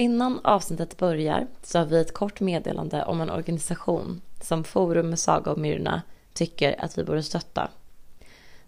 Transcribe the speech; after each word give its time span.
Innan 0.00 0.40
avsnittet 0.44 0.96
börjar 0.96 1.46
så 1.62 1.78
har 1.78 1.86
vi 1.86 2.00
ett 2.00 2.14
kort 2.14 2.40
meddelande 2.40 3.04
om 3.04 3.20
en 3.20 3.30
organisation 3.30 4.20
som 4.42 4.64
Forum 4.64 5.10
med 5.10 5.18
Saga 5.18 5.50
och 5.50 5.58
Myrna 5.58 6.02
tycker 6.32 6.84
att 6.84 6.98
vi 6.98 7.04
borde 7.04 7.22
stötta. 7.22 7.70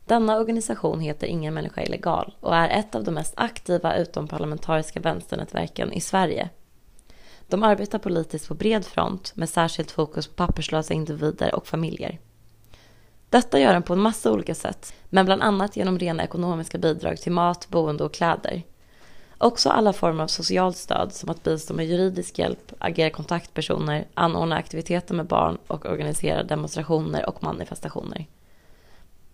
Denna 0.05 0.39
organisation 0.39 1.01
heter 1.01 1.27
Ingen 1.27 1.55
människa 1.55 1.83
illegal 1.83 2.35
och 2.41 2.57
är 2.57 2.69
ett 2.69 2.95
av 2.95 3.05
de 3.05 3.15
mest 3.15 3.35
aktiva 3.37 3.97
utomparlamentariska 3.97 5.01
vänsternätverken 5.01 5.93
i 5.93 6.01
Sverige. 6.01 6.49
De 7.49 7.63
arbetar 7.63 7.99
politiskt 7.99 8.49
på 8.49 8.55
bred 8.55 8.85
front 8.85 9.33
med 9.37 9.49
särskilt 9.49 9.91
fokus 9.91 10.27
på 10.27 10.35
papperslösa 10.35 10.95
individer 10.95 11.55
och 11.55 11.67
familjer. 11.67 12.19
Detta 13.31 13.59
gör 13.61 13.73
de 13.75 13.83
på 13.83 13.93
en 13.93 14.01
massa 14.01 14.33
olika 14.33 14.55
sätt, 14.55 14.95
men 15.05 15.25
bland 15.25 15.43
annat 15.43 15.77
genom 15.77 15.99
rena 15.99 16.25
ekonomiska 16.25 16.79
bidrag 16.79 17.21
till 17.21 17.33
mat, 17.33 17.69
boende 17.69 18.05
och 18.05 18.15
kläder. 18.15 18.63
Också 19.43 19.71
alla 19.71 19.93
former 19.93 20.25
av 20.25 20.29
socialt 20.29 20.77
stöd 20.77 21.13
som 21.13 21.31
att 21.31 21.43
bistå 21.43 21.75
med 21.75 21.87
juridisk 21.87 22.39
hjälp, 22.39 22.73
agera 22.79 23.11
kontaktpersoner, 23.11 24.07
anordna 24.15 24.57
aktiviteter 24.57 25.15
med 25.15 25.27
barn 25.27 25.59
och 25.67 25.87
organisera 25.87 26.43
demonstrationer 26.43 27.29
och 27.29 27.43
manifestationer. 27.43 28.27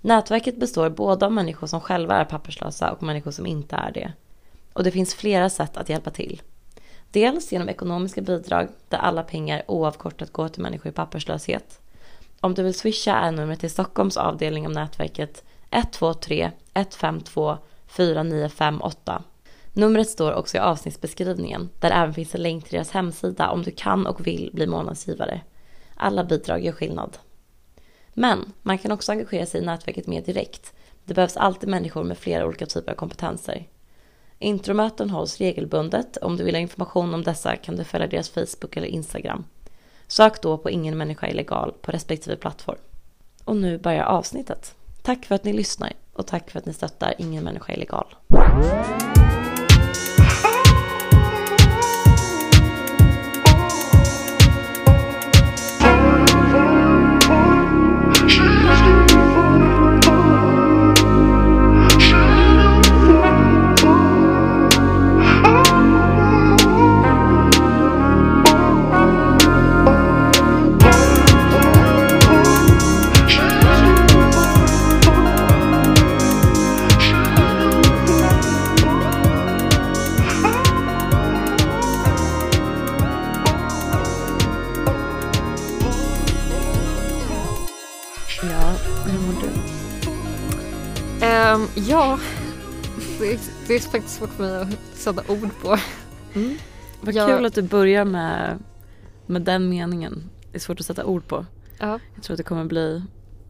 Nätverket 0.00 0.60
består 0.60 0.90
både 0.90 1.26
av 1.26 1.32
människor 1.32 1.66
som 1.66 1.80
själva 1.80 2.16
är 2.16 2.24
papperslösa 2.24 2.92
och 2.92 3.02
människor 3.02 3.30
som 3.30 3.46
inte 3.46 3.76
är 3.76 3.92
det. 3.92 4.12
Och 4.72 4.84
det 4.84 4.90
finns 4.90 5.14
flera 5.14 5.50
sätt 5.50 5.76
att 5.76 5.88
hjälpa 5.88 6.10
till. 6.10 6.42
Dels 7.10 7.52
genom 7.52 7.68
ekonomiska 7.68 8.20
bidrag 8.20 8.68
där 8.88 8.98
alla 8.98 9.22
pengar 9.22 9.62
oavkortat 9.68 10.32
går 10.32 10.48
till 10.48 10.62
människor 10.62 10.88
i 10.88 10.94
papperslöshet. 10.94 11.80
Om 12.40 12.54
du 12.54 12.62
vill 12.62 12.74
swisha 12.78 13.14
är 13.14 13.32
numret 13.32 13.60
till 13.60 13.70
Stockholms 13.70 14.16
avdelning 14.16 14.66
av 14.66 14.72
nätverket 14.72 15.44
123 15.70 16.50
152 16.74 17.56
4958. 17.86 19.22
Numret 19.78 20.08
står 20.08 20.32
också 20.32 20.56
i 20.56 20.60
avsnittsbeskrivningen 20.60 21.68
där 21.80 21.90
även 21.90 22.14
finns 22.14 22.34
en 22.34 22.42
länk 22.42 22.64
till 22.64 22.72
deras 22.72 22.90
hemsida 22.90 23.50
om 23.50 23.62
du 23.62 23.70
kan 23.70 24.06
och 24.06 24.26
vill 24.26 24.50
bli 24.52 24.66
månadsgivare. 24.66 25.40
Alla 25.96 26.24
bidrag 26.24 26.64
gör 26.64 26.72
skillnad. 26.72 27.18
Men 28.14 28.52
man 28.62 28.78
kan 28.78 28.92
också 28.92 29.12
engagera 29.12 29.46
sig 29.46 29.60
i 29.60 29.64
nätverket 29.64 30.06
mer 30.06 30.22
direkt. 30.22 30.72
Det 31.04 31.14
behövs 31.14 31.36
alltid 31.36 31.68
människor 31.68 32.04
med 32.04 32.18
flera 32.18 32.46
olika 32.46 32.66
typer 32.66 32.92
av 32.92 32.96
kompetenser. 32.96 33.68
Intromöten 34.38 35.10
hålls 35.10 35.38
regelbundet. 35.38 36.16
Om 36.16 36.36
du 36.36 36.44
vill 36.44 36.54
ha 36.54 36.60
information 36.60 37.14
om 37.14 37.22
dessa 37.22 37.56
kan 37.56 37.76
du 37.76 37.84
följa 37.84 38.06
deras 38.06 38.28
Facebook 38.28 38.76
eller 38.76 38.88
Instagram. 38.88 39.44
Sök 40.06 40.42
då 40.42 40.58
på 40.58 40.70
Ingen 40.70 40.98
människa 40.98 41.28
illegal 41.28 41.74
på 41.82 41.92
respektive 41.92 42.36
plattform. 42.36 42.78
Och 43.44 43.56
nu 43.56 43.78
börjar 43.78 44.04
avsnittet. 44.04 44.74
Tack 45.02 45.24
för 45.26 45.34
att 45.34 45.44
ni 45.44 45.52
lyssnar 45.52 45.92
och 46.12 46.26
tack 46.26 46.50
för 46.50 46.58
att 46.58 46.66
ni 46.66 46.72
stöttar 46.72 47.14
Ingen 47.18 47.44
människa 47.44 47.72
illegal. 47.72 48.06
Ja, 48.28 49.17
Ehm, 91.22 91.66
ja, 91.74 92.18
det 93.18 93.32
är, 93.32 93.38
det 93.68 93.74
är 93.74 93.80
faktiskt 93.80 94.14
svårt 94.14 94.30
för 94.30 94.42
mig 94.42 94.56
att 94.62 94.96
sätta 94.96 95.32
ord 95.32 95.48
på. 95.62 95.76
Vad 97.00 97.14
Jag- 97.14 97.28
kul 97.28 97.46
att 97.46 97.54
du 97.54 97.62
börjar 97.62 98.04
med, 98.04 98.58
med 99.26 99.42
den 99.42 99.68
meningen. 99.68 100.30
Det 100.52 100.58
är 100.58 100.60
svårt 100.60 100.80
att 100.80 100.86
sätta 100.86 101.04
ord 101.04 101.26
på. 101.28 101.46
Ja. 101.78 101.98
Jag 102.14 102.24
tror 102.24 102.34
att 102.34 102.38
det 102.38 102.42
kommer 102.44 102.64
bli 102.64 103.02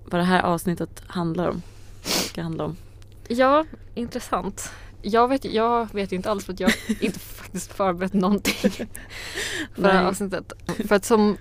vad 0.04 0.20
det 0.20 0.24
här 0.24 0.42
avsnittet 0.42 1.02
handlar 1.06 1.48
om. 1.48 1.62
Ska 2.02 2.42
handla 2.42 2.64
om. 2.64 2.76
ja, 3.28 3.64
intressant. 3.94 4.70
Jag 5.02 5.28
vet, 5.28 5.44
jag 5.44 5.94
vet 5.94 6.12
inte 6.12 6.30
alls 6.30 6.44
för 6.44 6.52
att 6.52 6.60
jag 6.60 6.72
inte 7.00 7.18
faktiskt 7.18 7.72
förberett 7.72 8.12
någonting 8.12 8.70
för 9.74 9.82
det 9.82 9.88
här 9.92 10.04
avsnittet. 10.04 10.52
För 10.88 10.94
att 10.96 11.04
som 11.04 11.36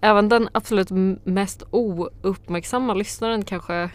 även 0.00 0.28
den 0.28 0.48
absolut 0.52 0.88
mest 1.24 1.62
ouppmärksamma 1.70 2.94
lyssnaren 2.94 3.44
kanske 3.44 3.90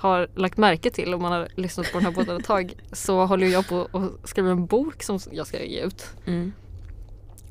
har 0.00 0.28
lagt 0.34 0.58
märke 0.58 0.90
till 0.90 1.14
om 1.14 1.22
man 1.22 1.32
har 1.32 1.48
lyssnat 1.56 1.92
på 1.92 1.98
den 1.98 2.06
här 2.06 2.12
podden 2.12 2.36
ett 2.36 2.44
tag 2.44 2.74
så 2.92 3.26
håller 3.26 3.46
jag 3.46 3.68
på 3.68 3.88
att 3.92 4.28
skriva 4.28 4.50
en 4.50 4.66
bok 4.66 5.02
som 5.02 5.18
jag 5.32 5.46
ska 5.46 5.64
ge 5.64 5.80
ut. 5.80 6.06
Mm. 6.26 6.52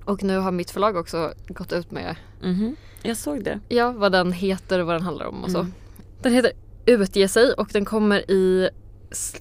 Och 0.05 0.23
nu 0.23 0.37
har 0.37 0.51
mitt 0.51 0.71
förlag 0.71 0.95
också 0.95 1.33
gått 1.47 1.73
ut 1.73 1.91
med 1.91 2.15
Mhm. 2.41 2.75
Jag 3.01 3.17
såg 3.17 3.43
det. 3.43 3.59
Ja, 3.69 3.91
vad 3.91 4.11
den 4.11 4.31
heter 4.31 4.79
och 4.79 4.87
vad 4.87 4.95
den 4.95 5.01
handlar 5.01 5.25
om 5.25 5.43
och 5.43 5.51
så. 5.51 5.59
Mm. 5.59 5.73
Den 6.21 6.33
heter 6.33 6.51
Utge 6.85 7.27
sig 7.27 7.53
och 7.53 7.69
den 7.73 7.85
kommer 7.85 8.31
i 8.31 8.69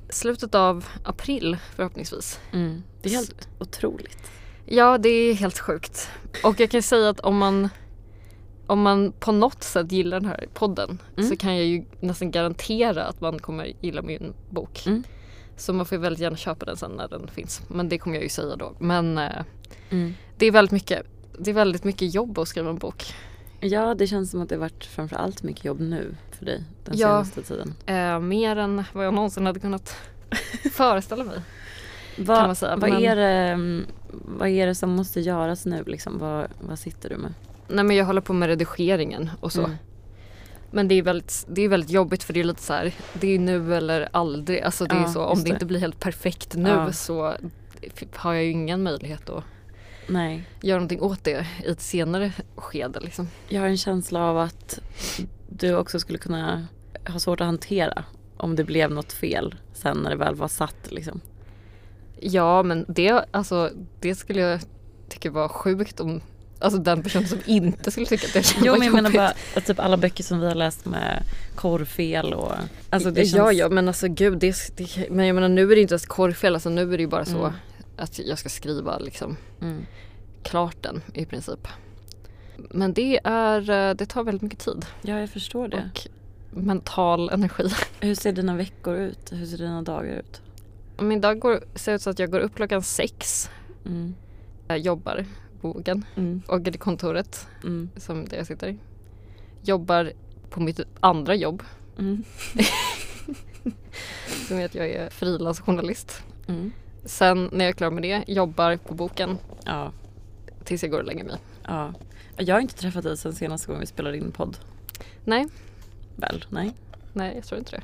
slutet 0.09 0.55
av 0.55 0.87
april 1.05 1.57
förhoppningsvis. 1.77 2.41
Mm. 2.53 2.83
Det 3.03 3.09
är 3.09 3.13
helt 3.13 3.49
otroligt. 3.59 4.31
Ja, 4.67 4.99
det 4.99 5.09
är 5.09 5.35
helt 5.35 5.59
sjukt. 5.59 6.11
Och 6.45 6.61
jag 6.61 6.71
kan 6.71 6.83
säga 6.83 7.09
att 7.09 7.21
om 7.21 7.37
man 7.37 7.69
om 8.69 8.83
man 8.83 9.13
på 9.21 9.33
något 9.33 9.63
sätt 9.63 9.93
gillar 9.93 10.21
den 10.21 10.29
här 10.29 10.47
podden 10.55 10.99
Mm. 11.17 11.29
så 11.31 11.37
kan 11.37 11.57
jag 11.57 11.67
ju 11.67 11.85
nästan 12.01 12.31
garantera 12.31 13.05
att 13.05 13.21
man 13.21 13.39
kommer 13.39 13.73
gilla 13.81 14.03
min 14.03 14.33
bok. 14.51 14.87
Mm. 14.87 15.03
Så 15.57 15.73
man 15.73 15.87
får 15.87 15.97
ju 15.99 16.03
väldigt 16.03 16.21
gärna 16.21 16.37
köpa 16.37 16.67
den 16.67 16.77
sen 16.77 16.91
när 16.91 17.09
den 17.09 17.29
finns. 17.29 17.63
Men 17.69 17.89
det 17.89 17.99
kommer 17.99 18.17
jag 18.17 18.23
ju 18.23 18.29
säga 18.29 18.57
då. 18.57 18.73
Men 18.79 19.19
eh, 19.19 19.31
Mm. 19.91 20.15
det 20.39 20.47
är 20.47 20.51
väldigt 20.53 20.73
mycket 20.73 21.03
det 21.39 21.51
är 21.51 21.55
väldigt 21.55 21.85
mycket 21.85 22.15
jobb 22.15 22.39
att 22.39 22.49
skriva 22.49 22.71
en 22.71 22.79
bok. 22.79 23.05
Ja, 23.61 23.95
det 23.95 24.07
känns 24.07 24.31
som 24.31 24.41
att 24.43 24.49
det 24.49 24.55
har 24.55 24.61
varit 24.61 24.85
framförallt 24.85 25.43
mycket 25.43 25.65
jobb 25.65 25.81
nu 25.81 26.15
för 26.39 26.45
dig 26.45 26.65
den 26.85 26.99
Ja. 26.99 27.09
senaste 27.25 27.43
tiden. 27.43 27.75
Eh, 27.87 28.21
mer 28.21 28.57
än 28.57 28.85
vad 28.93 29.07
jag 29.07 29.15
någonsin 29.15 29.47
hade 29.47 29.61
kunnat 29.61 29.97
föreställa 30.73 31.25
mig. 31.25 31.41
Vad, 32.19 32.39
kan 32.39 32.47
man 32.47 32.57
säga, 32.57 32.77
vad, 32.77 32.91
men- 32.91 33.03
är 33.05 33.17
det, 33.17 33.29
mm, 33.53 33.87
vad 34.39 34.49
är 34.49 34.67
det 34.67 34.75
som 34.75 34.91
måste 34.91 35.21
göras 35.21 35.67
nu? 35.67 35.85
Liksom? 35.87 36.19
Vad, 36.19 36.47
vad 36.61 36.79
sitter 36.79 37.09
du 37.09 37.17
med? 37.17 37.35
Nej 37.69 37.85
men 37.85 37.97
jag 37.97 38.05
håller 38.05 38.21
på 38.21 38.33
med 38.33 38.49
redigeringen 38.49 39.31
och 39.41 39.53
så. 39.53 39.65
Mm. 39.65 39.77
Men 40.71 40.89
det 40.89 40.95
är, 40.95 41.03
väldigt, 41.03 41.45
det 41.49 41.63
är 41.63 41.69
väldigt 41.69 41.91
jobbigt 41.91 42.23
för 42.23 42.33
det 42.33 42.41
är 42.41 42.45
lite 42.45 42.63
så 42.63 42.73
här, 42.73 42.95
det 43.21 43.35
är 43.35 43.39
nu 43.39 43.75
eller 43.75 44.09
aldrig. 44.13 44.61
Alltså 44.61 44.85
det 44.85 44.95
är 44.95 45.01
Ja, 45.01 45.09
så, 45.13 45.25
om 45.25 45.39
det 45.39 45.45
det. 45.45 45.51
inte 45.51 45.67
blir 45.67 45.81
helt 45.81 46.01
perfekt 46.01 46.55
nu 46.57 46.69
Ja. 46.71 46.93
så 46.93 47.35
har 48.15 48.35
jag 48.35 48.45
ju 48.45 48.51
ingen 48.51 48.83
möjlighet 48.83 49.29
att 49.31 49.45
Nej. 50.07 50.45
göra 50.61 50.79
någonting 50.79 51.01
åt 51.01 51.25
det 51.25 51.47
i 51.65 51.71
ett 51.71 51.81
senare 51.81 52.33
skede 52.57 53.01
liksom. 53.01 53.29
Jag 53.49 53.61
har 53.61 53.69
en 53.69 53.77
känsla 53.77 54.21
av 54.21 54.39
att 54.39 54.81
du 55.49 55.77
också 55.77 56.01
skulle 56.01 56.19
kunna 56.19 56.67
ha 57.09 57.19
svårt 57.19 57.41
att 57.41 57.47
hantera 57.47 58.05
om 58.37 58.57
det 58.57 58.65
blev 58.65 58.91
något 58.91 59.13
fel 59.13 59.55
sen 59.73 59.97
när 59.97 60.11
det 60.11 60.17
väl 60.17 60.35
var 60.35 60.49
satt. 60.49 60.91
Liksom. 60.93 61.21
Ja 62.21 62.63
men 62.63 62.85
det, 62.89 63.25
alltså, 63.31 63.71
det 64.01 64.15
skulle 64.15 64.41
jag 64.41 64.61
tycka 65.09 65.31
var 65.31 65.49
sjukt 65.49 66.01
om 66.01 66.21
Alltså 66.61 66.81
den 66.81 67.03
person 67.03 67.27
som 67.27 67.39
inte 67.47 67.91
skulle 67.91 68.07
tycka 68.07 68.27
att 68.27 68.33
det 68.33 68.55
Jo 68.65 68.73
var 68.73 68.79
men 68.79 68.87
jag 68.87 68.95
menar 68.95 69.11
bara 69.11 69.33
att 69.57 69.67
typ 69.67 69.81
alla 69.81 69.97
böcker 69.97 70.25
som 70.25 70.41
vi 70.41 70.47
har 70.47 70.55
läst 70.55 70.85
med 70.87 71.23
korrfel 71.55 72.35
och 72.35 72.53
alltså 72.91 73.11
det 73.11 73.21
känns... 73.25 73.35
Ja 73.37 73.53
ja 73.53 73.69
men 73.69 73.89
alltså 73.89 74.09
gud 74.09 74.39
det, 74.39 74.57
det, 74.77 75.11
men 75.11 75.27
jag 75.27 75.35
menar 75.35 75.49
nu 75.49 75.63
är 75.73 75.75
det 75.77 75.81
inte 75.83 75.93
ens 75.95 76.07
korrfel 76.07 76.55
alltså 76.55 76.69
nu 76.71 76.83
är 76.83 76.97
det 76.99 77.03
ju 77.03 77.07
bara 77.07 77.25
så 77.25 77.39
Mm. 77.39 77.53
att 77.97 78.19
jag 78.19 78.39
ska 78.39 78.49
skriva 78.49 78.99
liksom 78.99 79.37
Mm. 79.61 79.87
klart 80.43 80.77
den 80.83 81.03
i 81.15 81.25
princip. 81.25 81.69
Men 82.71 82.93
det 82.93 83.21
är, 83.25 83.71
eh, 83.71 83.95
det 83.95 84.07
tar 84.07 84.25
väldigt 84.25 84.43
mycket 84.43 84.59
tid 84.59 84.87
Ja 85.03 85.21
jag 85.21 85.31
förstår 85.31 85.69
det. 85.69 85.91
och 85.95 86.09
mental 86.63 87.31
energi. 87.31 87.69
Hur 88.01 88.15
ser 88.15 88.33
dina 88.33 88.57
veckor 88.57 88.97
ut? 88.97 89.33
Hur 89.33 89.47
ser 89.47 89.59
dina 89.59 89.83
dagar 89.83 90.13
ut? 90.19 90.41
Min 91.01 91.21
dag 91.21 91.39
går, 91.39 91.65
ser 91.75 91.95
ut 91.95 92.03
så 92.03 92.11
att 92.11 92.19
jag 92.19 92.31
går 92.31 92.41
upp 92.41 92.55
klockan 92.55 92.83
sex, 92.83 93.51
Mm. 93.87 94.15
jobbar 94.83 95.25
på 95.61 95.73
boken 95.73 96.05
Mm. 96.17 96.43
och 96.49 96.69
i 96.69 96.73
kontoret 96.73 97.47
Mm. 97.65 97.91
som 97.97 98.25
där 98.25 98.37
jag 98.37 98.47
sitter. 98.47 98.77
Jobbar 99.63 100.13
på 100.51 100.61
mitt 100.61 100.81
andra 101.01 101.35
jobb 101.35 101.63
Mm. 101.99 102.25
som 104.49 104.59
är 104.59 104.65
att 104.65 104.75
jag 104.75 104.89
är 104.91 105.11
frilansjournalist. 105.11 106.23
Mm. 106.47 106.73
Sen 107.05 107.49
när 107.53 107.65
jag 107.65 107.69
är 107.69 107.73
klar 107.77 107.91
med 107.91 108.03
det 108.03 108.25
jobbar 108.27 108.77
på 108.77 108.95
boken 108.95 109.39
Ja. 109.65 109.93
tills 110.65 110.83
jag 110.83 110.91
går 110.91 110.99
och 110.99 111.05
lägger 111.07 111.25
mig. 111.25 111.37
ja. 111.67 111.93
Jag 112.41 112.55
har 112.55 112.61
inte 112.61 112.75
träffat 112.75 113.05
dig 113.05 113.17
sen 113.17 113.33
senaste 113.35 113.67
gången 113.67 113.81
vi 113.81 113.87
spelade 113.87 114.17
in 114.17 114.33
podd. 114.33 114.57
Nej, 115.25 115.47
Väl? 116.17 116.45
Nej. 116.51 116.73
nej 117.13 117.35
jag 117.35 117.45
tror 117.45 117.59
inte 117.59 117.71
det. 117.77 117.83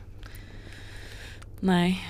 Nej. 1.61 2.03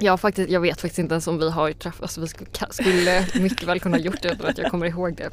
Ja 0.00 0.16
faktiskt, 0.16 0.50
jag 0.50 0.60
vet 0.60 0.80
faktiskt 0.80 0.98
inte 0.98 1.14
ens 1.14 1.26
om 1.26 1.38
vi 1.38 1.50
har 1.50 1.72
träffats. 1.72 2.18
Alltså, 2.18 2.38
vi 2.40 2.72
skulle, 2.72 3.26
mycket 3.40 3.62
väl 3.68 3.80
kunna 3.80 3.96
ha 3.96 4.02
gjort 4.02 4.22
det 4.22 4.32
utan 4.32 4.46
att 4.46 4.58
jag 4.58 4.70
kommer 4.70 4.86
ihåg 4.86 5.16
det. 5.16 5.30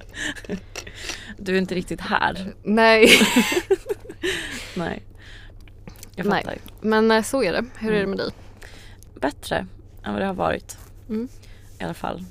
Du 1.38 1.56
är 1.56 1.60
inte 1.62 1.76
riktigt 1.76 2.02
här. 2.02 2.54
Nej, 2.64 3.10
Nej. 4.76 5.04
Jag 6.16 6.26
Nej. 6.26 6.44
fattar. 6.44 6.58
men 6.82 7.12
eh, 7.12 7.24
så 7.24 7.44
är 7.44 7.52
det. 7.54 7.66
Hur 7.78 7.94
är 7.94 8.00
det 8.00 8.08
med 8.08 8.18
dig? 8.18 8.30
Bättre 9.22 9.68
än 10.04 10.14
vad 10.14 10.22
det 10.22 10.26
har 10.26 10.34
varit. 10.34 10.78
Mm. 11.10 11.28
I 11.80 11.84
alla 11.84 11.94
fall. 11.94 12.24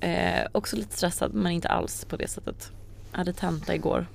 Eh, 0.00 0.46
också 0.52 0.76
lite 0.76 0.96
stressad 0.96 1.34
men 1.34 1.52
inte 1.52 1.68
alls 1.68 2.04
på 2.04 2.16
det 2.16 2.28
sättet. 2.28 2.70
Jag 3.10 3.18
hade 3.18 3.32
tenta 3.32 3.74
igår. 3.74 4.06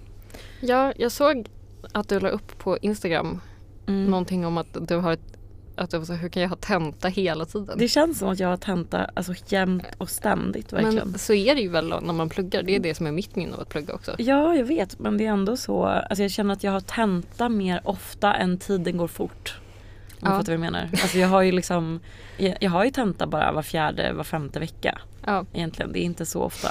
Ja, 0.60 0.94
jag 0.98 1.12
såg 1.12 1.48
att 1.94 2.10
du 2.10 2.20
la 2.20 2.30
upp 2.30 2.58
på 2.58 2.78
Instagram 2.78 3.42
Mm. 3.88 4.06
någonting 4.06 4.46
om 4.46 4.58
att 4.58 4.68
du 4.88 4.96
har 4.96 5.12
ett 5.14 5.37
att 5.78 5.90
du 5.92 5.98
var 5.98 6.06
så, 6.06 6.14
hur 6.14 6.30
kan 6.30 6.42
jag 6.42 6.50
ha 6.50 6.56
tenta 6.56 7.08
hela 7.08 7.46
tiden? 7.46 7.78
Det 7.78 7.88
känns 7.88 8.20
som 8.20 8.30
att 8.30 8.40
jag 8.40 8.48
har 8.48 8.58
tenta 8.58 9.10
alltså 9.14 9.34
jämt 9.48 9.86
och 9.98 10.10
ständigt 10.10 10.74
verkligen. 10.74 11.10
Men 11.10 11.20
så 11.20 11.34
är 11.34 11.56
det 11.56 11.62
ju 11.62 11.70
väl 11.70 11.88
när 11.90 12.14
man 12.14 12.30
pluggar. 12.30 12.64
Det 12.64 12.76
är 12.76 12.80
det 12.80 12.96
som 12.96 13.08
är 13.08 13.12
mitt 13.12 13.36
minne 13.36 13.54
av 13.54 13.60
att 13.62 13.70
plugga 13.70 13.94
också. 13.94 14.16
Ja, 14.18 14.56
jag 14.56 14.66
vet. 14.66 15.00
Men 15.00 15.18
det 15.18 15.26
är 15.26 15.32
ändå 15.32 15.58
så. 15.58 15.86
Alltså 15.86 16.22
jag 16.22 16.32
känner 16.32 16.54
att 16.54 16.64
jag 16.64 16.72
har 16.72 16.80
tenta 16.80 17.50
mer 17.50 17.82
ofta 17.84 18.34
än 18.36 18.58
tiden 18.58 18.98
går 18.98 19.08
fort. 19.08 19.56
Om 19.60 20.16
du 20.20 20.30
Ja. 20.30 20.38
fattar 20.40 20.46
vad 20.46 20.54
jag 20.54 20.60
menar. 20.60 20.90
Alltså 20.92 21.18
jag 21.18 21.28
har 21.28 21.42
ju 21.42 21.52
liksom 21.52 22.00
jag, 22.38 22.58
jag 22.62 22.72
har 22.72 22.86
ju 22.86 22.92
tenta 22.92 23.28
bara 23.28 23.52
var 23.52 23.62
fjärde, 23.62 24.14
var 24.14 24.24
femte 24.24 24.60
vecka. 24.60 24.98
Ja. 25.26 25.46
Egentligen. 25.54 25.92
Det 25.92 26.00
är 26.00 26.04
inte 26.04 26.26
så 26.26 26.42
ofta. 26.42 26.70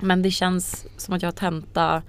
Men 0.00 0.22
det 0.22 0.30
känns 0.30 0.86
som 0.96 1.14
att 1.14 1.22
jag 1.22 1.26
har 1.26 1.32
tenta. 1.36 2.02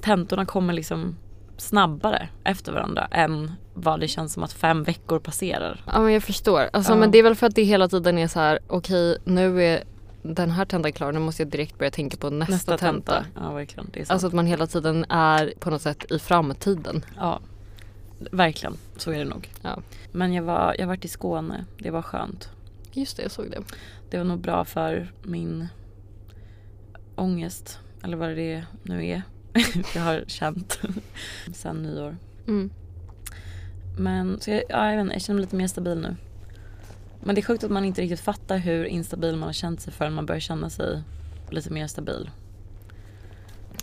Tentorna 0.00 0.46
kommer 0.46 0.72
liksom 0.72 1.16
snabbare 1.60 2.28
efter 2.44 2.72
varandra 2.72 3.06
än 3.10 3.52
vad 3.74 4.00
det 4.00 4.08
känns 4.08 4.32
som 4.32 4.42
att 4.42 4.52
fem 4.52 4.82
veckor 4.84 5.18
passerar. 5.18 5.82
ja 5.86 6.00
men 6.00 6.12
jag 6.12 6.22
förstår. 6.22 6.70
Alltså, 6.72 6.92
Ja. 6.92 6.96
Men 6.96 7.10
det 7.10 7.18
är 7.18 7.22
väl 7.22 7.34
för 7.34 7.46
att 7.46 7.54
det 7.54 7.62
hela 7.62 7.88
tiden 7.88 8.18
är 8.18 8.28
så 8.28 8.40
här 8.40 8.58
okej 8.66 9.18
nu 9.24 9.62
är 9.64 9.84
den 10.22 10.50
här 10.50 10.64
tentan 10.64 10.92
klar. 10.92 11.12
Nu 11.12 11.18
måste 11.18 11.42
jag 11.42 11.50
direkt 11.50 11.78
börja 11.78 11.90
tänka 11.90 12.16
på 12.16 12.30
nästa, 12.30 12.52
Nästa 12.54 12.78
tenta. 12.78 13.12
tenta. 13.14 13.40
Ja 13.40 13.52
verkligen. 13.52 13.90
Det 13.92 14.00
är 14.00 14.04
sant. 14.04 14.10
Alltså 14.12 14.26
att 14.26 14.32
man 14.32 14.46
hela 14.46 14.66
tiden 14.66 15.04
är 15.08 15.52
på 15.60 15.70
något 15.70 15.82
sätt 15.82 16.12
i 16.12 16.18
framtiden. 16.18 17.04
Ja, 17.16 17.40
verkligen. 18.30 18.76
Så 18.96 19.10
är 19.12 19.18
det 19.18 19.24
nog. 19.24 19.50
Ja. 19.62 19.78
Men 20.12 20.32
jag 20.32 20.42
var, 20.42 20.76
jag 20.78 20.86
varit 20.86 21.04
i 21.04 21.08
Skåne. 21.08 21.64
Det 21.78 21.90
var 21.90 22.02
skönt. 22.02 22.48
Just 22.92 23.16
det, 23.16 23.22
jag 23.22 23.32
såg 23.32 23.50
det. 23.50 23.58
Det 24.10 24.16
var 24.18 24.24
nog 24.24 24.38
bra 24.40 24.64
för 24.64 25.12
min 25.22 25.68
ångest. 27.16 27.78
Eller 28.04 28.16
vad 28.16 28.28
det 28.28 28.64
nu 28.82 29.06
är. 29.06 29.22
jag 29.94 30.02
har 30.02 30.24
känt 30.26 30.80
sen 31.54 31.82
nyår. 31.82 32.16
Mm. 32.48 32.70
Men 33.98 34.40
så 34.40 34.50
jag, 34.50 34.62
ja, 34.68 34.90
jag, 34.90 34.96
vet 34.96 35.02
inte, 35.02 35.14
jag 35.14 35.22
känner 35.22 35.34
mig 35.34 35.44
lite 35.44 35.56
mer 35.56 35.66
stabil 35.66 35.98
nu. 35.98 36.16
Men 37.24 37.34
det 37.34 37.40
är 37.40 37.42
sjukt 37.42 37.64
att 37.64 37.70
man 37.70 37.84
inte 37.84 38.02
riktigt 38.02 38.20
fattar 38.20 38.58
hur 38.58 38.84
instabil 38.84 39.36
man 39.36 39.46
har 39.46 39.52
känt 39.52 39.80
sig 39.80 39.92
förrän 39.92 40.12
man 40.12 40.26
börjar 40.26 40.40
känna 40.40 40.70
sig 40.70 41.02
lite 41.50 41.70
mer 41.70 41.86
stabil. 41.86 42.30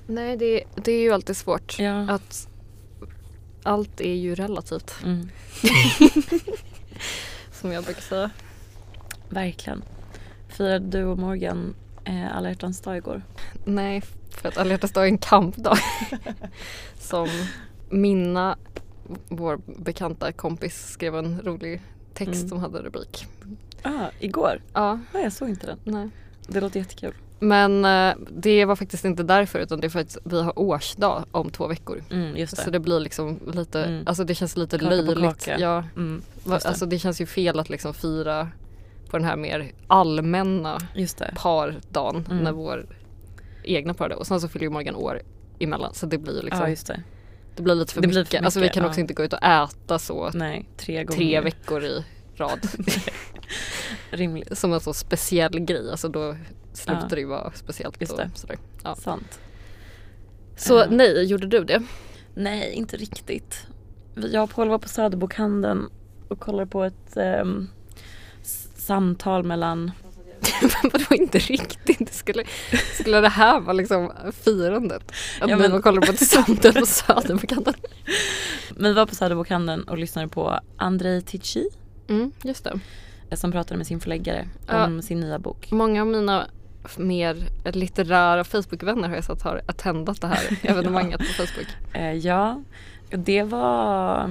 Nej 0.08 0.38
det, 0.38 0.64
det 0.76 0.92
är 0.92 1.02
ju 1.02 1.12
alltid 1.12 1.38
svårt. 1.38 1.80
Ja. 1.80 2.12
Att 2.12 2.50
allt 3.64 4.02
är 4.02 4.14
ju 4.14 4.36
relativt. 4.36 4.94
Mm, 5.04 5.30
Som 7.52 7.72
jag 7.72 7.84
brukar 7.84 8.02
säga. 8.02 8.30
verkligen. 9.30 9.84
Firade 10.48 10.98
du 10.98 11.04
och 11.04 11.18
Morgan 11.18 11.76
eh, 12.06 12.38
alla 12.38 12.50
hjärtans 12.50 12.82
dag 12.82 12.98
igår? 12.98 13.22
Nej, 13.66 14.02
för 14.42 14.50
att 14.50 14.58
alla 14.58 14.70
hjärtans 14.72 14.92
dag 14.94 15.04
är 15.04 15.08
en 15.08 15.18
kampdag. 15.18 15.78
Som 17.00 17.28
Minna, 17.90 18.58
vår 19.30 19.60
bekanta 19.66 20.32
kompis, 20.32 20.88
skrev 20.92 21.16
en 21.16 21.42
rolig 21.42 21.82
text 22.14 22.34
Mm. 22.36 22.50
som 22.50 22.60
hade 22.60 22.80
rubrik. 22.80 23.26
Ah, 23.82 24.08
igår? 24.20 24.62
Ja, 24.74 25.00
Ja, 25.14 25.20
jag 25.20 25.34
såg 25.34 25.50
inte 25.50 25.68
den. 25.68 25.80
nej. 25.84 26.10
Det 26.48 26.62
låter 26.62 26.80
jättekul. 26.80 27.14
Men 27.40 27.86
eh, 27.86 28.14
det 28.30 28.66
var 28.66 28.76
faktiskt 28.76 29.06
inte 29.06 29.24
därför 29.24 29.60
utan 29.60 29.80
det 29.80 29.88
är 29.88 29.90
för 29.90 30.00
att 30.00 30.18
vi 30.24 30.42
har 30.42 30.60
årsdag 30.60 31.26
om 31.32 31.50
två 31.50 31.68
veckor. 31.68 32.04
Mm, 32.12 32.34
det. 32.36 32.48
Så 32.48 32.70
det 32.70 32.80
blir 32.80 33.00
liksom 33.00 33.40
lite, 33.54 33.84
Mm. 33.84 34.04
alltså 34.08 34.24
det 34.24 34.36
känns 34.36 34.58
lite 34.58 34.80
Kaka 34.80 34.90
löjligt. 34.90 35.48
Ja, 35.60 35.84
Mm, 35.96 36.22
det. 36.44 36.66
alltså 36.66 36.86
det 36.86 37.00
känns 37.00 37.22
ju 37.22 37.26
fel 37.26 37.60
att 37.60 37.70
liksom 37.70 37.94
fira 37.94 38.50
på 39.10 39.18
den 39.18 39.26
här 39.26 39.36
mer 39.36 39.72
allmänna 39.88 40.78
pardagen 41.36 42.26
Mm. 42.30 42.44
när 42.44 42.52
vår 42.52 42.86
egna 43.76 43.94
pardag 43.94 44.18
och 44.20 44.28
sen 44.28 44.42
så 44.42 44.48
fyller 44.48 44.64
ju 44.66 44.70
Morgan 44.70 44.96
år 44.96 45.22
emellan 45.60 45.94
så 45.94 46.06
det 46.06 46.18
blir 46.18 46.36
ju 46.36 46.42
liksom, 46.42 46.62
Ja, 46.62 46.70
just 46.70 46.88
det. 46.88 47.04
det 47.56 47.62
blir 47.64 47.76
lite 47.76 47.94
för, 47.94 48.02
Det 48.02 48.08
mycket. 48.08 48.30
blir 48.30 48.40
för 48.40 48.46
Alltså 48.46 48.60
vi 48.60 48.64
mycket, 48.64 48.74
kan 48.74 48.84
ja. 48.84 48.90
också 48.90 49.00
inte 49.00 49.14
gå 49.14 49.24
ut 49.24 49.34
och 49.34 49.44
äta 49.44 50.00
så 50.00 50.32
Nej, 50.34 50.70
tre 50.78 51.04
gånger. 51.04 51.18
tre 51.18 51.42
veckor 51.42 51.84
i 51.84 52.06
rad. 52.36 52.60
Rimligt. 54.12 54.58
Som 54.58 54.74
en 54.74 54.80
så 54.80 54.94
speciell 54.94 55.60
grej, 55.60 55.92
alltså 55.92 56.10
då 56.10 56.36
slutar 56.74 57.02
Ja. 57.02 57.08
det 57.16 57.20
ju 57.20 57.26
vara 57.28 57.52
speciellt. 57.56 58.02
Just 58.02 58.18
det. 58.18 58.30
Sådär. 58.36 58.58
Ja. 58.84 58.96
Sant. 58.96 59.40
Så 60.58 60.74
Ja. 60.74 60.86
nej, 60.90 61.24
gjorde 61.26 61.48
du 61.48 61.64
det? 61.64 61.84
Nej, 62.36 62.74
inte 62.74 62.98
riktigt. 62.98 63.68
Jag 64.16 64.44
och 64.44 64.50
Paul 64.50 64.70
var 64.70 64.78
på 64.80 64.90
Söderbokhandeln 64.90 65.90
och 66.28 66.40
kollade 66.40 66.66
på 66.68 66.84
ett 66.84 67.18
s- 68.42 68.70
samtal 68.76 69.44
mellan 69.44 69.92
Vadå 70.84 71.06
inte 71.16 71.38
riktigt? 71.40 72.14
Skulle, 72.14 72.44
skulle 72.94 73.22
det 73.22 73.30
här 73.30 73.60
vara 73.60 73.74
liksom 73.74 74.12
firandet? 74.44 75.12
Att 75.42 75.50
Ja, 75.50 75.58
men- 75.58 75.72
var 75.72 75.78
och 75.78 75.84
kollade 75.84 76.08
på 76.08 76.14
ett 76.14 76.28
samtal 76.28 76.74
på 76.74 76.86
Söderbakanten? 76.86 77.74
Vi 78.78 78.94
var 78.94 79.06
på 79.06 79.16
Söderbokhandeln 79.16 79.84
och 79.84 79.98
lyssnade 79.98 80.28
på 80.28 80.60
Andrei 80.78 81.22
Tichy 81.22 81.64
Mm, 82.10 82.32
just 82.44 82.68
det. 83.30 83.38
som 83.38 83.52
pratade 83.52 83.78
med 83.78 83.88
sin 83.88 84.00
förläggare 84.00 84.48
Ja. 84.68 84.86
om 84.86 85.02
sin 85.02 85.20
nya 85.20 85.40
bok. 85.40 85.72
Många 85.72 86.02
av 86.02 86.08
mina 86.08 86.48
mer 86.98 87.48
litterära 87.74 88.44
Facebookvänner 88.44 89.08
har 89.08 89.16
jag 89.16 89.24
sett 89.24 89.42
har 89.42 89.62
attendat 89.66 90.22
det 90.22 90.28
här 90.28 90.60
evenemanget 90.64 91.18
på 91.20 91.26
Facebook. 91.26 91.68
Eh, 91.94 92.14
ja, 92.14 92.64
det 93.10 93.44
var 93.44 94.30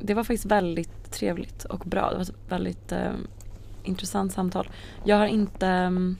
Det 0.00 0.14
var 0.14 0.24
faktiskt 0.24 0.44
väldigt 0.46 1.12
trevligt 1.12 1.64
och 1.64 1.78
bra. 1.78 2.10
Det 2.10 2.16
var 2.16 2.26
väldigt 2.48 2.92
eh, 2.92 3.12
intressant 3.86 4.32
samtal. 4.32 4.70
Jag 5.04 5.16
har 5.16 5.26
inte 5.26 5.66
mm, 5.66 6.16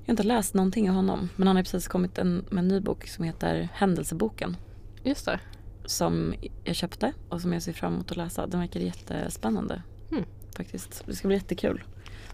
Jag 0.00 0.06
har 0.06 0.12
inte 0.12 0.22
läst 0.22 0.54
någonting 0.54 0.90
av 0.90 0.96
honom 0.96 1.28
men 1.36 1.46
han 1.46 1.56
har 1.56 1.62
precis 1.62 1.88
kommit 1.88 2.18
en, 2.18 2.44
med 2.50 2.58
en 2.58 2.68
ny 2.68 2.80
bok 2.80 3.08
som 3.08 3.24
heter 3.24 3.68
Händelseboken. 3.72 4.56
Just 5.02 5.24
det. 5.24 5.40
Som 5.84 6.34
jag 6.64 6.76
köpte 6.76 7.12
och 7.28 7.40
som 7.40 7.52
jag 7.52 7.62
ser 7.62 7.72
fram 7.72 7.94
emot 7.94 8.10
att 8.10 8.16
läsa. 8.16 8.46
Den 8.46 8.60
verkar 8.60 8.80
jättespännande. 8.80 9.82
Mm. 10.12 10.24
Faktiskt. 10.56 11.02
Det 11.06 11.14
ska 11.14 11.28
bli 11.28 11.36
jättekul. 11.36 11.84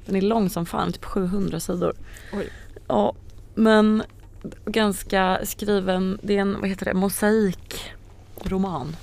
Den 0.07 0.17
är 0.17 0.21
lång 0.21 0.51
som 0.51 0.67
fan, 0.67 0.93
typ 0.93 1.05
700 1.05 1.61
sidor. 1.61 1.95
Oj. 2.33 2.49
Ja, 2.89 3.15
men 3.55 4.03
ganska 4.65 5.41
skriven, 5.45 6.19
det 6.23 6.37
är 6.37 6.41
en, 6.41 6.61
vad 6.61 6.69
heter 6.69 6.85
det, 6.85 6.95
mosaikroman. 6.95 8.97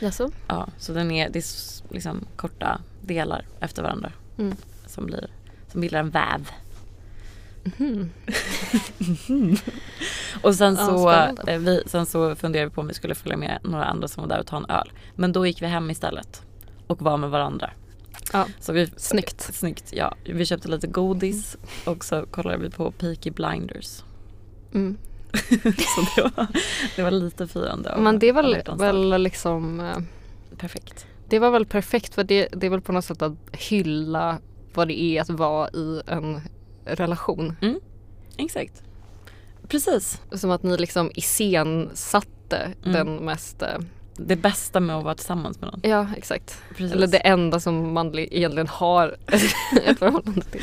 Jaså? 0.00 0.30
Ja, 0.46 0.68
så 0.78 0.92
den 0.92 1.10
är, 1.10 1.30
det 1.30 1.38
är 1.38 1.77
liksom 1.90 2.24
korta 2.36 2.80
delar 3.02 3.46
efter 3.60 3.82
varandra 3.82 4.12
Mm. 4.38 4.56
som, 4.86 5.06
blir, 5.06 5.26
som 5.72 5.80
bildar 5.80 6.00
en 6.00 6.10
väv. 6.10 6.50
Mhm. 7.64 8.10
Och 10.42 10.54
sen 10.54 10.74
Ja, 10.74 10.86
så, 10.86 10.98
spännande. 11.10 11.52
eh, 11.52 11.58
vi, 11.58 11.82
sen 11.86 12.06
så 12.06 12.36
funderade 12.36 12.68
vi 12.68 12.74
på 12.74 12.80
om 12.80 12.88
vi 12.88 12.94
skulle 12.94 13.14
följa 13.14 13.36
med 13.36 13.58
några 13.62 13.84
andra 13.84 14.08
som 14.08 14.22
var 14.22 14.28
där 14.28 14.40
och 14.40 14.46
ta 14.46 14.56
en 14.56 14.66
öl. 14.70 14.92
Men 15.14 15.32
då 15.32 15.46
gick 15.46 15.62
vi 15.62 15.66
hem 15.66 15.90
istället 15.90 16.42
och 16.86 17.02
var 17.02 17.16
med 17.16 17.30
varandra. 17.30 17.70
Ja, 18.32 18.46
Så 18.60 18.72
vi, 18.72 18.86
Snyggt. 18.96 19.40
Snyggt, 19.54 19.92
ja. 19.92 20.14
Vi 20.24 20.46
köpte 20.46 20.68
lite 20.68 20.86
godis 20.86 21.56
och 21.86 22.04
så 22.04 22.26
kollade 22.30 22.58
vi 22.58 22.70
på 22.70 22.90
Peaky 22.90 23.30
Blinders. 23.30 24.02
mm. 24.74 24.96
så 25.94 26.00
det 26.16 26.22
var, 26.36 26.46
det 26.96 27.02
var 27.02 27.10
lite 27.10 27.46
firande. 27.46 27.94
Men 27.98 28.18
det 28.18 28.32
väl, 28.32 28.62
dag. 28.64 28.78
väl 28.78 29.22
liksom 29.22 29.80
eh, 29.80 29.98
Perfekt. 30.58 31.06
Det 31.28 31.38
var 31.38 31.50
väl 31.50 31.66
perfekt 31.66 32.14
för 32.14 32.24
det, 32.24 32.48
det 32.52 32.66
är 32.66 32.70
väl 32.70 32.80
på 32.80 32.92
något 32.92 33.04
sätt 33.04 33.22
att 33.22 33.32
hylla 33.52 34.38
vad 34.74 34.88
det 34.88 35.00
är 35.02 35.20
att 35.20 35.30
vara 35.30 35.68
i 35.70 36.02
en 36.06 36.40
relation. 36.84 37.56
Exakt. 38.36 38.82
Precis. 39.68 40.20
Som 40.32 40.50
att 40.50 40.62
ni 40.62 40.76
liksom 40.76 41.10
iscensatte 41.14 42.72
Mm. 42.84 42.92
den 42.92 43.16
mest, 43.24 43.62
eh, 43.62 43.78
Det 44.16 44.36
bästa 44.36 44.80
med 44.80 44.96
att 44.96 45.04
vara 45.04 45.14
tillsammans 45.14 45.60
med 45.60 45.70
någon. 45.70 45.80
ja 45.82 46.06
exakt. 46.16 46.62
Precis. 46.76 46.92
Eller 46.92 47.06
det 47.06 47.18
enda 47.18 47.60
som 47.60 47.92
man 47.92 48.10
li- 48.10 48.28
egentligen 48.30 48.68
har 48.68 49.16
ett 49.86 49.98
förhållande 49.98 50.40
till. 50.40 50.60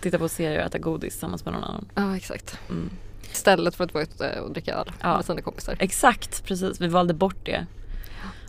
Titta 0.00 0.18
på 0.18 0.28
serier 0.28 0.58
och 0.60 0.66
äta 0.66 0.78
godis 0.78 1.12
tillsammans 1.12 1.44
med 1.44 1.54
någon 1.54 1.64
annan. 1.64 1.88
Ja 1.94 2.16
exakt. 2.16 2.58
Mm. 2.70 2.90
Istället 3.32 3.74
för 3.74 3.84
att 3.84 3.94
vara 3.94 4.04
ute 4.04 4.40
och 4.40 4.52
dricka 4.52 4.74
öl 4.74 4.92
Ja. 5.00 5.16
med 5.16 5.24
sina 5.24 5.40
kompisar. 5.42 5.76
Exakt, 5.78 6.44
precis. 6.44 6.80
Vi 6.80 6.88
valde 6.88 7.14
bort 7.14 7.36
det 7.46 7.66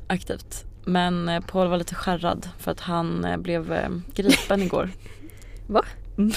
aktivt. 0.07 0.65
Men 0.85 1.29
eh, 1.29 1.41
Paul 1.41 1.67
var 1.67 1.77
lite 1.77 1.95
skärrad 1.95 2.49
för 2.57 2.71
att 2.71 2.79
han 2.79 3.25
eh, 3.25 3.37
blev 3.37 3.73
eh, 3.73 3.89
gripen 4.13 4.61
igår. 4.61 4.89
Va? 5.67 5.85
Mm. 6.17 6.31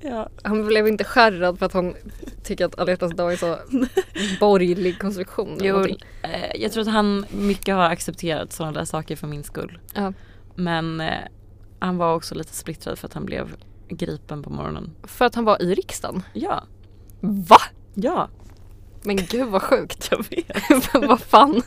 ja. 0.00 0.28
Han 0.42 0.66
blev 0.66 0.88
inte 0.88 1.04
skärrad 1.04 1.58
för 1.58 1.66
att 1.66 1.72
han 1.72 1.94
tycker 2.42 2.64
att 2.64 2.78
alla 2.78 2.96
dag 2.96 3.32
är 3.32 3.36
så 3.36 3.58
borgerlig 4.40 4.98
konstruktion. 4.98 5.58
Jo, 5.60 5.84
eh, 6.22 6.56
jag 6.56 6.72
tror 6.72 6.82
att 6.82 6.92
han 6.92 7.26
mycket 7.30 7.74
har 7.74 7.84
accepterat 7.84 8.52
sådana 8.52 8.72
där 8.78 8.84
saker 8.84 9.16
för 9.16 9.26
min 9.26 9.44
skull. 9.44 9.78
Ja. 9.94 10.12
Men 10.54 11.00
eh, 11.00 11.14
han 11.78 11.96
var 11.96 12.14
också 12.14 12.34
lite 12.34 12.54
splittrad 12.54 12.98
för 12.98 13.08
att 13.08 13.14
han 13.14 13.24
blev 13.24 13.56
gripen 13.88 14.42
på 14.42 14.50
morgonen. 14.50 14.90
För 15.02 15.24
att 15.24 15.34
han 15.34 15.44
var 15.44 15.62
i 15.62 15.74
riksdagen. 15.74 16.22
Ja, 16.32 16.64
Va? 17.20 17.60
ja, 17.94 18.28
Men 19.06 19.16
gud 19.16 19.48
vad 19.48 19.62
sjukt. 19.62 20.08
jag 20.10 20.24
vet. 20.30 20.94
vad 21.08 21.20
fan. 21.20 21.62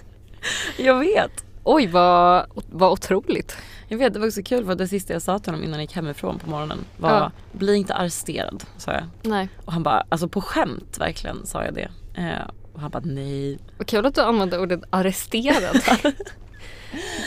Jag 0.77 1.00
vet. 1.00 1.46
Oj 1.63 1.88
vad, 1.88 2.46
vad 2.72 2.91
otroligt. 2.91 3.58
Jag 3.88 3.98
vet, 3.98 4.13
det 4.13 4.19
var 4.19 4.27
också 4.27 4.41
kul 4.43 4.65
för 4.65 4.75
det 4.75 4.88
sista 4.88 5.13
jag 5.13 5.22
sa 5.22 5.39
till 5.39 5.51
honom 5.53 5.63
innan 5.63 5.74
jag 5.79 5.81
gick 5.84 5.96
hemifrån 5.96 6.39
på 6.39 6.50
morgonen 6.50 6.77
var 6.98 7.10
Ja. 7.10 7.31
bli 7.51 7.75
inte 7.75 7.93
arresterad, 7.96 8.63
sa 8.77 8.91
jag. 8.93 9.03
Nej. 9.22 9.50
Och 9.65 9.74
han 9.74 9.84
bara, 9.84 10.03
alltså 10.10 10.27
på 10.27 10.41
skämt 10.41 10.98
verkligen 11.00 11.46
sa 11.46 11.63
jag 11.65 11.74
det. 11.74 11.89
Eh, 12.17 12.48
och 12.74 12.79
han 12.81 12.91
bara 12.91 13.03
nej, 13.05 13.60
Vad 13.77 13.88
kul 13.88 14.05
att 14.05 14.15
du 14.15 14.22
använde 14.22 14.60
ordet 14.60 14.81
arresterad. 14.89 15.81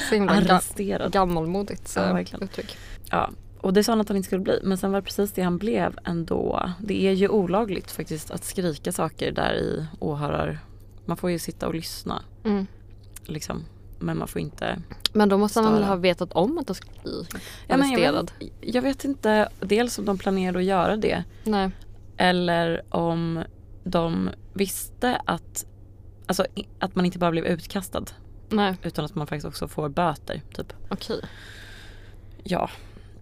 Så 0.09 0.15
himla 0.15 0.33
ga- 0.33 0.53
arresterad. 0.53 1.13
gammalmodigt 1.13 1.89
så 1.89 2.01
Ja, 2.01 2.13
verkligen. 2.13 2.43
uttryck. 2.45 2.77
Ja, 3.11 3.31
och 3.63 3.73
det 3.73 3.85
sa 3.85 3.93
han 3.93 4.01
att 4.01 4.09
han 4.09 4.17
inte 4.17 4.27
skulle 4.27 4.43
bli. 4.43 4.61
Men 4.63 4.79
sen 4.79 4.93
var 4.93 5.01
det 5.01 5.05
precis 5.05 5.33
det 5.33 5.43
han 5.43 5.59
blev 5.59 5.99
ändå. 6.05 6.71
Det 6.81 7.07
är 7.09 7.13
ju 7.13 7.29
olagligt 7.29 7.91
faktiskt 7.91 8.31
att 8.31 8.45
skrika 8.45 8.93
saker 8.93 9.33
där 9.33 9.55
i 9.55 9.87
åhörar... 9.99 10.59
Man 11.05 11.17
får 11.17 11.31
ju 11.31 11.39
sitta 11.39 11.67
och 11.69 11.75
lyssna 11.75 12.23
Mm. 12.45 12.67
liksom. 13.25 13.65
Men 13.99 14.19
man 14.19 14.29
får 14.29 14.41
inte... 14.41 14.83
Men 15.13 15.29
då 15.29 15.39
måste 15.39 15.61
han 15.61 15.73
väl 15.73 15.83
Störa. 15.83 15.89
ha 15.89 15.97
vetat 15.97 16.33
om 16.33 16.59
att 16.59 16.67
du 16.67 16.75
skulle 16.75 16.93
bli 17.03 17.25
Ja, 17.69 17.77
men 17.77 17.91
jag, 17.91 18.01
arresterad? 18.05 18.31
vet, 18.41 18.53
jag 18.75 18.83
vet 18.83 19.05
inte 19.05 19.49
dels 19.61 19.99
om 19.99 20.05
de 20.05 20.19
planerade 20.19 20.59
att 20.59 20.65
göra 20.65 20.97
det. 20.97 21.25
Nej. 21.45 21.71
Eller 22.17 22.83
om 22.95 23.43
de 23.85 24.31
visste 24.53 25.21
att, 25.25 25.67
alltså, 26.27 26.47
att 26.79 26.95
man 26.95 27.07
inte 27.07 27.19
bara 27.19 27.31
blev 27.31 27.45
utkastad. 27.47 28.05
Nej, 28.49 28.77
Utan 28.83 29.05
att 29.05 29.15
man 29.15 29.27
faktiskt 29.27 29.47
också 29.47 29.69
får 29.69 29.89
böter. 29.89 30.43
Typ. 30.55 30.73
okej. 30.89 31.21
Ja, 32.45 32.71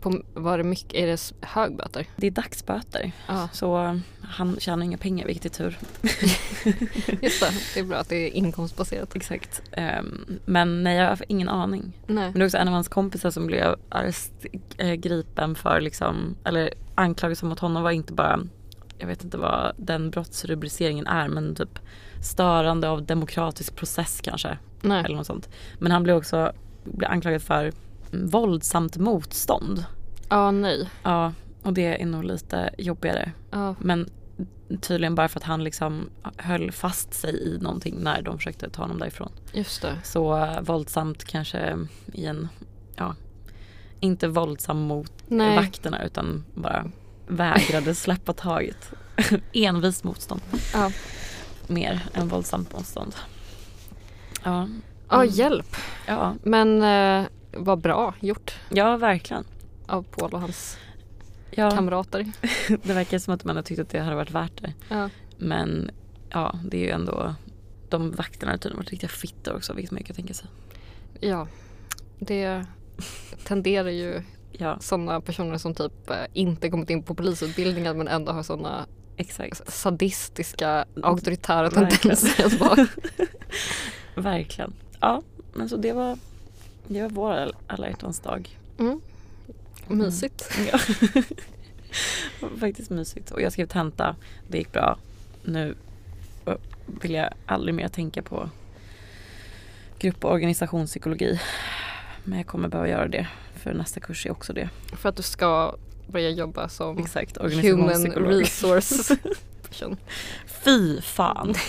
På, 0.01 0.23
var 0.35 0.59
det 0.59 0.65
mycket, 0.65 0.95
är 0.95 1.07
det 1.07 1.13
s- 1.13 1.35
högböter? 1.41 2.07
det 2.17 2.27
är 2.27 2.31
dagsböter. 2.31 3.13
Ja, 3.29 3.49
Så 3.53 4.01
han 4.23 4.57
tjänar 4.61 4.85
inga 4.85 4.99
pengar 4.99 5.27
vilket 5.27 5.45
är 5.45 5.49
tur. 5.49 5.79
just 7.23 7.41
det. 7.41 7.51
Det 7.75 7.81
är 7.81 7.85
bra 7.85 7.97
att 7.99 8.09
det 8.09 8.17
är 8.17 8.31
inkomstbaserat. 8.31 9.17
Exakt. 9.17 9.63
Ehm, 9.73 10.39
men 10.45 10.83
nej, 10.83 10.97
jag 10.97 11.09
har 11.09 11.25
ingen 11.29 11.49
aning. 11.49 11.93
Nej. 12.07 12.25
Men 12.25 12.33
det 12.33 12.41
är 12.41 12.45
också 12.45 12.57
en 12.59 12.69
av 12.69 12.75
hans 12.75 12.89
kompisar 12.89 13.31
som 13.31 13.47
blev 13.47 13.77
arrest, 13.89 14.33
äh, 14.77 14.93
gripen 14.95 15.55
för 15.55 15.81
liksom, 15.81 16.37
eller 16.45 16.75
anklagelsen 16.95 17.49
mot 17.49 17.59
honom 17.59 17.83
var 17.83 17.91
inte 17.91 18.13
bara, 18.13 18.41
jag 18.99 19.07
vet 19.07 19.25
inte 19.25 19.39
vad 19.39 19.73
den 19.77 20.11
brottsrubriceringen 20.11 21.07
är, 21.07 21.29
men 21.29 21.55
typ 21.55 21.79
störande 22.23 22.89
av 22.89 23.03
demokratisk 23.07 23.77
process 23.77 24.21
kanske. 24.23 24.59
Nej. 24.83 25.05
Eller 25.05 25.17
något 25.17 25.27
sånt. 25.27 25.49
Men 25.79 25.93
han 25.93 26.03
blev 26.03 26.17
också 26.17 26.53
blev 26.85 27.11
anklagad 27.11 27.43
för 27.43 27.73
våldsamt 28.13 28.97
motstånd. 28.97 29.85
Ja, 30.29 30.51
nej. 30.51 30.91
Ja, 31.03 31.33
och 31.63 31.73
det 31.73 32.03
är 32.03 32.07
nog 32.07 32.25
lite 32.25 32.71
jobbigare. 32.79 33.33
Ja, 33.51 33.75
Men 33.81 34.11
tydligen 34.81 35.15
bara 35.15 35.29
för 35.29 35.39
att 35.41 35.45
han 35.45 35.65
liksom 35.65 36.11
höll 36.37 36.73
fast 36.73 37.15
sig 37.15 37.43
i 37.49 37.59
någonting 37.59 37.97
när 38.03 38.23
de 38.23 38.39
försökte 38.39 38.71
ta 38.71 38.83
honom 38.83 38.99
därifrån. 38.99 39.33
just 39.53 39.83
det. 39.83 39.97
Så 40.05 40.37
eh, 40.37 40.61
våldsamt 40.61 41.25
kanske 41.25 41.79
i 42.13 42.27
en, 42.27 42.49
ja, 42.97 43.15
inte 44.01 44.29
våldsam 44.29 44.79
mot 44.81 45.13
Nej. 45.29 45.57
vakterna 45.57 46.05
utan 46.05 46.45
bara 46.55 46.91
vägrade 47.29 47.95
släppa 47.95 48.33
taget. 48.33 48.93
Envis 49.53 50.05
motstånd. 50.05 50.41
Ja. 50.75 50.91
Mer 51.67 52.01
än 52.15 52.29
våldsamt 52.29 52.73
motstånd. 52.73 53.15
Ja. 54.45 54.69
Ja, 55.09 55.23
Mm. 55.23 55.29
hjälp. 55.35 55.77
Ja, 56.07 56.35
Men 56.43 56.83
eh, 56.83 57.27
vad 57.53 57.79
bra 57.81 58.15
gjort 58.21 58.55
ja 58.69 58.97
verkligen. 58.97 59.45
av 59.87 60.03
Paul 60.03 60.35
och 60.35 60.41
hans 60.41 60.79
Ja, 61.51 61.71
kamrater. 61.71 62.33
det 62.83 62.93
verkar 62.93 63.19
som 63.19 63.35
att 63.35 63.45
man 63.45 63.57
har 63.57 63.63
tyckt 63.63 63.81
att 63.81 63.89
det 63.89 64.01
hade 64.01 64.17
varit 64.17 64.31
värt 64.31 64.63
det. 64.63 64.73
Ja. 64.89 65.09
Men 65.39 65.91
ja, 66.31 66.55
det 66.65 66.77
är 66.77 66.81
ju 66.81 66.91
ändå 66.91 67.35
de 67.89 68.11
vakterna 68.13 68.53
har 68.53 68.59
tydligen 68.59 68.77
varit 68.77 68.91
riktiga 68.91 69.09
fittor 69.11 69.57
också 69.57 69.73
vilket 69.73 69.91
man 69.93 70.03
kan 70.03 70.17
tänka 70.17 70.35
sig. 70.35 70.47
ja. 71.21 71.47
Det 72.19 72.65
tenderar 73.45 73.89
ju 73.91 74.23
Ja, 74.53 74.79
sådana 74.81 75.21
personer 75.21 75.59
som 75.59 75.75
typ 75.75 76.11
eh, 76.11 76.17
inte 76.33 76.71
kommit 76.71 76.91
in 76.91 77.03
på 77.03 77.15
polisutbildningen 77.15 77.99
men 77.99 78.09
ändå 78.09 78.33
har 78.33 78.43
sådana 78.43 78.87
exakt. 79.17 79.73
sadistiska 79.73 80.85
auktoritära 81.03 81.69
Verkligen. 81.71 82.17
tendenser 82.17 82.59
vara. 82.59 82.87
Verkligen. 84.15 84.73
Ja, 85.01 85.23
men 85.55 85.69
så 85.69 85.77
det 85.77 85.93
var, 85.93 86.19
det 86.95 87.03
var 87.03 87.09
vår 87.11 87.31
all- 87.33 87.57
alla 87.67 87.89
hjärtans 87.89 88.21
dag. 88.21 88.59
Mm. 88.79 89.01
Mysigt. 89.89 90.51
Ja. 90.73 90.79
Det 92.41 92.47
var 92.47 92.57
Faktiskt 92.59 92.91
mysigt. 92.91 93.31
Och 93.31 93.41
jag 93.43 93.53
skrev 93.53 93.67
tenta. 93.67 94.17
Det 94.49 94.59
gick 94.59 94.73
bra. 94.73 94.99
Nu 95.45 95.75
vill 96.87 97.11
jag 97.15 97.29
aldrig 97.47 97.75
mer 97.75 97.89
tänka 97.89 98.23
på 98.23 98.51
grupp 99.99 100.25
och 100.25 100.33
organisationspsykologi. 100.33 101.41
Men 102.25 102.39
jag 102.39 102.47
kommer 102.47 102.69
behöva 102.69 102.89
göra 102.89 103.09
det. 103.09 103.27
För 103.57 103.75
nästa 103.75 104.01
kurs 104.01 104.27
är 104.27 104.31
också 104.31 104.53
det. 104.53 104.69
För 104.97 105.09
att 105.09 105.17
du 105.17 105.23
ska 105.23 105.75
börja 106.07 106.31
jobba 106.31 106.69
som 106.69 106.99
Exakt, 106.99 107.39
human 107.39 108.07
resource 108.13 109.17
person. 109.69 109.97
Fy 110.47 111.01
fan. 111.01 111.55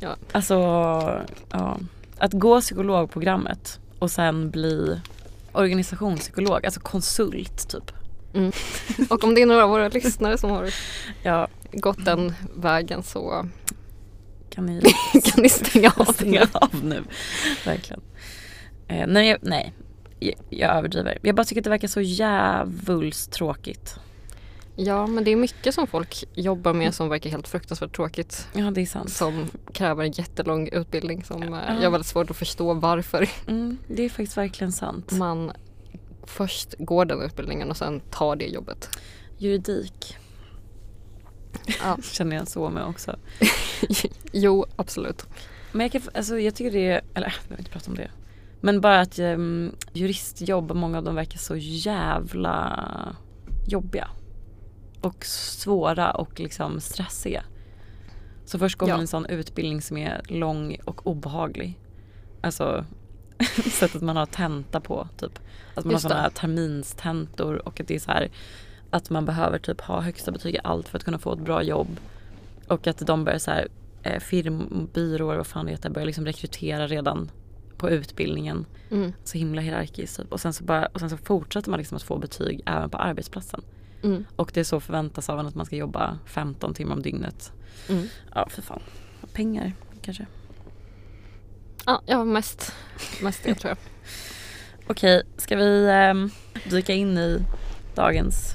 Ja. 0.00 0.16
Alltså, 0.32 0.54
ja. 1.50 1.78
Att 2.18 2.32
gå 2.32 2.60
psykologprogrammet 2.60 3.80
och 3.98 4.10
sen 4.10 4.50
bli 4.50 5.00
organisationspsykolog, 5.52 6.64
alltså 6.66 6.80
konsult 6.80 7.68
typ. 7.68 7.92
Och 9.10 9.24
om 9.24 9.34
det 9.34 9.42
är 9.42 9.46
några 9.46 9.64
av 9.64 9.70
våra 9.70 9.88
lyssnare 9.88 10.38
som 10.38 10.50
har 10.50 10.74
Ja, 11.22 11.48
gått 11.72 12.04
den 12.04 12.34
vägen 12.56 13.02
så 13.02 13.48
kan 14.50 14.66
ni 14.66 14.80
kan 15.24 15.42
ni 15.42 15.48
stänga 15.48 15.92
av 15.96 16.04
stänga 16.04 16.46
av 16.52 16.84
nu? 16.84 17.04
Verkligen. 17.64 18.00
Eh, 18.88 19.06
nej, 19.06 19.36
nej, 19.42 19.72
jag, 20.18 20.34
jag 20.50 20.76
överdriver. 20.76 21.18
Jag 21.22 21.34
bara 21.34 21.44
tycker 21.44 21.60
att 21.60 21.64
det 21.64 21.70
verkar 21.70 21.88
så 21.88 22.00
jävulst 22.00 23.32
tråkigt. 23.32 23.96
Ja 24.80 25.06
men 25.06 25.24
det 25.24 25.30
är 25.30 25.36
mycket 25.36 25.74
som 25.74 25.86
folk 25.86 26.24
jobbar 26.34 26.72
med 26.72 26.94
som 26.94 27.08
verkar 27.08 27.30
helt 27.30 27.48
fruktansvärt 27.48 27.96
tråkigt. 27.96 28.48
Ja, 28.54 28.70
det 28.70 28.80
är 28.80 28.86
sant. 28.86 29.10
Som 29.12 29.46
kräver 29.72 30.04
en 30.04 30.10
jättelång 30.12 30.68
utbildning 30.68 31.24
som 31.24 31.42
eh, 31.42 31.48
Ja. 31.50 31.74
jag 31.74 31.82
har 31.82 31.90
väldigt 31.90 32.06
svårt 32.06 32.30
att 32.30 32.36
förstå 32.36 32.74
varför 32.74 33.28
Mm, 33.46 33.78
det 33.88 34.02
är 34.04 34.08
faktiskt 34.08 34.36
verkligen 34.36 34.72
sant. 34.72 35.12
man 35.12 35.52
först 36.26 36.74
går 36.78 37.04
den 37.04 37.22
utbildningen 37.22 37.70
och 37.70 37.76
sen 37.76 38.00
tar 38.10 38.36
det 38.36 38.46
jobbet. 38.46 38.88
Juridik 39.38 40.16
Ja. 41.82 41.98
känner 42.02 42.36
jag 42.36 42.48
så 42.48 42.70
med 42.70 42.84
också. 42.84 43.16
jo 44.32 44.66
absolut. 44.76 45.26
Men 45.72 45.80
jag, 45.80 45.92
kan, 45.92 46.02
alltså, 46.14 46.38
jag 46.38 46.54
tycker 46.54 46.70
det 46.70 46.86
är, 46.86 47.00
eller 47.14 47.26
jag 47.26 47.48
behöver 47.48 47.58
inte 47.60 47.70
prata 47.70 47.90
om 47.90 47.96
det. 47.96 48.10
Men 48.60 48.80
bara 48.80 49.00
att 49.00 49.18
um, 49.18 49.72
juristjobb, 49.92 50.72
många 50.76 50.98
av 50.98 51.04
dem 51.04 51.14
verkar 51.14 51.38
så 51.38 51.56
jävla 51.56 53.16
jobbiga. 53.68 54.08
Och 55.00 55.24
svåra 55.24 56.10
och 56.10 56.40
liksom 56.40 56.80
stressiga. 56.80 57.44
Så 58.44 58.58
först 58.58 58.78
går 58.78 58.88
Ja. 58.88 58.94
man 58.94 59.00
en 59.00 59.08
sån 59.08 59.26
utbildning 59.26 59.82
som 59.82 59.96
är 59.96 60.20
lång 60.28 60.76
och 60.84 61.06
obehaglig. 61.06 61.80
Alltså 62.40 62.84
sättet 63.70 64.02
man 64.02 64.16
har 64.16 64.26
tenta 64.26 64.80
på 64.80 65.08
typ. 65.16 65.38
Att 65.74 65.84
man 65.84 65.92
Just 65.92 66.04
har 66.04 66.14
här 66.14 66.30
terminstentor 66.30 67.68
och 67.68 67.80
att 67.80 67.88
det 67.88 67.94
är 67.94 67.98
så 67.98 68.10
här 68.10 68.30
att 68.90 69.10
man 69.10 69.24
behöver 69.24 69.58
typ 69.58 69.80
ha 69.80 70.00
högsta 70.00 70.32
betyg 70.32 70.54
i 70.54 70.58
allt 70.64 70.88
för 70.88 70.98
att 70.98 71.04
kunna 71.04 71.18
få 71.18 71.32
ett 71.32 71.38
bra 71.38 71.62
jobb. 71.62 72.00
Och 72.68 72.86
att 72.86 72.98
de 72.98 73.24
börjar 73.24 73.38
så 73.38 73.50
här 73.50 73.68
eh, 74.02 74.20
firmbyråer, 74.20 75.36
vad 75.36 75.46
fan 75.46 75.64
det 75.66 75.70
heter, 75.70 75.90
börjar 75.90 76.06
liksom 76.06 76.24
rekrytera 76.24 76.86
redan 76.86 77.30
på 77.76 77.90
utbildningen. 77.90 78.66
Mm. 78.90 79.12
Så 79.24 79.38
himla 79.38 79.62
hierarkiskt 79.62 80.16
typ. 80.16 80.32
Och 80.32 80.40
sen 80.40 80.52
så, 80.52 80.64
bara, 80.64 80.86
och 80.86 81.00
sen 81.00 81.10
så 81.10 81.16
fortsätter 81.16 81.70
man 81.70 81.78
liksom 81.78 81.96
att 81.96 82.02
få 82.02 82.18
betyg 82.18 82.62
även 82.66 82.90
på 82.90 82.98
arbetsplatsen. 82.98 83.62
Mm. 84.02 84.24
Och 84.36 84.50
det 84.54 84.60
är 84.60 84.64
så 84.64 84.80
förväntas 84.80 85.28
av 85.28 85.40
en 85.40 85.46
att 85.46 85.54
man 85.54 85.66
ska 85.66 85.76
jobba 85.76 86.18
15 86.26 86.74
timmar 86.74 86.94
om 86.96 87.02
dygnet. 87.02 87.52
Mm. 87.88 88.06
Ja, 88.34 88.48
för 88.50 88.62
fan. 88.62 88.82
Pengar 89.32 89.72
kanske. 90.02 90.26
Ja, 91.86 92.02
ja 92.06 92.24
mest, 92.24 92.72
mest 93.22 93.44
det 93.44 93.54
tror 93.54 93.68
jag. 93.68 93.78
Okej, 94.90 95.22
ska 95.36 95.56
vi 95.56 95.88
ehm, 95.90 96.30
dyka 96.70 96.92
in 96.92 97.18
i 97.18 97.42
dagens 97.94 98.54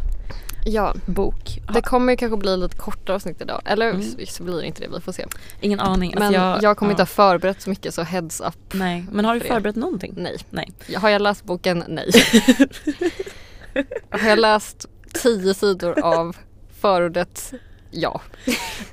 Ja, 0.65 0.93
bok? 1.05 1.59
det 1.73 1.81
kommer 1.81 2.13
ju 2.13 2.17
kanske 2.17 2.37
bli 2.37 2.57
lite 2.57 2.77
kortare 2.77 3.15
avsnitt 3.15 3.41
idag. 3.41 3.61
Eller 3.65 3.89
Mm. 3.89 4.25
så 4.27 4.43
blir 4.43 4.55
det 4.55 4.65
inte 4.65 4.81
det, 4.81 4.87
vi 4.95 5.01
får 5.01 5.11
se. 5.11 5.25
Ingen 5.61 5.79
aning. 5.79 6.11
Men 6.15 6.23
Alltså, 6.35 6.65
jag, 6.65 6.77
kommer 6.77 6.91
inte 6.91 7.01
ja, 7.01 7.03
ha 7.03 7.07
förberett 7.07 7.61
så 7.61 7.69
mycket 7.69 7.93
så 7.93 8.01
heads 8.03 8.41
up. 8.41 8.73
Nej, 8.73 9.05
men 9.11 9.25
har 9.25 9.33
du 9.33 9.39
förberett 9.39 9.75
någonting? 9.75 10.13
Nej. 10.17 10.37
Nej. 10.49 10.71
Har 10.95 11.09
jag 11.09 11.21
läst 11.21 11.43
boken? 11.43 11.83
Nej. 11.87 12.11
Har 14.09 14.29
jag 14.29 14.39
läst 14.39 14.85
tio 15.13 15.53
sidor 15.53 15.99
av 15.99 16.37
förordet? 16.79 17.53
Ja. 17.91 18.21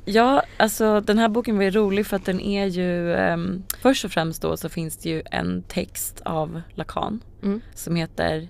Ja, 0.05 0.43
alltså 0.57 1.00
den 1.00 1.19
här 1.19 1.29
boken 1.29 1.57
var 1.57 1.65
ju 1.65 1.71
rolig 1.71 2.07
för 2.07 2.17
att 2.17 2.25
den 2.25 2.41
är 2.41 2.67
ju 2.67 3.15
ehm, 3.15 3.62
Först 3.81 4.05
och 4.05 4.11
främst 4.12 4.43
då 4.43 4.57
så 4.57 4.69
finns 4.69 4.97
det 4.97 5.09
ju 5.09 5.23
en 5.31 5.62
text 5.62 6.21
av 6.25 6.62
Lacan 6.75 7.21
Mm. 7.43 7.61
som 7.75 7.97
heter 7.97 8.49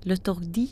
Le 0.00 0.16
Tordi 0.16 0.68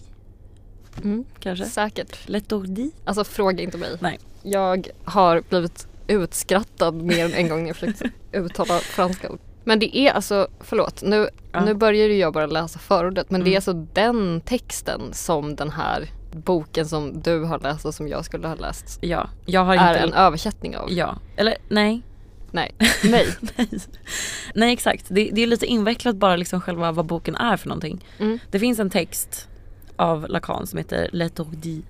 Mm. 1.02 1.24
kanske? 1.40 1.64
Säkert. 1.64 2.28
Le 2.28 2.40
Tordi? 2.40 2.90
Alltså 3.04 3.24
fråga 3.24 3.62
inte 3.62 3.78
mig. 3.78 3.90
Nej. 4.00 4.18
Jag 4.42 4.88
har 5.04 5.42
blivit 5.48 5.86
utskrattad 6.06 6.94
mer 7.02 7.24
än 7.24 7.32
en 7.34 7.48
gång 7.48 7.60
när 7.60 7.66
jag 7.66 7.76
försökt 7.76 8.02
uttala 8.32 8.78
franska 8.78 9.30
ord. 9.30 9.38
Men 9.64 9.78
det 9.78 9.96
är 9.98 10.12
alltså, 10.12 10.48
förlåt, 10.60 11.02
nu, 11.02 11.28
Ja. 11.52 11.64
nu 11.64 11.74
börjar 11.74 12.06
ju 12.08 12.16
jag 12.16 12.32
bara 12.32 12.46
läsa 12.46 12.78
förordet 12.78 13.30
men 13.30 13.40
det 13.40 13.46
är 13.46 13.50
Mm. 13.50 13.56
alltså 13.56 13.72
den 13.72 14.40
texten 14.40 15.00
som 15.12 15.56
den 15.56 15.70
här 15.70 16.08
boken 16.32 16.86
som 16.88 17.20
du 17.22 17.42
har 17.44 17.58
läst 17.58 17.84
och 17.84 17.94
som 17.94 18.08
jag 18.08 18.24
skulle 18.24 18.48
ha 18.48 18.54
läst 18.54 18.98
Ja, 19.02 19.28
jag 19.46 19.64
har 19.64 19.76
är 19.76 19.88
inte... 19.92 19.98
en 20.00 20.12
översättning 20.12 20.76
av. 20.76 20.92
Ja, 20.92 21.16
eller 21.36 21.56
nej. 21.68 22.02
Nej, 22.50 22.74
nej. 23.04 23.26
nej. 23.56 23.68
Nej 24.54 24.72
exakt, 24.72 25.04
det, 25.08 25.30
det 25.32 25.42
är 25.42 25.46
lite 25.46 25.66
invecklat 25.66 26.16
bara 26.16 26.36
liksom 26.36 26.60
själva 26.60 26.92
vad 26.92 27.06
boken 27.06 27.36
är 27.36 27.56
för 27.56 27.68
någonting. 27.68 28.04
Mm. 28.18 28.38
Det 28.50 28.58
finns 28.58 28.78
en 28.78 28.90
text 28.90 29.48
av 29.96 30.28
Lacan 30.28 30.66
som 30.66 30.78
heter 30.78 31.08
Le 31.12 31.28
Tordi 31.28 31.82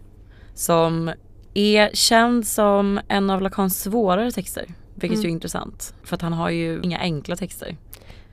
som 0.54 1.10
är 1.54 1.90
känd 1.94 2.46
som 2.46 3.00
en 3.08 3.30
av 3.30 3.42
Lacans 3.42 3.82
svårare 3.82 4.32
texter. 4.32 4.64
Vilket 4.94 5.18
Mm. 5.18 5.28
är 5.28 5.32
intressant 5.32 5.94
för 6.02 6.14
att 6.16 6.22
han 6.22 6.32
har 6.32 6.50
ju 6.50 6.80
inga 6.82 6.98
enkla 6.98 7.36
texter. 7.36 7.76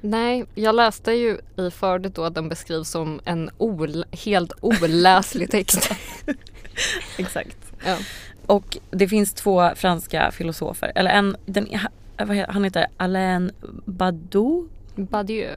Nej, 0.01 0.45
jag 0.55 0.75
läste 0.75 1.11
ju 1.11 1.37
i 1.57 1.69
förordet 1.71 2.15
då 2.15 2.23
att 2.23 2.35
den 2.35 2.49
beskrivs 2.49 2.89
som 2.89 3.19
en 3.25 3.49
ol- 3.57 4.05
helt 4.11 4.51
oläslig 4.61 5.51
text. 5.51 5.91
Exakt. 7.17 7.57
ja. 7.85 7.97
Och 8.45 8.77
det 8.91 9.07
finns 9.07 9.33
två 9.33 9.71
franska 9.75 10.31
filosofer, 10.31 10.91
eller 10.95 11.11
en, 11.11 11.35
den, 11.45 11.65
heter- 11.65 12.51
han 12.51 12.63
heter 12.63 12.87
Alain 12.97 13.51
Badiou. 13.85 14.67
Badieu. 14.95 15.49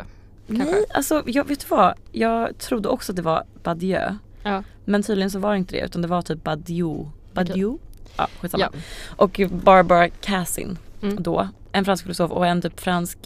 Kanske. 0.46 0.64
Nej, 0.64 0.84
alltså 0.94 1.23
jag 1.26 1.49
vet 1.49 1.61
du 1.61 1.66
vad? 1.68 1.94
Jag 2.12 2.58
trodde 2.58 2.88
också 2.88 3.12
att 3.12 3.16
det 3.16 3.23
var 3.23 3.44
Badieu. 3.62 4.16
Ja. 4.42 4.62
Men 4.84 5.02
tydligen 5.02 5.30
så 5.30 5.38
var 5.38 5.50
det 5.50 5.56
inte 5.58 5.76
det 5.76 5.84
utan 5.84 6.02
det 6.02 6.08
var 6.08 6.23
typ 6.23 6.44
Badiou. 6.44 7.08
Badiou? 7.32 7.78
Ja, 8.16 8.28
skitsamma. 8.40 8.68
Ja. 8.73 8.78
Och 9.16 9.40
Barbara 9.50 10.08
Cassin 10.08 10.78
Mm. 11.04 11.23
då. 11.23 11.49
En 11.73 11.84
fransk 11.84 12.02
filosof 12.04 12.30
och 12.30 12.46
en 12.46 12.62
typ 12.62 12.80
fransk 12.80 13.18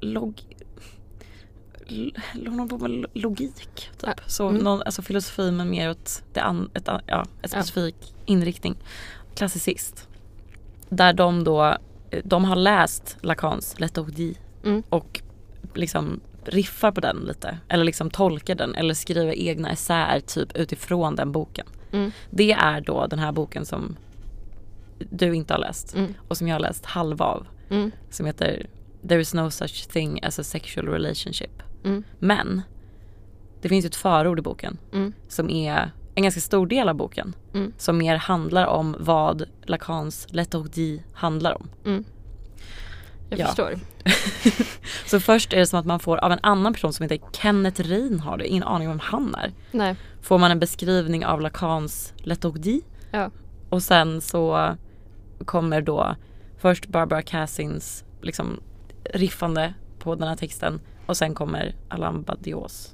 log... 0.00 0.42
Hon 2.46 2.68
på 2.68 2.78
med 2.78 2.90
lo- 2.90 3.08
logik. 3.14 3.54
Typ. 3.68 3.90
Ja. 4.02 4.14
Så 4.26 4.48
Mm. 4.48 4.62
någon, 4.64 4.82
alltså 4.82 5.02
filosofi 5.02 5.50
men 5.50 5.70
mer 5.70 5.90
åt 5.90 6.22
det 6.32 6.40
an, 6.40 6.70
ett, 6.74 6.86
ja, 6.86 7.00
ett 7.02 7.26
Ja. 7.42 7.48
specifik 7.48 8.14
inriktning. 8.24 8.76
Klassicist. 9.34 10.08
Där 10.88 11.12
de 11.12 11.44
då, 11.44 11.76
de 12.24 12.44
har 12.44 12.56
läst 12.56 13.16
Lacans 13.20 13.80
Lethargie 13.80 14.34
Mm. 14.64 14.82
och 14.88 15.20
liksom 15.74 16.20
riffar 16.44 16.92
på 16.92 17.00
den 17.00 17.16
lite. 17.16 17.58
Eller 17.68 17.84
liksom 17.84 18.10
tolkar 18.10 18.54
den 18.54 18.74
eller 18.74 18.94
skriver 18.94 19.32
egna 19.32 19.70
essäer 19.70 20.20
typ 20.20 20.56
utifrån 20.56 21.16
den 21.16 21.32
boken. 21.32 21.66
Mm. 21.92 22.10
Det 22.30 22.52
är 22.52 22.80
då 22.80 23.06
den 23.06 23.18
här 23.18 23.32
boken 23.32 23.66
som 23.66 23.96
du 24.98 25.34
inte 25.34 25.54
har 25.54 25.58
läst 25.60 25.94
Mm. 25.94 26.14
och 26.28 26.36
som 26.36 26.48
jag 26.48 26.54
har 26.54 26.60
läst 26.60 26.86
halva 26.86 27.24
av. 27.24 27.46
Mm. 27.70 27.90
Som 28.10 28.26
heter 28.26 28.66
There 29.08 29.20
is 29.20 29.34
no 29.34 29.50
such 29.50 29.88
thing 29.88 30.20
as 30.24 30.38
a 30.38 30.44
sexual 30.44 30.88
relationship. 30.88 31.62
Mm. 31.84 32.04
Men 32.18 32.62
det 33.62 33.68
finns 33.68 33.84
ju 33.84 33.86
ett 33.86 33.96
förord 33.96 34.38
i 34.38 34.42
boken 34.42 34.78
Mm. 34.92 35.12
som 35.28 35.50
är 35.50 35.90
en 36.14 36.22
ganska 36.22 36.40
stor 36.40 36.66
del 36.66 36.88
av 36.88 36.94
boken. 36.94 37.34
Mm. 37.54 37.72
Som 37.78 37.98
mer 37.98 38.16
handlar 38.16 38.66
om 38.66 38.96
vad 38.98 39.44
Lacans 39.66 40.26
Lethargie 40.30 41.02
handlar 41.14 41.52
om. 41.54 41.68
Mm. 41.84 42.04
Jag 43.30 43.38
Ja. 43.38 43.46
förstår. 43.46 43.74
Så 45.06 45.20
först 45.20 45.52
är 45.52 45.56
det 45.56 45.66
som 45.66 45.80
att 45.80 45.86
man 45.86 46.00
får 46.00 46.16
av 46.16 46.32
en 46.32 46.38
annan 46.42 46.72
person 46.72 46.92
som 46.92 47.02
heter 47.02 47.20
Kenneth 47.32 47.80
Reinhardt, 47.82 48.42
ingen 48.44 48.62
aning 48.62 48.88
om 48.88 48.92
vem 48.92 49.00
han 49.00 49.34
är. 49.34 49.52
Nej. 49.72 49.96
Får 50.22 50.38
man 50.38 50.50
en 50.50 50.58
beskrivning 50.58 51.26
av 51.26 51.40
Lacans 51.40 52.12
Lethargie 52.16 52.80
Ja. 53.10 53.30
Och 53.68 53.82
sen 53.82 54.20
så 54.20 54.76
kommer 55.44 55.80
då 55.80 56.16
först 56.58 56.86
Barbara 56.86 57.22
Cassins 57.22 58.04
liksom 58.22 58.60
riffande 59.04 59.74
på 59.98 60.14
den 60.14 60.28
här 60.28 60.36
texten 60.36 60.80
och 61.06 61.16
sen 61.16 61.34
kommer 61.34 61.74
Alain 61.88 62.22
Badios 62.22 62.92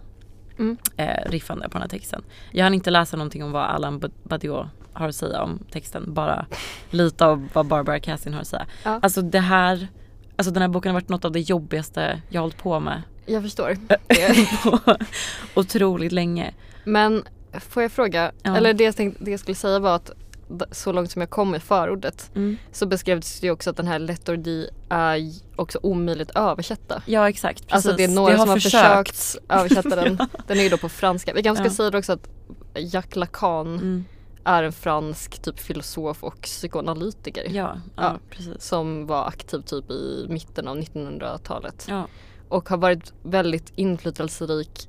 Mm. 0.59 0.77
eh, 0.97 1.31
riffande 1.31 1.65
på 1.69 1.73
den 1.73 1.83
här 1.83 1.89
texten. 1.89 2.23
Jag 2.51 2.65
hann 2.65 2.75
inte 2.75 2.91
läsa 2.91 3.17
någonting 3.17 3.45
om 3.45 3.53
vad 3.53 3.65
Alain 3.65 3.99
Ba- 3.99 4.09
Badiou 4.23 4.69
har 4.93 5.09
att 5.09 5.15
säga 5.17 5.43
om 5.43 5.59
texten, 5.71 6.15
bara 6.15 6.47
lite 6.91 7.27
av 7.27 7.49
vad 7.53 7.67
Barbara 7.67 8.01
Cassin 8.01 8.35
har 8.35 8.41
att 8.41 8.47
säga. 8.47 8.67
Ja. 8.85 8.99
Alltså 9.03 9.23
det 9.23 9.41
här, 9.41 9.89
alltså 10.37 10.51
den 10.53 10.61
här 10.63 10.69
boken 10.69 10.91
har 10.91 10.95
varit 11.01 11.09
något 11.09 11.25
av 11.25 11.33
det 11.33 11.41
jobbigaste 11.41 12.23
jag 12.29 12.41
har 12.41 12.43
hållit 12.43 12.59
på 12.59 12.81
med 12.81 13.03
Jag 13.27 13.43
förstår. 13.43 13.77
otroligt 15.55 16.13
länge. 16.13 16.55
Men 16.85 17.25
får 17.53 17.83
jag 17.83 17.93
fråga, 17.93 18.33
Ja. 18.43 18.57
eller 18.57 18.75
det 18.75 18.85
jag, 18.85 18.97
tänkte, 18.97 19.25
det 19.25 19.31
jag 19.31 19.41
skulle 19.41 19.55
säga 19.55 19.79
var 19.79 19.97
att 19.97 20.11
så 20.71 20.93
långt 20.93 21.11
som 21.11 21.21
jag 21.23 21.31
kom 21.31 21.55
i 21.55 21.61
förordet 21.61 22.31
Mm. 22.35 22.57
så 22.73 22.87
beskrevs 22.87 23.41
det 23.41 23.47
ju 23.47 23.51
också 23.53 23.71
att 23.71 23.77
den 23.77 23.87
här 23.87 23.99
Lethargie 23.99 24.71
är 24.89 25.19
också 25.57 25.79
omöjligt 25.83 26.31
att 26.31 26.37
översätta. 26.53 27.03
Ja 27.07 27.29
exakt, 27.29 27.59
precis. 27.69 27.73
Alltså 27.75 27.93
det 27.93 28.05
är 28.05 28.09
några 28.09 28.39
som 28.39 28.49
har 28.49 28.57
försökt. 28.57 29.11
försökt 29.17 29.45
översätta 29.53 29.97
den. 29.97 30.19
Den 30.47 30.59
är 30.59 30.63
ju 30.63 30.69
då 30.69 30.77
på 30.79 30.89
franska. 30.89 31.35
Vi 31.35 31.43
kanske 31.43 31.65
ska 31.71 31.83
Ja. 31.85 31.91
säga 31.91 31.99
också 31.99 32.13
att 32.13 32.29
Jacques 32.75 33.17
Lacan 33.17 33.67
Mm. 33.75 34.05
är 34.45 34.63
en 34.63 34.73
fransk 34.73 35.43
typ 35.43 35.59
filosof 35.61 36.25
och 36.25 36.41
psykoanalytiker. 36.41 37.45
Ja, 37.51 37.53
ja, 37.97 38.03
Ja. 38.03 38.19
precis. 38.31 38.63
Som 38.63 39.07
var 39.07 39.27
aktiv 39.29 39.61
typ 39.61 39.91
i 39.91 40.27
mitten 40.29 40.69
av 40.69 40.77
1900-talet. 40.77 41.87
Ja. 41.89 42.07
Och 42.49 42.69
har 42.69 42.77
varit 42.77 43.13
väldigt 43.23 43.73
inflytelserik 43.77 44.89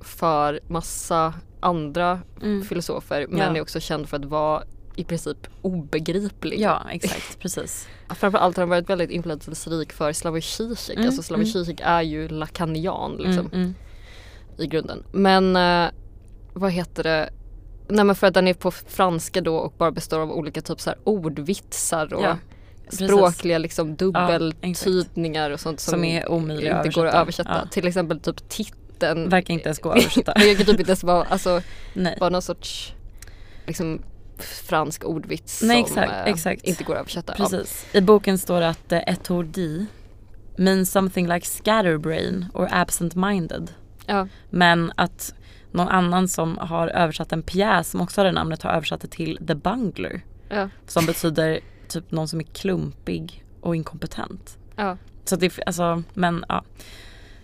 för 0.00 0.60
massa 0.68 1.34
andra 1.60 2.20
Mm. 2.42 2.62
filosofer 2.62 3.26
men 3.28 3.38
Ja. 3.38 3.56
är 3.56 3.60
också 3.62 3.80
känd 3.80 4.08
för 4.08 4.16
att 4.16 4.24
vara 4.24 4.62
i 5.00 5.04
princip 5.04 5.46
obegriplig. 5.62 6.60
Ja 6.60 6.86
exakt, 6.90 7.38
precis. 7.38 7.88
Framförallt 8.08 8.56
har 8.56 8.62
han 8.62 8.68
varit 8.70 8.90
väldigt 8.90 9.10
inflytelserik 9.10 9.92
för 9.92 10.12
Slavoj 10.12 10.42
Zizek. 10.42 10.96
Mm, 10.96 11.06
Alltså 11.06 11.22
Slavoj 11.22 11.44
mm. 11.44 11.52
Zizek 11.52 11.80
är 11.84 12.02
ju 12.02 12.28
lakanian 12.28 13.16
liksom 13.16 13.46
Mm, 13.46 13.60
mm. 13.60 13.74
i 14.58 14.66
grunden. 14.66 15.04
Men 15.12 15.56
eh, 15.56 15.90
vad 16.52 16.72
heter 16.72 17.02
det? 17.02 17.30
Nej 17.88 18.04
men 18.04 18.16
för 18.16 18.26
att 18.26 18.34
den 18.34 18.48
är 18.48 18.54
på 18.54 18.70
franska 18.70 19.40
då 19.40 19.56
och 19.56 19.74
bara 19.78 19.90
består 19.90 20.20
av 20.20 20.32
olika 20.32 20.60
typ 20.60 20.80
så 20.80 20.90
här 20.90 20.98
ordvitsar 21.04 22.14
och 22.14 22.24
Ja, 22.24 22.38
språkliga 22.88 23.58
liksom 23.58 23.96
dubbeltydningar 23.96 25.50
och 25.50 25.60
sånt 25.60 25.80
som, 25.80 25.90
Som 25.92 26.04
är 26.04 26.30
omöjliga 26.30 26.76
att 26.76 26.86
inte 26.86 27.00
går 27.00 27.06
att 27.06 27.14
översätta. 27.14 27.60
Ja. 27.64 27.68
Till 27.70 27.86
exempel 27.86 28.20
typ 28.20 28.48
titeln. 28.48 29.28
Verkar 29.28 29.54
inte 29.54 29.68
ens 29.68 29.78
gå 29.78 29.90
att 29.90 29.98
översätta. 30.00 30.32
Kan 30.32 30.56
typ 30.56 30.68
inte 30.68 30.82
ens 30.82 31.04
vara, 31.04 31.24
alltså, 31.24 31.62
Nej. 31.94 32.16
vara 32.20 32.30
någon 32.30 32.42
sorts 32.42 32.94
liksom 33.66 34.02
fransk 34.42 35.04
ordvits 35.04 35.62
Nej, 35.62 35.84
som 35.84 35.98
exakt, 35.98 36.26
eh, 36.26 36.32
exakt. 36.32 36.64
inte 36.64 36.84
går 36.84 36.94
att 36.94 37.00
översätta. 37.00 37.32
Precis. 37.32 37.86
I 37.92 38.00
boken 38.00 38.38
står 38.38 38.60
det 38.60 38.68
att 38.68 38.92
eh, 38.92 39.00
etordi 39.06 39.86
means 40.56 40.90
something 40.90 41.28
like 41.28 41.46
scatterbrain 41.46 42.46
or 42.54 42.68
absent-minded. 42.70 43.68
Ja. 44.06 44.28
Men 44.50 44.92
att 44.96 45.34
någon 45.72 45.88
annan 45.88 46.28
som 46.28 46.58
har 46.58 46.88
översatt 46.88 47.32
en 47.32 47.42
pjäs 47.42 47.90
som 47.90 48.00
också 48.00 48.20
har 48.20 48.26
det 48.26 48.32
namnet 48.32 48.62
har 48.62 48.70
översatt 48.70 49.00
det 49.00 49.08
till 49.08 49.38
the 49.46 49.54
bungler. 49.54 50.24
Ja. 50.48 50.68
Som 50.86 51.06
betyder 51.06 51.60
typ 51.88 52.10
någon 52.10 52.28
som 52.28 52.40
är 52.40 52.44
klumpig 52.44 53.44
och 53.60 53.76
inkompetent. 53.76 54.58
Ja. 54.76 54.96
Så 55.24 55.36
det, 55.36 55.58
alltså, 55.66 56.02
men 56.14 56.44
ja. 56.48 56.64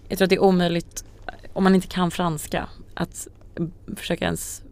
Jag 0.08 0.18
tror 0.18 0.26
att 0.26 0.30
det 0.30 0.36
är 0.36 0.42
omöjligt 0.42 1.04
om 1.52 1.64
man 1.64 1.74
inte 1.74 1.86
kan 1.86 2.10
franska 2.10 2.68
att 2.94 3.28
försöka 3.96 4.24
ens 4.24 4.62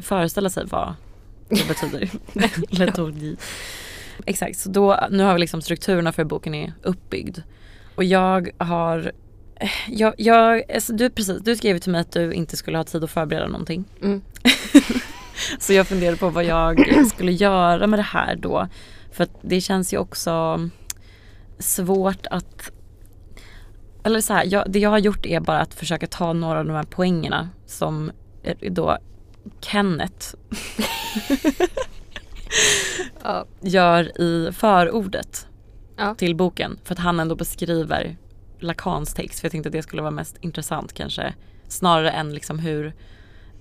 föreställa 0.00 0.50
sig 0.50 0.64
vad 0.66 0.94
det 1.52 1.68
betyder. 1.68 2.10
Lethargie. 2.78 3.36
Exakt, 4.26 4.58
så 4.58 4.68
då, 4.68 5.06
nu 5.10 5.22
har 5.22 5.34
vi 5.34 5.40
liksom 5.40 5.62
strukturerna 5.62 6.12
för 6.12 6.24
boken 6.24 6.54
är 6.54 6.72
uppbyggd. 6.82 7.38
Och 7.94 8.04
jag 8.04 8.50
har 8.58 9.12
jag, 9.88 10.14
jag, 10.18 10.72
alltså 10.72 10.92
du, 10.92 11.10
precis, 11.10 11.42
du 11.42 11.56
skrev 11.56 11.78
till 11.78 11.92
mig 11.92 12.00
att 12.00 12.12
du 12.12 12.32
inte 12.32 12.56
skulle 12.56 12.76
ha 12.76 12.84
tid 12.84 13.04
att 13.04 13.10
förbereda 13.10 13.46
någonting. 13.46 13.84
Mm. 14.02 14.22
Så 15.58 15.72
jag 15.72 15.86
funderade 15.86 16.16
på 16.16 16.30
vad 16.30 16.44
jag 16.44 16.86
skulle 17.06 17.32
göra 17.32 17.86
med 17.86 17.98
det 17.98 18.02
här 18.02 18.36
då. 18.36 18.68
För 19.12 19.24
att 19.24 19.38
det 19.42 19.60
känns 19.60 19.92
ju 19.92 19.98
också 19.98 20.68
svårt 21.58 22.26
att 22.30 22.72
eller 24.04 24.20
så 24.20 24.32
här, 24.34 24.44
jag, 24.44 24.70
det 24.70 24.78
jag 24.78 24.90
har 24.90 24.98
gjort 24.98 25.26
är 25.26 25.40
bara 25.40 25.60
att 25.60 25.74
försöka 25.74 26.06
ta 26.06 26.32
några 26.32 26.58
av 26.58 26.64
de 26.64 26.72
här 26.72 26.82
poängerna 26.82 27.48
som 27.66 28.10
då 28.70 28.98
Kenneth 29.60 30.34
Ja. 33.22 33.46
gör 33.60 34.20
i 34.20 34.52
förordet 34.52 35.46
Ja. 35.96 36.14
till 36.14 36.34
boken. 36.36 36.78
För 36.84 36.94
att 36.94 36.98
han 36.98 37.20
ändå 37.20 37.34
beskriver 37.34 38.16
Lacans 38.60 39.14
text. 39.14 39.40
För 39.40 39.46
jag 39.46 39.52
tänkte 39.52 39.68
att 39.68 39.72
det 39.72 39.82
skulle 39.82 40.02
vara 40.02 40.10
mest 40.10 40.36
intressant 40.40 40.92
kanske. 40.92 41.34
Snarare 41.68 42.10
än 42.10 42.34
liksom 42.34 42.58
hur 42.58 42.92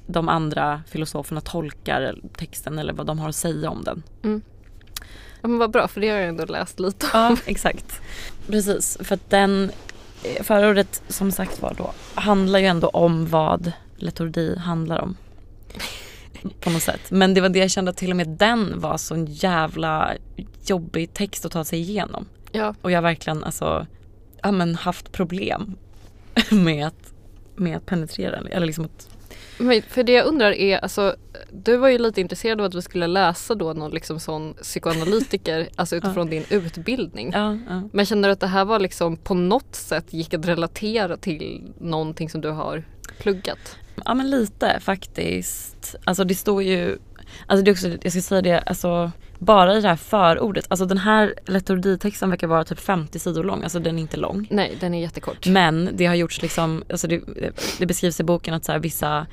de 0.08 0.30
andra 0.30 0.82
filosoferna 0.88 1.42
tolkar 1.42 2.16
texten 2.38 2.80
eller 2.80 2.94
vad 2.94 3.06
de 3.08 3.20
har 3.20 3.30
att 3.30 3.36
säga 3.36 3.70
om 3.70 3.84
den. 3.84 4.04
Ja, 5.42 5.48
men 5.48 5.58
vad 5.58 5.72
bra 5.72 5.88
för 5.88 6.02
det 6.02 6.10
har 6.10 6.18
jag 6.18 6.28
ändå 6.28 6.46
läst 6.46 6.80
lite 6.80 7.06
om. 7.06 7.10
Ja, 7.14 7.38
exakt. 7.46 8.02
Precis, 8.48 8.98
för 9.02 9.16
att 9.16 9.30
den 9.30 9.72
eh, 10.24 10.44
förordet 10.44 11.04
som 11.08 11.32
sagt 11.32 11.62
var 11.62 11.74
då 11.78 11.92
handlar 12.16 12.60
ju 12.60 12.66
ändå 12.66 12.88
om 12.88 13.26
vad 13.28 13.72
Letordi 13.98 14.58
handlar 14.58 15.00
om. 15.00 15.18
På 16.60 16.70
något 16.70 16.82
sätt. 16.82 17.02
Men 17.10 17.34
det 17.34 17.42
var 17.42 17.50
det 17.50 17.60
jag 17.60 17.72
kände 17.72 17.92
att 17.92 17.98
till 17.98 18.10
och 18.10 18.18
med 18.18 18.28
den 18.28 18.80
var 18.80 18.98
så 18.98 19.14
en 19.14 19.26
jävla 19.26 20.14
jobbig 20.66 21.14
text 21.14 21.46
att 21.46 21.52
ta 21.52 21.64
sig 21.64 21.80
igenom. 21.80 22.26
Ja. 22.52 22.76
Och 22.82 22.92
jag 22.92 22.98
har 22.98 23.04
verkligen 23.04 23.44
alltså, 23.44 23.88
ja 24.44 24.52
men 24.52 24.76
haft 24.76 25.12
problem 25.12 25.76
med 26.52 26.88
att, 26.88 27.14
med 27.56 27.78
att 27.78 27.86
penetrera 27.86 28.32
den. 28.32 28.48
Eller 28.48 28.66
liksom 28.66 28.86
att, 28.86 29.10
Men 29.58 29.82
för 29.82 30.04
det 30.04 30.12
jag 30.12 30.26
undrar 30.26 30.52
är, 30.52 30.78
alltså, 30.78 31.16
du 31.52 31.78
var 31.78 31.90
ju 31.90 31.98
lite 31.98 32.22
intresserad 32.22 32.60
av 32.60 32.66
att 32.66 32.76
vi 32.76 32.82
skulle 32.82 33.08
läsa 33.08 33.56
då 33.56 33.74
någon 33.74 33.92
liksom 33.92 34.20
sån 34.20 34.54
psykoanalytiker, 34.54 35.70
alltså 35.76 35.96
utifrån 35.96 36.30
din 36.30 36.46
utbildning. 36.50 37.32
ja, 37.34 37.58
ja. 37.70 37.90
Men 37.94 38.06
känner 38.06 38.28
du 38.28 38.34
att 38.34 38.40
det 38.40 38.48
här 38.48 38.66
var 38.66 38.80
liksom 38.80 39.18
på 39.18 39.34
något 39.34 39.76
sätt 39.76 40.14
gick 40.14 40.34
att 40.34 40.48
relatera 40.48 41.18
till 41.18 41.64
någonting 41.80 42.30
som 42.30 42.42
du 42.42 42.50
har 42.50 42.84
pluggat? 43.20 43.78
Ja 44.06 44.14
men 44.14 44.30
lite 44.30 44.80
faktiskt. 44.80 45.96
Alltså 46.04 46.24
det 46.24 46.36
står 46.36 46.64
ju, 46.64 46.98
alltså 47.48 47.64
det 47.64 47.72
är 47.72 47.74
också, 47.74 47.88
jag 48.02 48.12
ska 48.12 48.22
säga 48.22 48.42
det, 48.42 48.60
alltså 48.60 49.12
bara 49.40 49.78
i 49.78 49.82
det 49.82 49.88
här 49.88 49.96
förordet, 49.96 50.66
alltså 50.70 50.86
den 50.86 50.98
här 50.98 51.34
Letordi-texten 51.46 52.30
verkar 52.30 52.48
vara 52.48 52.64
typ 52.64 52.80
50 52.80 53.20
sidor 53.20 53.44
lång, 53.44 53.64
alltså 53.64 53.80
den 53.80 53.98
är 53.98 54.02
inte 54.02 54.18
lång. 54.18 54.48
Nej, 54.50 54.78
den 54.80 54.94
är 54.94 55.02
jättekort. 55.02 55.48
Men 55.48 55.90
det 55.94 56.06
har 56.06 56.16
gjorts 56.16 56.42
liksom, 56.42 56.84
alltså 56.90 57.08
det, 57.08 57.22
det 57.80 57.86
beskrivs 57.86 58.20
i 58.20 58.24
boken 58.24 58.54
att 58.54 58.66
så 58.66 58.72
här, 58.72 58.80
vissa 58.80 59.28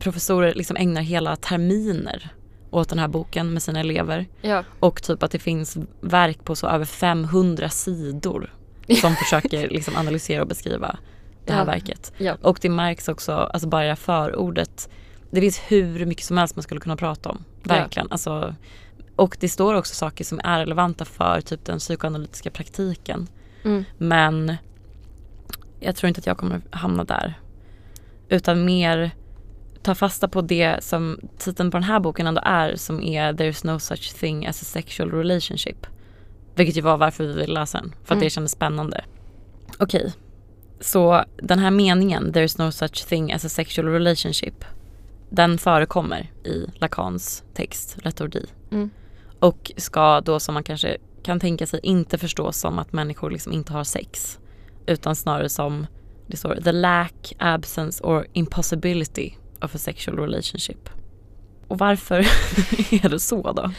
professorer 0.00 0.54
liksom 0.54 0.76
ägnar 0.76 1.02
hela 1.02 1.36
terminer 1.36 2.30
åt 2.70 2.88
den 2.88 2.98
här 2.98 3.08
boken 3.08 3.52
med 3.52 3.62
sina 3.62 3.80
elever. 3.80 4.26
Ja. 4.40 4.64
Och 4.80 5.02
typ 5.02 5.22
att 5.22 5.30
det 5.30 5.38
finns 5.38 5.76
verk 6.00 6.44
på 6.44 6.56
så 6.56 6.66
över 6.66 6.84
500 6.84 7.68
sidor 7.68 8.54
som 9.00 9.16
försöker 9.24 9.68
liksom 9.68 9.96
analysera 9.96 10.42
och 10.42 10.48
beskriva 10.48 10.98
det 11.46 11.52
här 11.52 11.60
Ja. 11.60 11.64
verket. 11.64 12.12
Ja. 12.18 12.36
Och 12.42 12.58
det 12.62 12.68
märks 12.68 13.08
också, 13.08 13.32
alltså 13.32 13.68
bara 13.68 13.82
i 13.82 13.84
det 13.84 13.90
här 13.90 13.96
förordet, 13.96 14.88
det 15.30 15.40
finns 15.40 15.58
hur 15.68 16.06
mycket 16.06 16.24
som 16.24 16.36
helst 16.38 16.56
man 16.56 16.62
skulle 16.62 16.80
kunna 16.80 16.96
prata 16.96 17.28
om. 17.30 17.44
Verkligen. 17.62 18.08
Alltså, 18.10 18.54
och 19.16 19.36
det 19.40 19.48
står 19.48 19.74
också 19.74 19.94
saker 19.94 20.24
som 20.24 20.40
är 20.44 20.58
relevanta 20.58 21.04
för 21.04 21.40
typ 21.40 21.64
den 21.64 21.78
psykoanalytiska 21.78 22.50
praktiken. 22.50 23.28
Mm. 23.64 23.84
Men 23.98 24.56
jag 25.80 25.96
tror 25.96 26.08
inte 26.08 26.18
att 26.18 26.26
jag 26.26 26.38
kommer 26.38 26.60
hamna 26.70 27.04
där. 27.04 27.40
Utan 28.28 28.64
mer 28.64 29.10
ta 29.82 29.94
fasta 29.94 30.28
på 30.28 30.40
det 30.42 30.84
som 30.84 31.20
titeln 31.38 31.70
på 31.70 31.76
den 31.76 31.84
här 31.84 32.00
boken 32.00 32.26
ändå 32.26 32.40
är 32.44 32.76
som 32.76 33.02
är 33.02 33.32
There's 33.32 33.66
no 33.66 33.78
such 33.78 34.14
thing 34.14 34.46
as 34.46 34.62
a 34.62 34.64
sexual 34.64 35.10
relationship. 35.10 35.86
Vilket 36.54 36.76
ju 36.76 36.80
var 36.80 36.96
varför 36.96 37.24
vi 37.24 37.32
ville 37.32 37.54
läsa 37.60 37.78
den. 37.80 37.90
För 37.90 38.02
att 38.04 38.10
Mm. 38.10 38.20
det 38.24 38.30
kändes 38.30 38.52
spännande. 38.52 39.04
Okej. 39.78 40.12
Så 40.80 41.24
den 41.36 41.58
här 41.58 41.70
meningen 41.70 42.32
There's 42.32 42.64
no 42.64 42.72
such 42.72 43.06
thing 43.06 43.32
as 43.32 43.44
a 43.44 43.48
sexual 43.48 43.88
relationship. 43.88 44.64
Den 45.30 45.58
förekommer 45.58 46.30
i 46.44 46.66
Lacans 46.74 47.44
text 47.54 47.96
Letordi. 48.02 48.46
Mm. 48.70 48.90
Och 49.38 49.72
ska 49.76 50.20
då 50.20 50.40
som 50.40 50.54
man 50.54 50.62
kanske 50.62 50.96
kan 51.22 51.40
tänka 51.40 51.66
sig 51.66 51.80
inte 51.82 52.18
förstås 52.18 52.56
som 52.58 52.78
att 52.78 52.92
människor 52.92 53.30
liksom 53.30 53.52
inte 53.52 53.72
har 53.72 53.84
sex. 53.84 54.38
Utan 54.86 55.16
snarare 55.16 55.48
som 55.48 55.86
det 56.26 56.36
står 56.36 56.54
the 56.54 56.72
lack, 56.72 57.32
absence 57.38 58.04
or 58.04 58.26
impossibility 58.32 59.34
of 59.62 59.74
a 59.74 59.78
sexual 59.78 60.18
relationship. 60.18 60.88
Och 61.68 61.78
varför 61.78 62.18
är 63.04 63.08
det 63.08 63.20
så 63.20 63.52
då? 63.52 63.72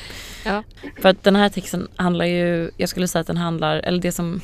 Ja. 0.46 0.64
För 1.02 1.10
att 1.10 1.24
den 1.24 1.36
här 1.36 1.50
texten 1.50 1.88
handlar 1.96 2.26
ju, 2.26 2.72
jag 2.78 2.90
skulle 2.90 3.08
säga 3.08 3.22
att 3.22 3.28
den 3.28 3.38
handlar, 3.38 3.78
eller 3.78 4.02
det 4.02 4.12
som, 4.12 4.42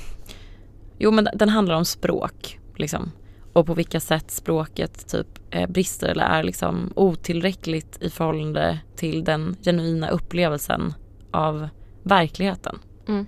jo 0.98 1.12
men 1.12 1.30
den 1.34 1.50
handlar 1.50 1.76
om 1.76 1.86
språk 1.86 2.60
liksom. 2.76 3.12
Och 3.54 3.66
på 3.66 3.74
vilka 3.74 4.00
sätt 4.00 4.32
språket 4.32 5.08
typ 5.08 5.28
eh, 5.50 5.70
brister 5.70 6.08
eller 6.08 6.24
är 6.24 6.44
liksom 6.44 6.94
otillräckligt 6.96 8.02
i 8.02 8.10
förhållande 8.10 8.80
till 8.96 9.24
den 9.24 9.58
genuina 9.64 10.10
upplevelsen 10.10 10.94
av 11.32 11.70
verkligheten. 12.04 12.80
Mm. 13.08 13.26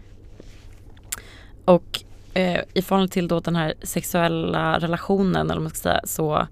Och 1.65 2.03
eh, 2.33 2.61
i 2.73 2.81
förhållande 2.81 3.13
till 3.13 3.27
då 3.27 3.39
den 3.39 3.55
här 3.55 3.73
sexuella 3.83 4.79
relationen 4.79 5.51
eller 5.51 5.61
man 5.61 5.69
ska 5.69 5.77
säga 5.77 6.01
så 6.03 6.47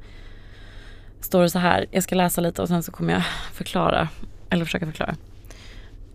står 1.21 1.41
det 1.41 1.49
så 1.49 1.59
här, 1.59 1.85
jag 1.91 2.03
ska 2.03 2.15
läsa 2.15 2.41
lite 2.41 2.61
och 2.61 2.67
sen 2.67 2.83
så 2.83 2.91
kommer 2.91 3.13
jag 3.13 3.23
förklara, 3.53 4.07
eller 4.49 4.65
försöka 4.65 4.85
förklara. 4.85 5.15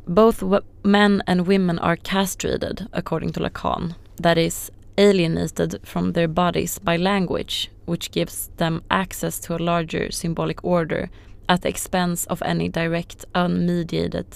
Both 0.06 0.61
men 0.82 1.22
and 1.26 1.40
women 1.40 1.78
are 1.78 1.96
castrated 1.96 2.87
according 2.92 3.32
to 3.32 3.40
Lacan, 3.40 3.94
that 4.22 4.38
is 4.38 4.70
alienated 4.98 5.80
from 5.84 6.12
their 6.12 6.28
bodies 6.28 6.78
by 6.78 6.96
language, 6.96 7.70
which 7.87 8.11
gives 8.11 8.50
them 8.56 8.82
access 8.90 9.38
to 9.38 9.54
a 9.54 9.64
larger 9.70 10.11
symbolic 10.11 10.62
order 10.64 11.08
at 11.48 11.62
the 11.62 11.68
expense 11.68 12.26
of 12.26 12.42
any 12.42 12.68
direct 12.68 13.24
unmediated 13.34 14.26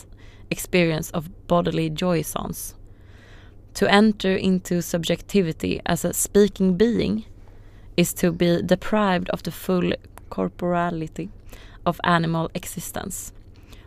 experience 0.50 1.10
of 1.10 1.28
bodily 1.48 1.90
joysons. 1.90 2.74
To 3.74 3.90
enter 3.90 4.36
into 4.36 4.82
subjectivity 4.82 5.80
as 5.84 6.04
a 6.04 6.12
speaking 6.12 6.76
being 6.76 7.24
is 7.96 8.14
to 8.14 8.32
be 8.32 8.62
deprived 8.62 9.28
of 9.30 9.42
the 9.42 9.50
full 9.50 9.92
corporality 10.30 11.30
of 11.84 12.00
animal 12.04 12.50
existence, 12.54 13.32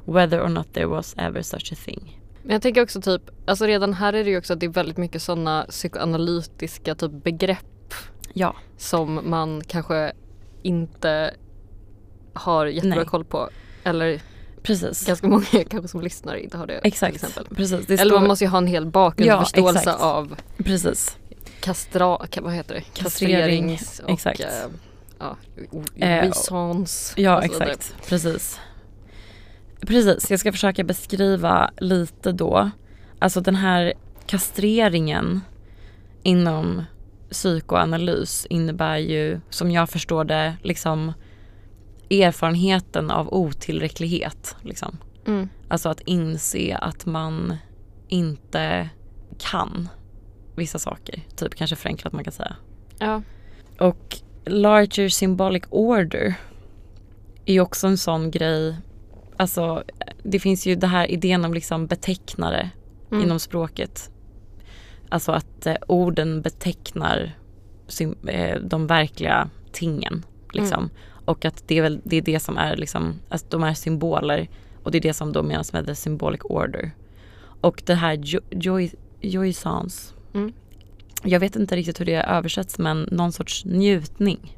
whether 0.05 0.41
or 0.41 0.49
not 0.49 0.73
there 0.73 0.89
was 0.89 1.15
ever 1.17 1.41
such 1.41 1.71
a 1.71 1.75
thing. 1.75 2.13
Men 2.45 2.53
jag 2.53 2.61
tänker 2.61 2.83
också 2.83 3.01
typ, 3.01 3.21
alltså 3.45 3.65
redan 3.65 3.93
här 3.93 4.13
är 4.13 4.23
det 4.23 4.29
ju 4.29 4.37
också 4.37 4.53
att 4.53 4.59
det 4.59 4.65
är 4.65 4.69
väldigt 4.69 4.97
mycket 4.97 5.21
sådana 5.21 5.65
psykoanalytiska 5.69 6.95
typ 6.95 7.11
begrepp 7.23 7.93
Ja, 8.33 8.55
som 8.77 9.19
man 9.29 9.61
kanske 9.67 10.11
inte 10.63 11.33
har 12.33 12.65
jättebra 12.65 12.95
Nej. 12.97 13.05
koll 13.05 13.25
på. 13.25 13.49
Eller 13.83 14.21
precis. 14.63 15.05
ganska 15.05 15.27
många 15.27 15.45
kanske 15.69 15.87
som 15.87 16.01
lyssnar 16.01 16.35
inte 16.35 16.57
har 16.57 16.67
det 16.67 16.79
till 16.81 16.87
Exakt. 16.87 17.15
exempel. 17.15 17.45
Precis. 17.55 17.89
Eller 17.89 18.13
man 18.13 18.27
måste 18.27 18.45
ju 18.45 18.49
ha 18.49 18.57
en 18.57 18.67
hel 18.67 18.85
bakgrundsförståelse 18.85 19.79
exakt. 19.79 20.01
av 20.01 20.35
precis. 20.57 21.17
kastra, 21.59 22.17
ka- 22.17 22.41
vad 22.43 22.53
heter 22.53 22.75
det? 22.75 22.81
Kastrering, 22.81 23.67
Kastrerings 23.69 23.99
och 23.99 24.09
exakt. 24.09 24.39
eh, 24.39 24.47
ja, 25.19 25.37
Eh, 25.95 26.21
visons 26.27 27.13
Ja, 27.17 27.41
exakt. 27.43 27.95
Precis. 28.07 28.59
Precis, 29.85 30.31
jag 30.31 30.39
ska 30.39 30.51
försöka 30.51 30.83
beskriva 30.83 31.71
lite 31.77 32.31
då. 32.31 32.71
Alltså 33.19 33.41
den 33.41 33.55
här 33.55 33.93
kastreringen 34.25 35.41
inom 36.23 36.83
psykoanalys 37.31 38.45
innebär 38.49 38.97
ju, 38.97 39.39
som 39.49 39.71
jag 39.71 39.89
förstår 39.89 40.23
det, 40.23 40.57
liksom 40.61 41.13
erfarenheten 42.09 43.11
av 43.11 43.33
otillräcklighet. 43.33 44.55
Liksom. 44.61 44.97
Mm. 45.27 45.49
Alltså 45.67 45.89
att 45.89 46.01
inse 46.01 46.77
att 46.77 47.05
man 47.05 47.57
inte 48.07 48.89
kan 49.37 49.89
vissa 50.55 50.79
saker. 50.79 51.23
Typ 51.35 51.55
kanske 51.55 51.75
förenklat 51.75 52.13
man 52.13 52.23
kan 52.23 52.33
säga. 52.33 52.55
Ja. 52.99 53.21
Och 53.79 54.17
larger 54.45 55.09
symbolic 55.09 55.63
order 55.69 56.33
är 57.45 57.61
också 57.61 57.87
en 57.87 57.97
sån 57.97 58.31
grej. 58.31 58.75
Alltså 59.37 59.83
det 60.23 60.39
finns 60.39 60.65
ju 60.65 60.75
det 60.75 60.87
här 60.87 61.11
idén 61.11 61.45
om 61.45 61.53
liksom 61.53 61.87
betecknare 61.87 62.69
Mm. 63.11 63.23
inom 63.23 63.39
språket. 63.39 64.11
Alltså 65.09 65.31
att 65.31 65.65
eh, 65.65 65.75
orden 65.87 66.41
betecknar 66.41 67.35
eh, 68.27 68.59
de 68.61 68.87
verkliga 68.87 69.49
tingen. 69.71 70.25
Liksom. 70.53 70.79
Mm. 70.79 70.89
Och 71.25 71.45
att 71.45 71.63
det 71.67 71.77
är, 71.77 71.81
väl, 71.81 72.01
det 72.03 72.15
är 72.17 72.21
det 72.21 72.39
som 72.39 72.57
är 72.57 72.75
liksom, 72.75 73.13
alltså 73.29 73.47
de 73.49 73.63
är 73.63 73.73
symboler 73.73 74.49
och 74.83 74.91
det 74.91 74.97
är 74.97 75.01
det 75.01 75.13
som 75.13 75.31
då 75.33 75.43
menas 75.43 75.73
med 75.73 75.85
the 75.85 75.95
symbolic 75.95 76.41
order. 76.43 76.91
Och 77.61 77.83
det 77.85 77.95
här 77.95 78.19
jo- 78.23 78.41
joy, 78.51 78.91
joysans. 79.21 80.13
Mm. 80.33 80.53
Jag 81.23 81.39
vet 81.39 81.55
inte 81.55 81.75
riktigt 81.75 81.99
hur 81.99 82.05
det 82.05 82.15
översätts 82.23 82.79
men 82.79 83.07
någon 83.11 83.31
sorts 83.31 83.65
njutning. 83.65 84.57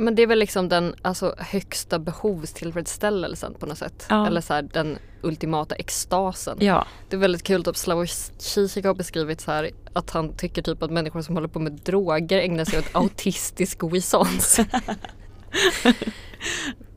Men 0.00 0.14
det 0.14 0.22
är 0.22 0.26
väl 0.26 0.38
liksom 0.38 0.68
den 0.68 0.94
alltså, 1.02 1.34
högsta 1.38 1.98
behovstillfredsställelsen 1.98 3.54
på 3.54 3.66
något 3.66 3.78
sätt. 3.78 4.06
Ja. 4.08 4.26
Eller 4.26 4.40
så 4.40 4.54
här, 4.54 4.62
den 4.62 4.98
ultimata 5.22 5.74
extasen. 5.74 6.56
Ja, 6.60 6.86
Det 7.08 7.16
är 7.16 7.20
väldigt 7.20 7.42
kul 7.42 7.68
att 7.68 7.76
Slavoj 7.76 8.06
Zizek 8.38 8.84
har 8.84 8.94
beskrivit 8.94 9.40
så 9.40 9.50
här 9.50 9.70
att 9.92 10.10
han 10.10 10.36
tycker 10.36 10.62
typ 10.62 10.82
att 10.82 10.90
människor 10.90 11.22
som 11.22 11.34
håller 11.34 11.48
på 11.48 11.58
med 11.58 11.72
droger 11.72 12.38
ägnar 12.38 12.64
sig 12.64 12.78
åt 12.78 12.88
autistisk 12.92 13.82
jouissance. 13.82 14.66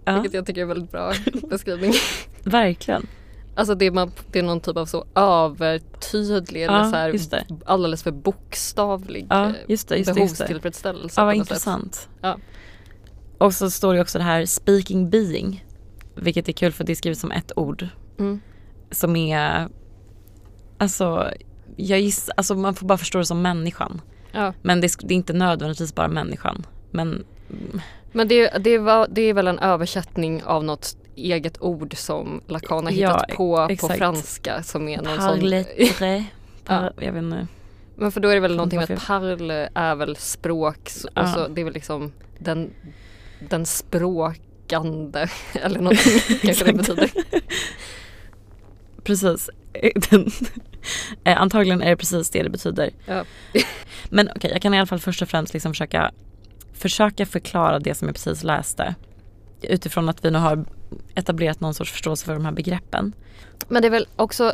ja 0.06 0.13
Vilket 0.13 0.34
jag 0.34 0.46
tycker 0.46 0.62
är 0.62 0.63
en 0.63 0.68
väldigt 0.68 0.92
bra 0.92 1.13
beskrivning. 1.50 1.94
verkligen. 2.44 3.08
Alltså 3.56 3.76
det 3.76 3.86
är, 3.86 3.92
man, 3.92 4.12
det 4.32 4.39
är 4.39 4.44
någon 4.44 4.62
typ 4.62 4.78
av 4.78 4.86
så 4.86 5.06
övertydlig 5.16 6.63
eller 6.63 6.78
Ja, 6.78 6.89
så 6.89 6.96
här 6.96 7.46
alldeles 7.66 8.04
för 8.04 8.12
bokstavlig 8.12 9.28
Ja, 9.30 9.46
eh, 9.46 9.54
just 9.68 9.88
det. 9.88 9.98
Just 9.98 10.16
behovstillfredsställelse. 10.16 11.22
Ja, 11.22 11.26
vad 11.26 11.36
intressant. 11.36 12.10
Ja. 12.22 12.38
Och 13.45 13.53
så 13.53 13.69
står 13.71 13.93
det 13.93 14.01
också 14.01 14.17
det 14.17 14.23
här 14.23 14.45
speaking 14.45 15.10
being. 15.10 15.65
Vilket 16.15 16.49
är 16.49 16.53
kul 16.53 16.71
för 16.71 16.84
det 16.84 16.93
är 16.93 16.95
skrivet 16.95 17.17
som 17.17 17.32
ett 17.32 17.51
ord. 17.56 17.88
Mm. 18.19 18.41
Som 18.91 19.15
är, 19.15 19.69
alltså, 20.77 21.32
jag 21.75 21.99
gissar, 21.99 22.34
alltså 22.38 22.56
man 22.56 22.75
får 22.75 22.88
bara 22.88 22.97
förstå 22.97 23.17
det 23.17 23.25
som 23.25 23.41
människan. 23.41 24.01
Ja. 24.32 24.53
Men 24.62 24.82
det, 24.82 24.88
är- 24.88 25.08
det 25.08 25.13
är 25.13 25.15
inte 25.15 25.34
nödvändigtvis 25.34 25.95
bara 25.95 26.08
människan. 26.08 26.65
Men 26.91 27.23
Men 28.12 28.27
det, 28.27 28.49
det, 28.63 28.77
var, 28.77 29.08
det 29.12 29.21
är 29.21 29.34
väl 29.34 29.47
en 29.47 29.60
översättning 29.60 30.43
av 30.43 30.63
något 30.63 30.97
eget 31.15 31.62
ord 31.62 31.97
som 31.97 32.41
Lacan 32.47 32.84
har 32.86 32.91
hittat 32.91 33.25
Ja, 33.29 33.36
på 33.36 33.56
på 33.67 33.73
exakt. 33.73 33.97
franska 33.97 34.63
som 34.63 34.88
är 34.89 34.97
någon 35.01 35.17
parletre, 35.17 36.25
par, 36.65 36.93
jag 36.99 37.12
vet 37.13 37.23
inte. 37.23 37.47
Men 37.95 38.12
för 38.12 38.21
då 38.21 38.29
är 38.29 38.34
det 38.34 38.39
väl 38.39 38.56
någonting 38.56 38.79
med 38.79 38.91
att 38.91 39.06
parle 39.08 39.69
är 39.73 39.95
väl 39.95 40.15
språk 40.15 40.89
och 41.03 41.10
Ja. 41.13 41.34
så 41.34 41.47
det 41.47 41.62
är 41.62 41.65
väl 41.65 41.73
liksom 41.73 42.12
den, 42.39 42.69
den 43.49 43.65
språkande 43.65 45.27
eller 45.53 45.79
någonting 45.79 46.39
kanske 46.41 46.65
det 46.65 46.73
betyder. 46.73 47.12
Precis. 49.03 49.49
Den, 50.10 50.32
eh, 51.23 51.41
antagligen 51.41 51.82
är 51.82 51.89
det 51.89 51.97
precis 51.97 52.29
det 52.29 52.43
det 52.43 52.49
betyder. 52.49 52.89
Ja. 53.06 53.25
Men 54.10 54.29
okej, 54.36 54.51
jag 54.51 54.62
kan 54.62 54.73
i 54.73 54.77
alla 54.77 54.88
fall 54.88 54.99
först 54.99 55.21
och 55.21 55.29
främst 55.29 55.53
liksom 55.53 55.73
försöka, 55.73 56.12
försöka 56.73 57.25
förklara 57.25 57.79
det 57.79 57.95
som 57.95 58.08
jag 58.08 58.15
precis 58.15 58.43
läste. 58.43 58.95
Utifrån 59.62 60.10
att 60.10 60.25
vi 60.25 60.32
nu 60.32 60.39
har 60.39 60.65
etablerat 61.15 61.60
någon 61.60 61.73
sorts 61.73 61.91
förståelse 61.91 62.25
för 62.25 62.34
de 62.34 62.45
här 62.45 62.51
begreppen. 62.51 63.13
Men 63.67 63.82
det 63.82 63.88
är 63.88 63.91
väl 63.91 64.08
också 64.15 64.53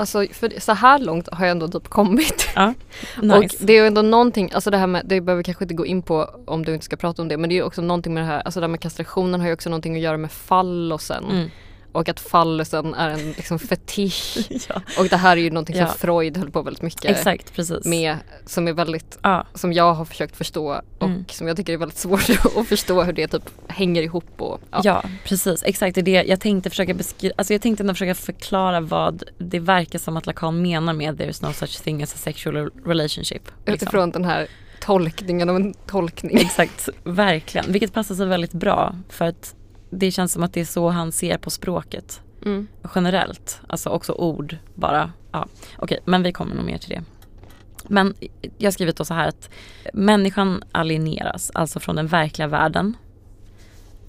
Alltså 0.00 0.24
för 0.32 0.60
så 0.60 0.72
här 0.72 0.98
långt 0.98 1.28
har 1.32 1.44
jag 1.46 1.50
ändå 1.50 1.68
typ 1.68 1.88
kommit. 1.88 2.48
Ja, 2.54 2.74
Och 3.18 3.40
nice. 3.40 3.56
det 3.60 3.72
är 3.72 3.80
ju 3.80 3.86
ändå 3.86 4.02
någonting, 4.02 4.50
alltså 4.54 4.70
det 4.70 4.76
här 4.78 4.86
med, 4.86 5.02
det 5.04 5.20
behöver 5.20 5.38
vi 5.38 5.44
kanske 5.44 5.64
inte 5.64 5.74
gå 5.74 5.86
in 5.86 6.02
på 6.02 6.30
om 6.46 6.64
du 6.64 6.74
inte 6.74 6.84
ska 6.84 6.96
prata 6.96 7.22
om 7.22 7.28
det, 7.28 7.36
men 7.36 7.48
det 7.48 7.54
är 7.54 7.56
ju 7.56 7.62
också 7.62 7.82
någonting 7.82 8.14
med 8.14 8.22
det 8.22 8.26
här, 8.26 8.40
alltså 8.40 8.60
det 8.60 8.64
här 8.66 8.68
med 8.70 8.80
kastrationen 8.80 9.40
har 9.40 9.46
ju 9.48 9.52
också 9.54 9.70
någonting 9.70 9.94
att 9.94 10.00
göra 10.00 10.16
med 10.16 10.32
fallosen. 10.32 11.24
Mm. 11.30 11.50
Och 11.92 12.08
att 12.08 12.20
fallosen 12.20 12.94
är 12.94 13.10
en 13.10 13.32
liksom 13.32 13.58
fetisch. 13.58 14.38
ja. 14.68 14.82
Och 14.98 15.08
det 15.08 15.16
här 15.16 15.36
är 15.36 15.40
ju 15.40 15.50
någonting 15.50 15.76
som 15.76 15.84
Ja. 15.86 15.92
Freud 15.92 16.36
höll 16.36 16.50
på 16.50 16.62
väldigt 16.62 16.82
mycket 16.82 17.04
Exakt, 17.04 17.54
precis. 17.54 17.84
med, 17.84 18.16
som 18.46 18.68
är 18.68 18.72
väldigt 18.72 19.18
Ja, 19.22 19.46
som 19.54 19.72
jag 19.72 19.94
har 19.94 20.04
försökt 20.04 20.36
förstå 20.36 20.80
och 20.98 21.06
Mm. 21.10 21.24
som 21.28 21.48
jag 21.48 21.56
tycker 21.56 21.72
är 21.72 21.76
väldigt 21.76 21.98
svårt 21.98 22.30
att 22.56 22.68
förstå 22.68 23.02
hur 23.02 23.12
det 23.12 23.28
typ 23.28 23.50
hänger 23.68 24.02
ihop 24.02 24.24
och 24.42 24.60
ja. 24.84 25.02
precis. 25.24 25.62
Exakt 25.62 25.94
det 25.94 26.00
är 26.00 26.02
det 26.02 26.22
jag 26.28 26.40
tänkte 26.40 26.70
försöka 26.70 26.94
beskriva. 26.94 27.34
Alltså 27.38 27.54
jag 27.54 27.62
tänkte 27.62 27.82
ändå 27.82 27.94
försöka 27.94 28.14
förklara 28.14 28.80
vad 28.80 29.22
det 29.38 29.58
verkar 29.60 29.98
som 29.98 30.16
att 30.16 30.26
Lacan 30.26 30.62
menar 30.62 30.92
med 30.92 31.20
there's 31.20 31.46
no 31.48 31.52
such 31.52 31.82
thing 31.82 32.02
as 32.02 32.14
a 32.14 32.18
sexual 32.18 32.70
relationship. 32.84 33.42
liksom. 33.44 33.74
utifrån 33.74 34.10
den 34.10 34.24
här 34.24 34.46
tolkningen 34.80 35.48
av 35.48 35.56
en 35.56 35.74
tolkning. 35.86 36.36
Exakt, 36.38 36.88
verkligen. 37.04 37.72
Vilket 37.72 37.92
passar 37.92 38.14
sig 38.14 38.26
väldigt 38.26 38.52
bra 38.52 38.94
för 39.08 39.24
att 39.24 39.54
det 39.90 40.10
känns 40.10 40.32
som 40.32 40.42
att 40.42 40.52
det 40.52 40.60
är 40.60 40.64
så 40.64 40.88
han 40.88 41.12
ser 41.12 41.38
på 41.38 41.50
språket 41.50 42.20
Mm. 42.46 42.68
generellt. 42.94 43.60
Alltså 43.66 43.88
också 43.88 44.12
ord 44.12 44.56
bara. 44.74 45.12
Ja. 45.32 45.46
Okej, 45.78 45.98
men 46.04 46.22
vi 46.22 46.32
kommer 46.32 46.54
nog 46.54 46.64
mer 46.64 46.78
till 46.78 46.90
det. 46.90 47.02
Men 47.88 48.14
jag 48.58 48.66
har 48.66 48.72
skrivit 48.72 48.96
då 48.96 49.04
så 49.04 49.14
här 49.14 49.28
att 49.28 49.50
människan 49.92 50.62
alieneras 50.72 51.50
alltså 51.54 51.80
från 51.80 51.96
den 51.96 52.06
verkliga 52.06 52.48
världen 52.48 52.96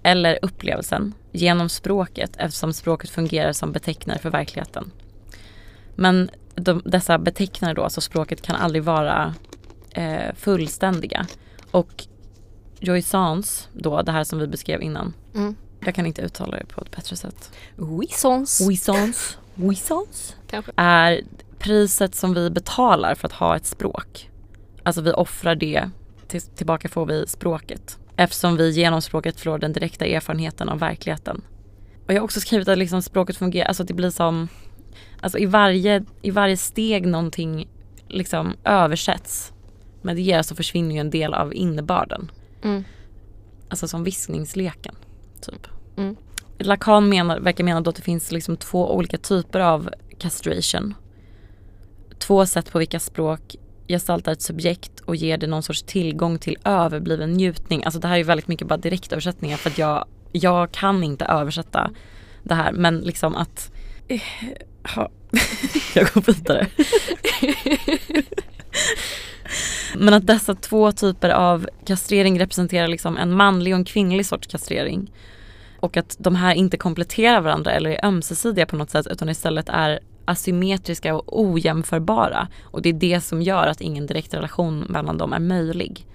eller 0.03 0.39
upplevelsen 0.41 1.13
genom 1.31 1.69
språket 1.69 2.31
eftersom 2.37 2.73
språket 2.73 3.09
fungerar 3.09 3.53
som 3.53 3.71
betecknare 3.71 4.19
för 4.19 4.29
verkligheten. 4.29 4.91
Men 5.95 6.29
de, 6.55 6.81
dessa 6.85 7.17
betecknare 7.17 7.73
då, 7.73 7.83
alltså 7.83 8.01
språket 8.01 8.41
kan 8.41 8.55
aldrig 8.55 8.83
vara 8.83 9.35
eh, 9.91 10.35
fullständiga. 10.35 11.27
Och 11.71 12.03
Joyce 12.79 13.67
då, 13.73 14.01
det 14.01 14.11
här 14.11 14.23
som 14.23 14.39
vi 14.39 14.47
beskrev 14.47 14.81
innan. 14.81 15.13
Mm. 15.35 15.55
Jag 15.85 15.95
kan 15.95 16.05
inte 16.05 16.21
uttala 16.21 16.57
det 16.57 16.65
på 16.65 16.81
ett 16.81 16.91
bättre 16.91 17.15
sätt. 17.15 17.51
Wissons. 17.75 18.69
Wissons. 18.69 19.37
Wissons. 19.55 20.35
Kanske. 20.47 20.71
Är 20.75 21.21
priset 21.59 22.15
som 22.15 22.33
vi 22.33 22.49
betalar 22.49 23.15
för 23.15 23.27
att 23.27 23.33
ha 23.33 23.55
ett 23.55 23.65
språk. 23.65 24.29
Alltså 24.83 25.01
vi 25.01 25.11
offrar 25.11 25.55
det, 25.55 25.89
till, 26.27 26.41
tillbaka 26.41 26.89
får 26.89 27.05
vi 27.05 27.27
språket. 27.27 27.97
Eftersom 28.15 28.57
vi 28.57 28.71
genom 28.71 29.01
språket 29.01 29.39
förlorar 29.39 29.59
den 29.59 29.73
direkta 29.73 30.05
erfarenheten 30.05 30.69
av 30.69 30.79
verkligheten. 30.79 31.41
Och 32.05 32.13
jag 32.13 32.19
har 32.19 32.23
också 32.23 32.39
skrivit 32.39 32.67
att 32.67 32.77
liksom 32.77 33.01
språket 33.01 33.37
fungerar, 33.37 33.67
alltså 33.67 33.83
det 33.83 33.93
blir 33.93 34.09
som, 34.09 34.47
alltså 35.21 35.37
i 35.37 35.45
varje, 35.45 36.05
i 36.21 36.31
varje 36.31 36.57
steg 36.57 37.07
någonting 37.07 37.67
liksom 38.07 38.53
översätts 38.63 39.53
med 40.01 40.15
det 40.15 40.43
så 40.45 40.55
försvinner 40.55 40.95
ju 40.95 41.01
en 41.01 41.09
del 41.09 41.33
av 41.33 41.53
innebörden. 41.53 42.31
Mm. 42.63 42.83
Alltså 43.69 43.87
som 43.87 44.03
viskningsleken, 44.03 44.95
typ. 45.41 45.67
Mm. 45.97 46.15
Lacan 46.59 47.09
menar, 47.09 47.39
verkar 47.39 47.63
mena 47.63 47.81
då 47.81 47.89
att 47.89 47.95
det 47.95 48.01
finns 48.01 48.31
liksom 48.31 48.57
två 48.57 48.95
olika 48.95 49.17
typer 49.17 49.59
av 49.59 49.89
castration. 50.17 50.93
Två 52.19 52.45
sätt 52.45 52.71
på 52.71 52.79
vilka 52.79 52.99
språk 52.99 53.55
gestaltar 53.87 54.31
ett 54.31 54.41
subjekt 54.41 54.99
och 54.99 55.15
ger 55.15 55.37
det 55.37 55.47
någon 55.47 55.63
sorts 55.63 55.83
tillgång 55.83 56.39
till 56.39 56.57
överbliven 56.63 57.33
njutning. 57.33 57.83
Alltså 57.83 57.99
det 57.99 58.07
här 58.07 58.13
är 58.13 58.17
ju 58.17 58.23
väldigt 58.23 58.47
mycket 58.47 58.67
bara 58.67 58.77
direktöversättningar 58.77 59.57
för 59.57 59.69
att 59.69 59.77
jag, 59.77 60.05
jag 60.31 60.71
kan 60.71 61.03
inte 61.03 61.25
översätta 61.25 61.91
det 62.43 62.55
här 62.55 62.71
men 62.71 62.99
liksom 62.99 63.35
att 63.35 63.71
eh, 64.07 64.21
jag 65.95 66.07
går 66.13 66.21
vidare. 66.33 66.67
Men 69.95 70.13
att 70.13 70.27
dessa 70.27 70.55
två 70.55 70.91
typer 70.91 71.29
av 71.29 71.67
kastrering 71.85 72.39
representerar 72.39 72.87
liksom 72.87 73.17
en 73.17 73.31
manlig 73.31 73.73
och 73.73 73.79
en 73.79 73.85
kvinnlig 73.85 74.25
sorts 74.25 74.47
kastrering. 74.47 75.11
Och 75.79 75.97
att 75.97 76.15
de 76.19 76.35
här 76.35 76.55
inte 76.55 76.77
kompletterar 76.77 77.41
varandra 77.41 77.71
eller 77.71 77.89
är 77.89 78.05
ömsesidiga 78.05 78.65
på 78.65 78.75
något 78.75 78.89
sätt 78.89 79.07
utan 79.07 79.29
istället 79.29 79.69
är 79.69 79.99
asymmetriska 80.25 81.15
och 81.15 81.41
ojämförbara. 81.41 82.47
Och 82.63 82.81
det 82.81 82.89
är 82.89 82.93
det 82.93 83.21
som 83.21 83.41
gör 83.41 83.67
att 83.67 83.81
ingen 83.81 84.05
direkt 84.05 84.33
relation 84.33 84.79
mellan 84.79 85.17
dem 85.17 85.33
är 85.33 85.39
möjlig. 85.39 86.05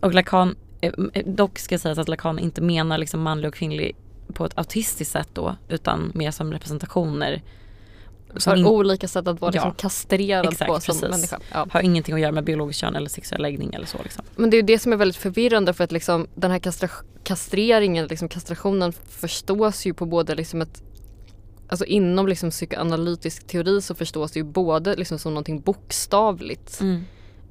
Och 0.00 0.14
Lacan, 0.14 0.56
eh, 0.80 0.92
eh, 1.12 1.26
dock 1.26 1.58
ska 1.58 1.78
sägas 1.78 1.98
att 1.98 2.08
Lacan 2.08 2.38
inte 2.38 2.60
menar 2.60 2.98
liksom 2.98 3.22
manlig 3.22 3.48
och 3.48 3.54
kvinnlig 3.54 3.96
på 4.32 4.44
ett 4.44 4.58
autistiskt 4.58 5.12
sätt 5.12 5.28
då 5.32 5.56
utan 5.68 6.12
mer 6.14 6.30
som 6.30 6.52
representationer. 6.52 7.42
Har 8.46 8.56
in- 8.56 8.66
olika 8.66 9.08
sätt 9.08 9.28
att 9.28 9.40
vara 9.40 9.50
liksom 9.50 9.68
Ja. 9.68 9.74
kastrerad 9.78 10.46
Exakt, 10.52 10.68
på 10.70 10.80
som 10.80 10.94
precis. 11.00 11.10
människa. 11.10 11.38
Ja. 11.52 11.66
har 11.70 11.80
ingenting 11.80 12.14
att 12.14 12.20
göra 12.20 12.32
med 12.32 12.44
biologisk 12.44 12.80
kön 12.80 12.96
eller 12.96 13.08
sexuell 13.08 13.42
läggning 13.42 13.74
eller 13.74 13.86
så 13.86 13.98
liksom. 14.02 14.24
Men 14.36 14.50
det 14.50 14.56
är 14.56 14.62
det 14.62 14.78
som 14.78 14.92
är 14.92 14.96
väldigt 14.96 15.16
förvirrande 15.16 15.72
för 15.72 15.84
att 15.84 15.92
liksom 15.92 16.26
den 16.34 16.50
här 16.50 16.58
kastra 16.58 16.88
kastreringen, 17.24 18.06
liksom 18.06 18.28
kastrationen 18.28 18.92
förstås 19.08 19.86
ju 19.86 19.94
på 19.94 20.06
både 20.06 20.34
liksom 20.34 20.62
ett 20.62 20.82
Alltså 21.68 21.84
inom 21.84 22.28
liksom 22.28 22.50
psykoanalytisk 22.50 23.46
teori 23.46 23.82
så 23.82 23.94
förstås 23.94 24.32
det 24.32 24.38
ju 24.38 24.44
både 24.44 24.96
liksom 24.96 25.18
som 25.18 25.34
någonting 25.34 25.60
bokstavligt. 25.60 26.80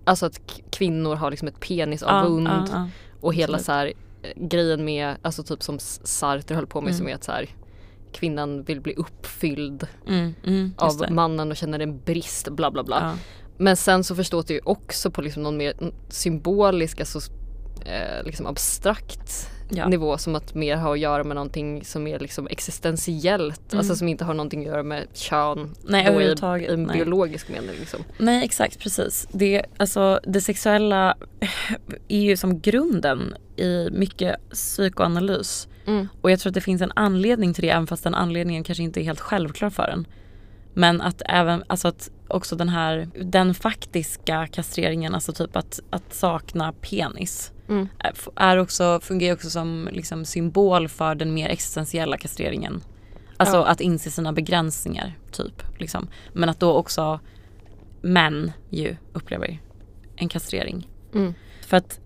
Alltså 0.04 0.26
att 0.26 0.40
kvinnor 0.72 1.16
har 1.16 1.32
liksom 1.32 1.48
ett 1.48 1.60
penisavund 1.60 2.48
Ja, 2.48 2.68
ja, 2.72 2.90
och 3.22 3.34
hela 3.34 3.60
så 3.60 3.72
här 3.72 3.94
eh, 4.22 4.30
grejen 4.36 4.86
med, 4.86 5.16
alltså 5.22 5.44
typ 5.44 5.64
som 5.64 5.80
Sartre 5.80 6.56
höll 6.56 6.68
på 6.68 6.82
med 6.82 6.88
Mm. 6.90 6.98
som 6.98 7.08
är 7.08 7.16
att 7.16 7.24
så 7.24 7.32
här 7.32 7.50
kvinnan 8.16 8.64
vill 8.64 8.82
bli 8.82 8.94
uppfylld. 8.96 9.88
Mm, 10.08 10.34
mm, 10.46 10.74
av 10.78 11.06
mannen 11.12 11.52
och 11.52 11.58
känner 11.58 11.80
en 11.80 12.00
brist 12.00 12.50
bla 12.50 12.72
bla 12.72 12.84
bla. 12.84 13.00
Ja. 13.02 13.18
Men 13.58 13.78
sen 13.78 14.04
så 14.04 14.16
förstås 14.16 14.46
det 14.46 14.54
ju 14.54 14.60
också 14.64 15.12
på 15.12 15.22
liksom 15.22 15.44
någon 15.44 15.58
mer 15.58 15.74
symbolisk, 16.10 17.00
alltså 17.00 17.20
eh, 17.86 18.24
liksom 18.26 18.46
abstrakt 18.48 19.50
Ja. 19.70 19.88
nivå 19.88 20.18
som 20.18 20.36
att 20.36 20.56
mer 20.56 20.76
har 20.76 20.94
att 20.94 21.00
göra 21.00 21.24
med 21.24 21.36
någonting 21.36 21.86
som 21.86 22.08
är 22.08 22.20
liksom 22.20 22.48
existentiellt, 22.48 23.74
Mm. 23.74 23.80
alltså 23.80 23.96
som 23.96 24.08
inte 24.08 24.26
har 24.26 24.34
någonting 24.34 24.60
att 24.60 24.66
göra 24.66 24.84
med 24.84 25.08
kön 25.14 25.76
Nej 25.84 26.06
då 26.06 26.22
i, 26.22 26.64
i 26.64 26.68
en 26.68 26.84
nej. 26.84 26.98
biologisk 26.98 27.50
mening 27.50 27.76
liksom. 27.80 28.04
Nej 28.18 28.46
exakt 28.46 28.80
precis. 28.80 29.28
Det, 29.32 29.66
alltså, 29.78 30.20
det 30.28 30.42
sexuella 30.42 31.18
är 32.08 32.20
ju 32.20 32.38
som 32.38 32.60
grunden 32.60 33.36
i 33.56 33.90
mycket 33.92 34.50
psykoanalys. 34.52 35.68
Mm. 35.88 36.08
Och 36.22 36.32
jag 36.32 36.40
tror 36.40 36.50
att 36.50 36.54
det 36.54 36.62
finns 36.62 36.82
en 36.82 36.92
anledning 36.96 37.54
till 37.54 37.62
det 37.62 37.70
även 37.70 37.88
fast 37.88 38.04
den 38.04 38.16
anledningen 38.16 38.64
kanske 38.64 38.84
inte 38.84 39.02
är 39.02 39.04
helt 39.04 39.20
självklar 39.20 39.70
för 39.70 39.88
en. 39.88 40.08
Men 40.74 41.02
att 41.02 41.22
även, 41.26 41.64
alltså 41.68 41.88
att 41.88 42.10
också 42.28 42.56
den 42.56 42.70
här, 42.70 43.10
den 43.22 43.54
faktiska 43.54 44.48
kastreringen, 44.48 45.16
alltså 45.16 45.34
typ 45.34 45.56
att, 45.56 45.80
att 45.90 46.14
sakna 46.14 46.74
penis. 46.74 47.52
Mm. 47.70 47.88
är- 48.00 48.14
Är 48.36 48.58
också, 48.58 49.00
fungerar 49.04 49.34
också 49.36 49.50
som 49.50 49.90
liksom 49.92 50.26
symbol 50.26 50.88
för 50.88 51.16
den 51.16 51.34
mer 51.34 51.50
existentiella 51.50 52.18
kastreringen. 52.18 52.82
Alltså 53.38 53.56
Ja. 53.58 53.66
att 53.66 53.82
inse 53.82 54.12
sina 54.12 54.34
begränsningar 54.34 55.14
typ. 55.32 55.64
Liksom. 55.80 56.08
Men 56.34 56.50
att 56.50 56.60
då 56.60 56.74
också 56.74 57.20
män 58.02 58.52
ju 58.70 58.96
upplever 59.14 59.60
en 60.16 60.30
kastrering. 60.30 60.90
Mm. 61.14 61.34
För 61.68 61.78
att 61.78 62.00
eh, 62.00 62.05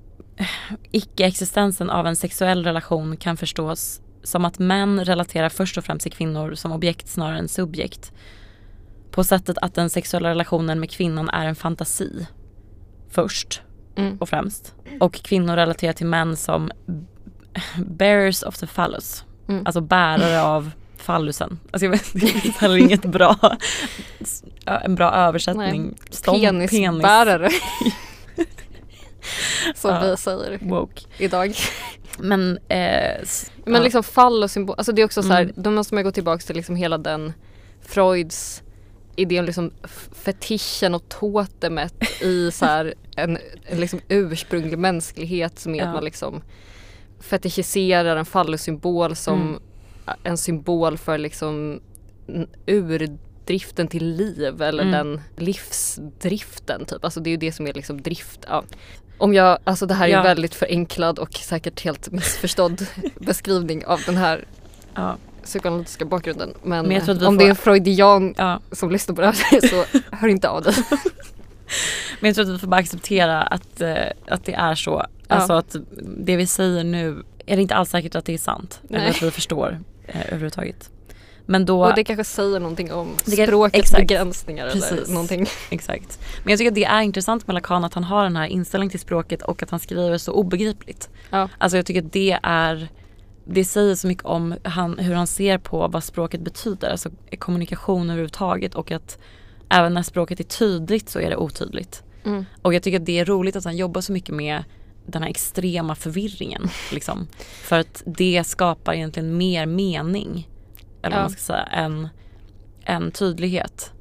icke-existensen 0.91 1.89
av 1.89 2.07
en 2.07 2.15
sexuell 2.15 2.63
relation 2.63 3.17
kan 3.17 3.37
förstås 3.37 4.01
som 4.23 4.45
att 4.45 4.59
män 4.59 5.05
relaterar 5.05 5.49
först 5.49 5.77
och 5.77 5.83
främst 5.85 6.03
till 6.03 6.11
kvinnor 6.11 6.55
som 6.55 6.71
objekt 6.71 7.07
snarare 7.07 7.37
än 7.39 7.47
subjekt. 7.47 8.11
På 9.11 9.23
sättet 9.23 9.57
att 9.57 9.75
den 9.75 9.89
sexuella 9.89 10.29
relationen 10.29 10.79
med 10.79 10.91
kvinnan 10.91 11.29
är 11.29 11.45
en 11.45 11.55
fantasi. 11.55 12.27
Först 13.09 13.61
Mm. 13.95 14.17
och 14.17 14.29
främst. 14.29 14.75
Och 14.99 15.13
kvinnor 15.13 15.55
relaterar 15.55 15.93
till 15.93 16.05
män 16.05 16.35
som 16.37 16.71
bearers 17.77 18.43
of 18.43 18.57
the 18.57 18.67
phallus. 18.67 19.23
Mm. 19.47 19.65
Alltså 19.65 19.81
bärare 19.81 20.41
av 20.43 20.71
fallusen. 20.97 21.59
Alltså 21.71 21.85
jag 21.85 21.91
vet 21.91 22.13
det 22.13 22.25
är 22.27 22.59
heller 22.61 22.77
inget 22.77 23.05
bra, 23.05 23.35
en 24.65 24.95
bra 24.95 25.11
översättning. 25.13 25.95
Stånd- 26.09 26.69
Penisbärare. 26.69 27.49
Som 29.75 29.91
Ja. 29.91 30.01
vi 30.01 30.17
säger 30.17 30.59
Woke. 30.61 31.01
idag. 31.17 31.53
Men, 32.17 32.57
eh, 32.57 33.17
Men 33.65 33.73
ja. 33.75 33.79
liksom 33.79 34.03
fall 34.03 34.43
och 34.43 34.51
symbol, 34.51 34.75
alltså 34.77 34.91
det 34.91 35.01
är 35.01 35.05
också 35.05 35.23
så 35.23 35.29
här, 35.29 35.41
Mm. 35.41 35.53
då 35.57 35.71
måste 35.71 35.95
man 35.95 36.03
gå 36.03 36.11
tillbaka 36.11 36.41
till 36.41 36.55
liksom 36.55 36.75
hela 36.75 36.97
den 36.97 37.33
Freuds 37.81 38.63
idé 39.15 39.39
om 39.39 39.45
liksom 39.45 39.71
fetischen 40.23 40.95
och 40.95 41.09
totemet 41.09 42.21
i 42.21 42.51
så 42.51 42.65
här 42.65 42.93
en, 43.15 43.37
en 43.65 43.79
liksom 43.79 43.99
ursprunglig 44.09 44.77
mänsklighet 44.79 45.59
som 45.59 45.75
är 45.75 45.79
Ja. 45.79 45.85
att 45.87 45.93
man 45.93 46.03
liksom 46.03 46.41
fetischiserar 47.19 48.15
en 48.15 48.25
fallosymbol 48.25 49.15
som 49.15 49.41
Mm. 49.41 50.19
en 50.23 50.37
symbol 50.37 50.97
för 50.97 51.17
liksom 51.17 51.81
urdriften 52.67 53.87
till 53.87 54.05
liv 54.15 54.61
eller 54.61 54.83
Mm. 54.83 54.91
den 54.91 55.21
livsdriften 55.37 56.85
typ. 56.85 57.03
Alltså 57.03 57.19
det 57.19 57.29
är 57.29 57.31
ju 57.31 57.37
det 57.37 57.51
som 57.51 57.67
är 57.67 57.73
liksom 57.73 58.01
drift. 58.01 58.39
Ja. 58.47 58.63
Om 59.19 59.33
jag, 59.33 59.57
alltså 59.63 59.85
det 59.85 59.93
här 59.93 60.05
är 60.07 60.11
Ja. 60.11 60.17
ju 60.17 60.23
väldigt 60.23 60.55
förenklad 60.55 61.19
och 61.19 61.33
säkert 61.33 61.81
helt 61.81 62.11
missförstådd 62.11 62.85
beskrivning 63.19 63.85
av 63.85 64.01
den 64.05 64.17
här 64.17 64.45
ja, 64.95 65.17
psykoanalytiska 65.43 66.05
bakgrunden. 66.05 66.53
Men, 66.63 66.85
Men 66.87 66.99
om 67.01 67.05
får- 67.05 67.37
det 67.37 67.45
är 67.45 67.49
en 67.49 67.55
freudian 67.55 68.33
ja. 68.37 68.59
som 68.71 68.91
lyssnar 68.91 69.15
på 69.15 69.21
det 69.21 69.27
här 69.27 69.67
så 69.69 69.99
hör 70.11 70.27
inte 70.27 70.49
av 70.49 70.63
dig. 70.63 70.73
Men 72.19 72.27
jag 72.29 72.35
tror 72.35 72.45
att 72.45 72.51
vi 72.55 72.57
får 72.59 72.67
bara 72.67 72.77
acceptera 72.79 73.41
att, 73.41 73.81
eh, 73.81 73.95
att 74.27 74.45
det 74.45 74.53
är 74.53 74.75
så. 74.75 75.05
Alltså 75.27 75.53
att 75.53 75.75
det 76.17 76.35
vi 76.35 76.47
säger 76.47 76.83
nu 76.83 77.23
är 77.45 77.55
det 77.55 77.61
inte 77.61 77.75
alls 77.75 77.89
säkert 77.89 78.15
att 78.15 78.25
det 78.25 78.33
är 78.33 78.37
sant. 78.37 78.81
Eller 78.89 78.99
Nej. 78.99 79.09
att 79.09 79.21
vi 79.23 79.31
förstår 79.31 79.79
eh, 80.07 80.21
överhuvudtaget. 80.27 80.89
Men 81.49 81.65
då, 81.65 81.85
Och 81.85 81.95
det 81.95 82.03
kanske 82.03 82.23
säger 82.23 82.59
någonting 82.59 82.93
om 82.93 83.15
språkets 83.25 83.79
exakt. 83.79 84.07
begränsningar 84.07 84.67
eller 84.67 84.81
Precis. 84.81 85.09
någonting. 85.09 85.45
exakt. 85.69 86.19
Men 86.43 86.51
jag 86.51 86.57
tycker 86.57 86.71
att 86.71 86.75
det 86.75 86.85
är 86.85 87.01
intressant 87.01 87.47
med 87.47 87.53
Lacan 87.53 87.83
att 87.83 87.93
han 87.93 88.03
har 88.03 88.23
den 88.23 88.35
här 88.35 88.47
inställningen 88.47 88.91
till 88.91 88.99
språket 88.99 89.41
och 89.41 89.63
att 89.63 89.69
han 89.69 89.79
skriver 89.79 90.17
så 90.17 90.31
obegripligt. 90.31 91.09
Ja. 91.29 91.49
Alltså 91.57 91.77
jag 91.77 91.85
tycker 91.85 92.05
att 92.05 92.13
det 92.13 92.39
är 92.43 92.89
det 93.45 93.65
säger 93.65 93.95
så 93.95 94.07
mycket 94.07 94.25
om 94.25 94.55
han, 94.63 94.99
hur 94.99 95.13
han 95.13 95.27
ser 95.27 95.57
på 95.57 95.87
vad 95.87 96.03
språket 96.03 96.41
betyder, 96.41 96.89
alltså 96.89 97.09
kommunikation 97.39 98.09
överhuvudtaget 98.09 98.75
och 98.75 98.91
att 98.91 99.19
även 99.69 99.93
när 99.93 100.03
språket 100.03 100.39
är 100.39 100.43
tydligt 100.43 101.09
så 101.09 101.19
är 101.19 101.29
det 101.29 101.37
otydligt. 101.37 102.03
Mm. 102.25 102.45
Och 102.61 102.73
jag 102.73 102.83
tycker 102.83 102.99
att 102.99 103.05
det 103.05 103.19
är 103.19 103.25
roligt 103.25 103.55
att 103.55 103.65
han 103.65 103.77
jobbar 103.77 104.01
så 104.01 104.11
mycket 104.11 104.35
med 104.35 104.63
den 105.05 105.23
här 105.23 105.29
extrema 105.29 105.95
förvirringen. 105.95 106.69
Liksom. 106.91 107.27
För 107.63 107.79
att 107.79 108.03
det 108.05 108.43
skapar 108.45 108.93
egentligen 108.93 109.37
mer 109.37 109.65
mening, 109.65 110.48
eller 111.03 111.15
Ja. 111.15 111.21
man 111.21 111.29
ska 111.29 111.41
säga, 111.41 111.63
än, 111.63 112.07
än 112.85 113.11
tydlighet. 113.11 113.93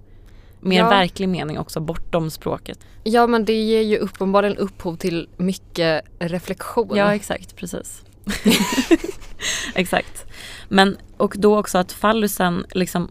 Mer 0.60 0.78
Ja. 0.78 0.88
verklig 0.88 1.28
mening 1.28 1.58
också 1.58 1.80
bortom 1.80 2.30
språket. 2.30 2.78
Ja 3.04 3.26
men 3.26 3.44
det 3.44 3.52
ger 3.62 3.82
ju 3.82 3.98
uppenbarligen 3.98 4.56
upphov 4.56 4.96
till 4.96 5.28
mycket 5.36 6.04
reflektion. 6.18 6.96
Ja 6.96 7.14
exakt, 7.14 7.56
precis. 7.56 8.04
exakt. 9.74 10.26
Men 10.68 10.96
och 11.16 11.34
då 11.38 11.58
också 11.58 11.78
att 11.78 11.92
fallusen 11.92 12.64
liksom 12.70 13.10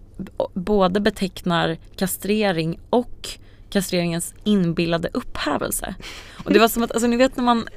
både 0.53 0.99
betecknar 0.99 1.77
kastrering 1.95 2.79
och 2.89 3.29
kastreringens 3.69 4.33
inbillade 4.43 5.09
upphävelse. 5.13 5.95
Och 6.45 6.53
det 6.53 6.59
var 6.59 6.67
som 6.67 6.83
att, 6.83 6.91
alltså 6.91 7.07
ni 7.07 7.17
vet 7.17 7.37
när 7.37 7.43
man 7.43 7.67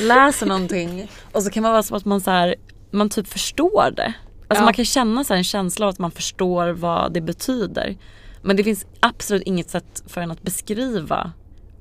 läser 0.00 0.46
någonting 0.46 1.10
och 1.32 1.42
så 1.42 1.50
kan 1.50 1.62
man 1.62 1.72
vara 1.72 1.82
som 1.82 1.96
att 1.96 2.04
man 2.04 2.20
så 2.20 2.30
här, 2.30 2.54
man 2.90 3.10
typ 3.10 3.28
förstår 3.28 3.90
det. 3.96 4.12
Alltså 4.48 4.62
Ja. 4.62 4.64
man 4.64 4.74
kan 4.74 4.84
känna 4.84 5.24
så 5.24 5.34
en 5.34 5.44
känsla 5.44 5.86
av 5.86 5.90
att 5.90 5.98
man 5.98 6.10
förstår 6.10 6.68
vad 6.70 7.12
det 7.12 7.20
betyder. 7.20 7.96
Men 8.42 8.56
det 8.56 8.64
finns 8.64 8.86
absolut 9.00 9.42
inget 9.42 9.70
sätt 9.70 10.02
för 10.06 10.20
en 10.20 10.30
att 10.30 10.42
beskriva 10.42 11.32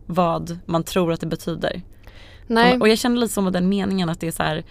vad 0.06 0.60
man 0.66 0.84
tror 0.84 1.12
att 1.14 1.20
det 1.20 1.28
betyder. 1.28 1.82
Nej. 2.48 2.78
Och 2.80 2.88
jag 2.90 2.98
känner 2.98 3.18
lite 3.18 3.34
som 3.34 3.52
den 3.52 3.70
meningen 3.70 4.10
att 4.10 4.20
det 4.20 4.28
är 4.28 4.32
så 4.32 4.44
här, 4.44 4.64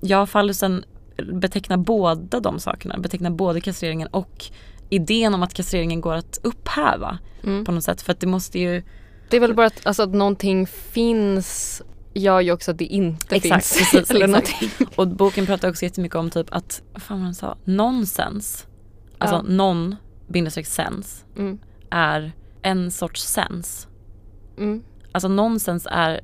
ja 0.00 0.26
fallusen 0.26 0.84
betecknar 1.32 1.76
båda 1.76 2.40
de 2.40 2.58
sakerna, 2.60 2.98
betecknar 2.98 3.30
både 3.30 3.60
kastreringen 3.60 4.08
och 4.08 4.44
idén 4.90 5.34
om 5.34 5.42
att 5.42 5.54
kastreringen 5.54 6.00
går 6.00 6.14
att 6.14 6.38
upphäva 6.42 7.18
Mm. 7.42 7.64
på 7.64 7.72
något 7.72 7.84
sätt. 7.84 8.02
För 8.02 8.12
att 8.12 8.20
det 8.20 8.26
måste 8.26 8.58
ju, 8.58 8.82
Det 9.30 9.36
är 9.36 9.40
väl 9.40 9.54
bara 9.54 9.66
att, 9.66 9.86
alltså, 9.86 10.02
att 10.02 10.14
någonting 10.14 10.66
finns 10.66 11.82
gör 12.14 12.40
ju 12.40 12.52
också 12.52 12.70
att 12.70 12.78
det 12.78 12.84
inte 12.84 13.36
Exakt, 13.36 13.66
finns. 13.66 13.78
precis, 13.92 14.10
Eller 14.16 14.24
exakt. 14.38 14.60
någonting. 14.60 14.88
och 14.96 15.08
boken 15.08 15.46
pratar 15.46 15.68
också 15.70 15.82
jättemycket 15.84 16.16
om 16.16 16.30
typ 16.30 16.46
att, 16.54 16.82
vad 16.92 17.02
fan 17.02 17.18
var 17.18 17.24
han 17.24 17.34
sa, 17.34 17.56
nonsens, 17.64 18.66
alltså 19.18 19.36
Ja. 19.36 19.42
non 19.42 19.96
bindestreck 20.28 20.66
sens 20.66 21.24
Mm. 21.36 21.58
är 21.90 22.32
en 22.62 22.90
sorts 22.90 23.22
sens. 23.22 23.88
Mm. 24.58 24.82
Alltså 25.12 25.28
nonsens 25.28 25.86
är 25.90 26.20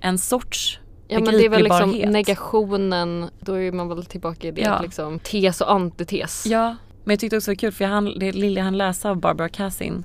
en 0.00 0.18
sorts 0.18 0.80
Ja 1.10 1.20
men 1.20 1.34
det 1.34 1.44
är 1.44 1.48
väl 1.48 1.62
liksom 1.64 1.90
negationen, 1.90 3.30
då 3.40 3.52
är 3.54 3.72
man 3.72 3.88
väl 3.88 4.04
tillbaka 4.04 4.48
i 4.48 4.50
det 4.50 4.60
Ja. 4.60 4.80
liksom 4.82 5.18
tes 5.18 5.60
och 5.60 5.72
antites. 5.72 6.46
Ja, 6.46 6.76
men 7.04 7.12
jag 7.12 7.20
tyckte 7.20 7.36
också 7.36 7.50
det 7.50 7.54
var 7.54 7.58
kul 7.58 7.72
för 7.72 7.84
jag 7.84 7.90
hann, 7.90 8.18
det 8.18 8.32
Lilja 8.32 8.62
han 8.62 8.76
läsa 8.78 9.10
av 9.10 9.16
Barbara 9.20 9.48
Cassin. 9.48 10.04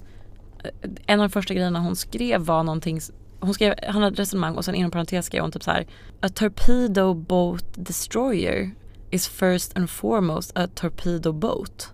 eh, 0.64 0.90
En 1.06 1.20
av 1.20 1.30
de 1.30 1.34
första 1.34 1.54
grejerna 1.54 1.80
hon 1.80 1.96
skrev 1.96 2.42
var 2.42 2.64
någonting, 2.64 3.00
hon 3.44 3.54
skrev, 3.54 3.74
han 3.88 4.02
hade 4.02 4.14
ett 4.14 4.20
resonemang 4.20 4.56
och 4.56 4.66
sen 4.66 4.76
inom 4.76 4.92
parentes 4.92 5.26
skrev 5.26 5.42
hon 5.42 5.52
typ 5.52 5.64
så 5.64 5.72
här. 5.72 5.88
A 6.22 6.30
torpedo 6.30 7.14
boat 7.14 7.66
destroyer 7.76 8.72
is 9.12 9.28
first 9.28 9.78
and 9.78 9.90
foremost 9.90 10.52
a 10.56 10.68
torpedo 10.76 11.32
boat. 11.32 11.94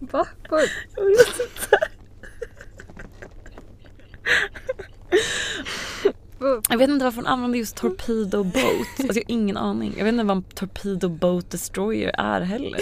Va? 0.00 0.26
Jag 6.68 6.78
vet 6.78 6.90
inte 6.90 7.04
varför 7.04 7.16
hon 7.16 7.26
använde 7.26 7.58
just 7.58 7.76
torpedo 7.76 8.44
boat. 8.44 8.88
Alltså 8.98 9.18
jag 9.18 9.24
har 9.24 9.30
ingen 9.30 9.56
aning. 9.56 9.94
Jag 9.96 10.04
vet 10.04 10.12
inte 10.12 10.24
vad 10.24 10.36
en 10.36 10.42
torpedo 10.42 11.08
boat 11.08 11.50
destroyer 11.50 12.14
är 12.18 12.40
heller. 12.40 12.80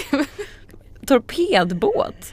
Torpedbåt? 1.06 2.32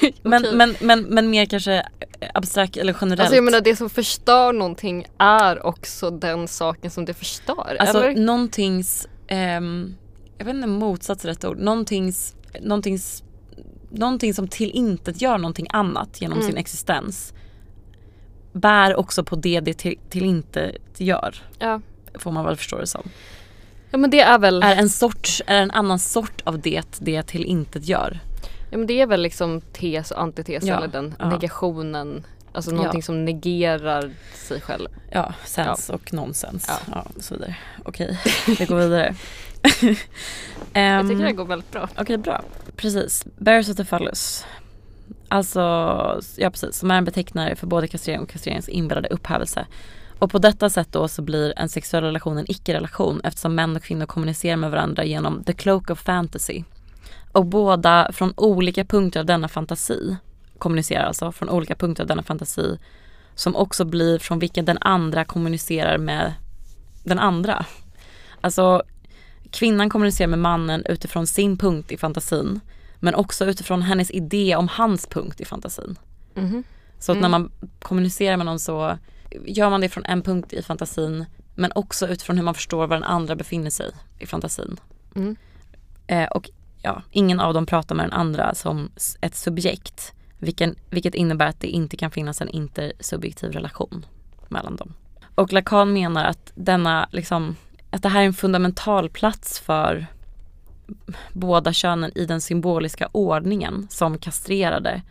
men, 0.22 0.42
Okej. 0.44 0.56
men, 0.56 0.76
men, 0.80 1.02
men 1.02 1.30
mer 1.30 1.46
kanske 1.46 1.86
abstrakt 2.34 2.76
eller 2.76 2.96
generellt. 3.00 3.20
Alltså 3.20 3.34
jag 3.34 3.44
menar 3.44 3.60
det 3.60 3.76
som 3.76 3.90
förstör 3.90 4.52
någonting 4.52 5.06
är 5.18 5.66
också 5.66 6.10
den 6.10 6.48
saken 6.48 6.90
som 6.90 7.04
det 7.04 7.14
förstör. 7.14 7.76
Alltså 7.80 8.04
eller? 8.04 8.20
någontings, 8.20 9.08
ehm, 9.28 9.94
jag 10.38 10.44
vet 10.44 10.54
inte 10.54 10.68
motsats 10.68 11.24
rätt 11.24 11.44
ord, 11.44 11.58
någontings, 11.58 12.34
någontings, 12.60 13.22
någonting 13.90 14.34
som 14.34 14.48
tillintetgör 14.48 15.38
någonting 15.38 15.66
annat 15.70 16.20
genom 16.20 16.38
Mm. 16.38 16.50
sin 16.50 16.56
existens 16.56 17.32
bär 18.56 18.96
också 18.96 19.24
på 19.24 19.36
det 19.36 19.60
det 19.60 19.74
till, 19.74 19.98
tillintetgör. 20.10 21.42
Ja. 21.58 21.80
Får 22.14 22.30
man 22.30 22.44
väl 22.44 22.56
förstå 22.56 22.78
det 22.78 22.86
som. 22.86 23.02
ja 23.90 23.98
men 23.98 24.10
det 24.10 24.20
är 24.20 24.38
väl, 24.38 24.62
Är 24.62 24.76
en 24.76 24.88
sorts, 24.90 25.42
är 25.46 25.62
en 25.62 25.70
annan 25.70 25.98
sort 25.98 26.40
av 26.44 26.58
det 26.60 26.82
det 26.98 27.22
tillintetgör. 27.22 28.20
ja, 28.70 28.78
men 28.78 28.86
det 28.86 29.00
är 29.00 29.06
väl 29.06 29.22
liksom 29.22 29.60
tes 29.60 30.10
och 30.10 30.22
antites 30.22 30.64
Ja, 30.64 30.76
eller 30.76 30.88
den 30.88 31.14
ja. 31.18 31.30
negationen. 31.30 32.26
Alltså 32.52 32.70
Ja. 32.70 32.76
någonting 32.76 33.02
som 33.02 33.24
negerar 33.24 34.10
sig 34.34 34.60
själv. 34.60 34.88
Ja, 35.10 35.34
sens 35.44 35.90
och 35.90 36.12
nonsens. 36.12 36.64
Ja. 36.68 36.78
Ja. 36.94 37.06
och 37.16 37.24
så 37.24 37.34
vidare. 37.34 37.56
Okej, 37.84 38.18
vi 38.58 38.64
går 38.64 38.76
vidare. 38.76 39.14
Jag 39.82 39.96
Ehm, 40.72 41.08
tycker 41.08 41.24
det 41.24 41.32
går 41.32 41.44
väldigt 41.44 41.70
bra. 41.70 41.88
Okej, 41.98 42.16
bra. 42.18 42.42
Precis. 42.76 43.24
Bears 43.38 43.68
of 43.68 43.76
the 43.76 43.84
phallus. 43.84 44.44
Alltså, 45.28 45.60
ja 46.36 46.50
precis, 46.50 46.76
som 46.76 46.90
är 46.90 46.98
en 46.98 47.04
betecknare 47.04 47.56
för 47.56 47.66
både 47.66 47.88
kastrering 47.88 48.20
och 48.20 48.28
kastreringens 48.28 48.68
inbillade 48.68 49.08
upphävelse. 49.08 49.66
Och 50.18 50.30
på 50.30 50.38
detta 50.38 50.70
sätt 50.70 50.88
då 50.90 51.08
så 51.08 51.22
blir 51.22 51.52
en 51.56 51.68
sexuell 51.68 52.04
relation 52.04 52.38
en 52.38 52.50
icke-relation 52.50 53.20
eftersom 53.24 53.54
män 53.54 53.76
och 53.76 53.82
kvinnor 53.82 54.06
kommunicerar 54.06 54.56
med 54.56 54.70
varandra 54.70 55.04
genom 55.04 55.44
the 55.44 55.52
cloak 55.52 55.90
of 55.90 56.00
fantasy. 56.00 56.62
Och 57.32 57.46
båda 57.46 58.12
från 58.12 58.34
olika 58.36 58.84
punkter 58.84 59.20
av 59.20 59.26
denna 59.26 59.48
fantasi 59.48 60.16
kommunicerar 60.58 61.04
alltså 61.04 61.32
från 61.32 61.48
olika 61.48 61.74
punkter 61.74 62.02
av 62.02 62.08
denna 62.08 62.22
fantasi 62.22 62.78
som 63.34 63.56
också 63.56 63.84
blir 63.84 64.18
från 64.18 64.38
vilken 64.38 64.64
den 64.64 64.78
andra 64.80 65.24
kommunicerar 65.24 65.98
med 65.98 66.32
den 67.04 67.18
andra. 67.18 67.64
Alltså 68.40 68.82
kvinnan 69.50 69.90
kommunicerar 69.90 70.28
med 70.28 70.38
mannen 70.38 70.82
utifrån 70.86 71.26
sin 71.26 71.58
punkt 71.58 71.92
i 71.92 71.96
fantasin 71.96 72.60
men 73.00 73.14
också 73.14 73.44
utifrån 73.44 73.82
hennes 73.82 74.10
idé 74.10 74.56
om 74.56 74.68
hans 74.68 75.06
punkt 75.06 75.40
i 75.40 75.44
fantasin. 75.44 75.98
Mhm. 76.34 76.64
Så 76.98 77.12
att 77.12 77.18
Mm. 77.18 77.22
när 77.30 77.38
man 77.38 77.50
kommunicerar 77.82 78.36
med 78.36 78.46
någon 78.46 78.58
så 78.58 78.98
gör 79.46 79.70
man 79.70 79.80
det 79.80 79.88
från 79.88 80.04
en 80.04 80.22
punkt 80.22 80.52
i 80.52 80.62
fantasin 80.62 81.24
men 81.54 81.72
också 81.74 82.08
utifrån 82.08 82.36
hur 82.36 82.44
man 82.44 82.54
förstår 82.54 82.86
var 82.86 82.96
den 82.96 83.04
andra 83.04 83.36
befinner 83.36 83.70
sig 83.70 83.90
i 84.18 84.26
fantasin. 84.26 84.80
Mm. 85.14 85.36
Eh, 86.06 86.28
och 86.28 86.50
ja, 86.82 87.02
ingen 87.10 87.40
av 87.40 87.54
dem 87.54 87.66
pratar 87.66 87.94
med 87.94 88.04
den 88.04 88.12
andra 88.12 88.54
som 88.54 88.90
ett 89.20 89.34
subjekt. 89.36 90.12
Vilken, 90.38 90.74
vilket 90.90 91.14
innebär 91.14 91.46
att 91.46 91.60
det 91.60 91.66
inte 91.68 91.96
kan 91.96 92.10
finnas 92.10 92.40
en 92.40 92.48
intersubjektiv 92.48 93.52
relation 93.52 94.06
mellan 94.48 94.76
dem. 94.76 94.92
Och 95.34 95.52
Lacan 95.52 95.92
menar 95.92 96.24
att 96.24 96.52
denna, 96.54 97.08
liksom, 97.12 97.56
att 97.90 98.02
det 98.02 98.08
här 98.08 98.20
är 98.20 98.26
en 98.26 98.34
fundamental 98.34 99.10
plats 99.10 99.60
för 99.60 100.06
båda 101.32 101.72
könen 101.72 102.10
i 102.14 102.26
den 102.26 102.40
symboliska 102.40 103.08
ordningen 103.12 103.86
som 103.90 104.18
kastrerade. 104.18 105.02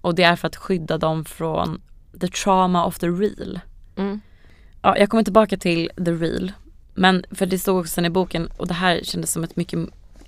Och 0.00 0.14
det 0.14 0.22
är 0.22 0.36
för 0.36 0.48
att 0.48 0.56
skydda 0.56 0.98
dem 0.98 1.24
från 1.24 1.80
the 2.20 2.28
trauma 2.28 2.86
of 2.86 2.98
the 2.98 3.06
real. 3.06 3.60
Mm. 3.96 4.20
Ja, 4.82 4.98
jag 4.98 5.08
kommer 5.10 5.24
tillbaka 5.24 5.56
till 5.56 5.90
the 5.96 6.12
real. 6.12 6.52
Men 6.94 7.24
för 7.30 7.46
det 7.46 7.58
stod 7.58 7.80
också 7.80 7.92
sen 7.92 8.04
i 8.04 8.10
boken 8.10 8.48
och 8.56 8.68
det 8.68 8.74
här 8.74 9.00
kändes 9.02 9.32
som 9.32 9.44
ett 9.44 9.56
mycket 9.56 9.78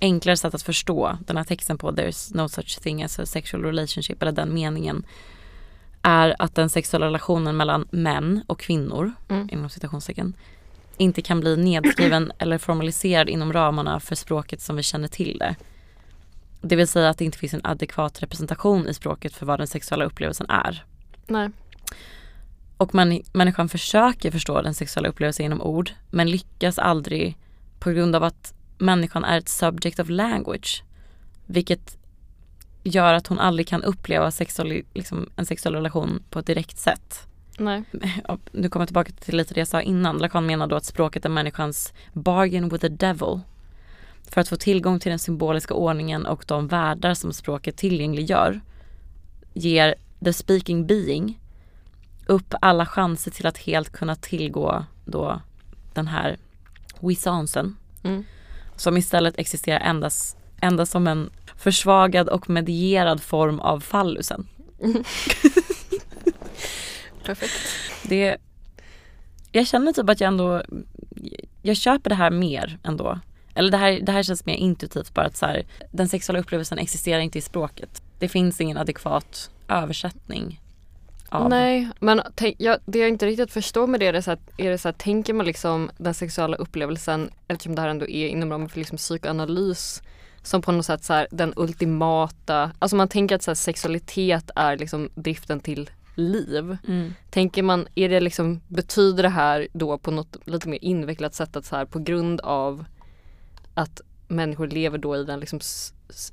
enklare 0.01 0.37
sätt 0.37 0.53
att 0.53 0.61
förstå 0.61 1.17
den 1.27 1.37
här 1.37 1.43
texten 1.43 1.77
på 1.77 1.91
There's 1.91 2.37
no 2.37 2.49
such 2.49 2.79
thing 2.81 3.03
as 3.03 3.19
a 3.19 3.25
sexual 3.25 3.63
relationship 3.63 4.21
eller 4.21 4.31
den 4.31 4.53
meningen. 4.53 5.05
Är 6.01 6.35
att 6.39 6.55
den 6.55 6.69
sexuella 6.69 7.05
relationen 7.05 7.57
mellan 7.57 7.87
män 7.91 8.43
och 8.47 8.59
kvinnor, 8.59 9.11
Mm. 9.29 9.49
inom 9.51 9.69
citationstecken, 9.69 10.33
inte 10.97 11.21
kan 11.21 11.39
bli 11.39 11.57
nedskriven 11.57 12.31
eller 12.39 12.57
formaliserad 12.57 13.29
inom 13.29 13.53
ramarna 13.53 13.99
för 13.99 14.15
språket 14.15 14.61
som 14.61 14.75
vi 14.75 14.83
känner 14.83 15.07
till 15.07 15.37
det. 15.37 15.55
Det 16.61 16.75
vill 16.75 16.87
säga 16.87 17.09
att 17.09 17.17
det 17.17 17.25
inte 17.25 17.37
finns 17.37 17.53
en 17.53 17.61
adekvat 17.65 18.23
representation 18.23 18.87
i 18.87 18.93
språket 18.93 19.33
för 19.33 19.45
vad 19.45 19.59
den 19.59 19.67
sexuella 19.67 20.05
upplevelsen 20.05 20.49
är. 20.49 20.85
Nej. 21.27 21.49
Och 22.77 22.95
man, 22.95 23.21
människan 23.33 23.69
försöker 23.69 24.31
förstå 24.31 24.61
den 24.61 24.73
sexuella 24.73 25.09
upplevelsen 25.09 25.43
genom 25.43 25.61
ord 25.61 25.91
men 26.11 26.31
lyckas 26.31 26.79
aldrig 26.79 27.37
på 27.79 27.91
grund 27.91 28.15
av 28.15 28.23
att 28.23 28.53
människan 28.77 29.23
är 29.23 29.37
ett 29.37 29.49
subject 29.49 29.99
of 29.99 30.09
language. 30.09 30.83
Vilket 31.45 31.97
gör 32.83 33.13
att 33.13 33.27
hon 33.27 33.39
aldrig 33.39 33.67
kan 33.67 33.83
uppleva 33.83 34.31
sexuell, 34.31 34.83
liksom, 34.93 35.29
en 35.35 35.45
sexuell 35.45 35.75
relation 35.75 36.23
på 36.29 36.39
ett 36.39 36.45
direkt 36.45 36.77
sätt. 36.77 37.27
Nej. 37.57 37.83
Nu 38.51 38.69
kommer 38.69 38.81
jag 38.81 38.87
tillbaka 38.87 39.11
till 39.19 39.37
lite 39.37 39.53
det 39.53 39.59
jag 39.59 39.67
sa 39.67 39.81
innan. 39.81 40.17
Lacan 40.17 40.45
menar 40.45 40.67
då 40.67 40.75
att 40.75 40.85
språket 40.85 41.25
är 41.25 41.29
människans 41.29 41.93
bargain 42.13 42.69
with 42.69 42.81
the 42.81 42.89
devil. 42.89 43.39
För 44.29 44.41
att 44.41 44.47
få 44.49 44.55
tillgång 44.55 44.99
till 44.99 45.09
den 45.09 45.19
symboliska 45.19 45.73
ordningen 45.73 46.25
och 46.25 46.43
de 46.47 46.67
världar 46.67 47.13
som 47.13 47.33
språket 47.33 47.77
tillgängliggör 47.77 48.61
ger 49.53 49.95
the 50.23 50.33
speaking 50.33 50.87
being 50.87 51.39
upp 52.27 52.53
alla 52.61 52.85
chanser 52.85 53.31
till 53.31 53.47
att 53.47 53.57
helt 53.57 53.89
kunna 53.89 54.15
tillgå 54.15 54.85
då 55.05 55.41
den 55.93 56.07
här 56.07 56.37
wissansen 56.99 57.75
Mm. 58.03 58.23
som 58.75 58.97
istället 58.97 59.37
existerar 59.37 59.79
endast, 59.79 60.37
endast 60.61 60.91
som 60.91 61.07
en 61.07 61.29
försvagad 61.57 62.29
och 62.29 62.49
medierad 62.49 63.21
form 63.21 63.59
av 63.59 63.79
fallusen. 63.79 64.47
Perfekt. 67.25 67.53
Det, 68.03 68.37
jag 69.51 69.67
känner 69.67 69.93
typ 69.93 70.09
att 70.09 70.21
jag 70.21 70.27
ändå, 70.27 70.63
jag 71.61 71.77
köper 71.77 72.09
det 72.09 72.15
här 72.15 72.31
mer 72.31 72.77
ändå. 72.83 73.19
Eller 73.55 73.71
det 73.71 73.77
här, 73.77 73.99
det 74.01 74.11
här 74.11 74.23
känns 74.23 74.45
mer 74.45 74.55
intuitivt 74.55 75.13
bara 75.13 75.25
att 75.25 75.37
så 75.37 75.45
här, 75.45 75.65
den 75.91 76.09
sexuella 76.09 76.39
upplevelsen 76.39 76.77
existerar 76.77 77.19
inte 77.19 77.37
i 77.37 77.41
språket. 77.41 78.01
Det 78.19 78.27
finns 78.27 78.61
ingen 78.61 78.77
adekvat 78.77 79.49
översättning. 79.67 80.59
Av. 81.29 81.49
Nej, 81.49 81.89
men 81.99 82.21
jag, 82.57 82.77
det 82.85 82.99
jag 82.99 83.09
inte 83.09 83.25
riktigt 83.25 83.51
förstår 83.51 83.87
med 83.87 83.99
det 83.99 84.07
är, 84.07 84.13
det 84.13 84.21
så 84.21 84.31
att, 84.31 84.39
är 84.57 84.69
det 84.69 84.77
så 84.77 84.89
att 84.89 84.97
tänker 84.97 85.33
man 85.33 85.45
liksom 85.45 85.91
den 85.97 86.13
sexuella 86.13 86.57
upplevelsen, 86.57 87.29
eftersom 87.47 87.75
det 87.75 87.81
här 87.81 87.89
ändå 87.89 88.07
är 88.07 88.27
inom 88.27 88.51
ramen 88.51 88.69
för 88.69 88.79
liksom 88.79 88.97
psykoanalys, 88.97 90.01
som 90.43 90.61
på 90.61 90.71
något 90.71 90.85
sätt 90.85 91.03
så 91.03 91.13
här, 91.13 91.27
den 91.31 91.53
ultimata, 91.55 92.71
alltså 92.79 92.95
man 92.95 93.07
tänker 93.07 93.35
att 93.35 93.43
så 93.43 93.51
här, 93.51 93.55
sexualitet 93.55 94.51
är 94.55 94.77
liksom 94.77 95.09
driften 95.15 95.59
till 95.59 95.89
liv. 96.15 96.77
Mm. 96.87 97.13
Tänker 97.29 97.63
man, 97.63 97.87
är 97.95 98.09
det 98.09 98.19
liksom, 98.19 98.61
betyder 98.67 99.23
det 99.23 99.29
här 99.29 99.67
då 99.73 99.97
på 99.97 100.11
något 100.11 100.37
lite 100.45 100.69
mer 100.69 100.79
invecklat 100.81 101.35
sätt 101.35 101.55
att 101.55 101.65
så 101.65 101.75
här 101.75 101.85
på 101.85 101.99
grund 101.99 102.41
av 102.41 102.85
att 103.73 104.01
människor 104.27 104.67
lever 104.67 104.97
då 104.97 105.15
i 105.17 105.23
den 105.23 105.39
liksom 105.39 105.59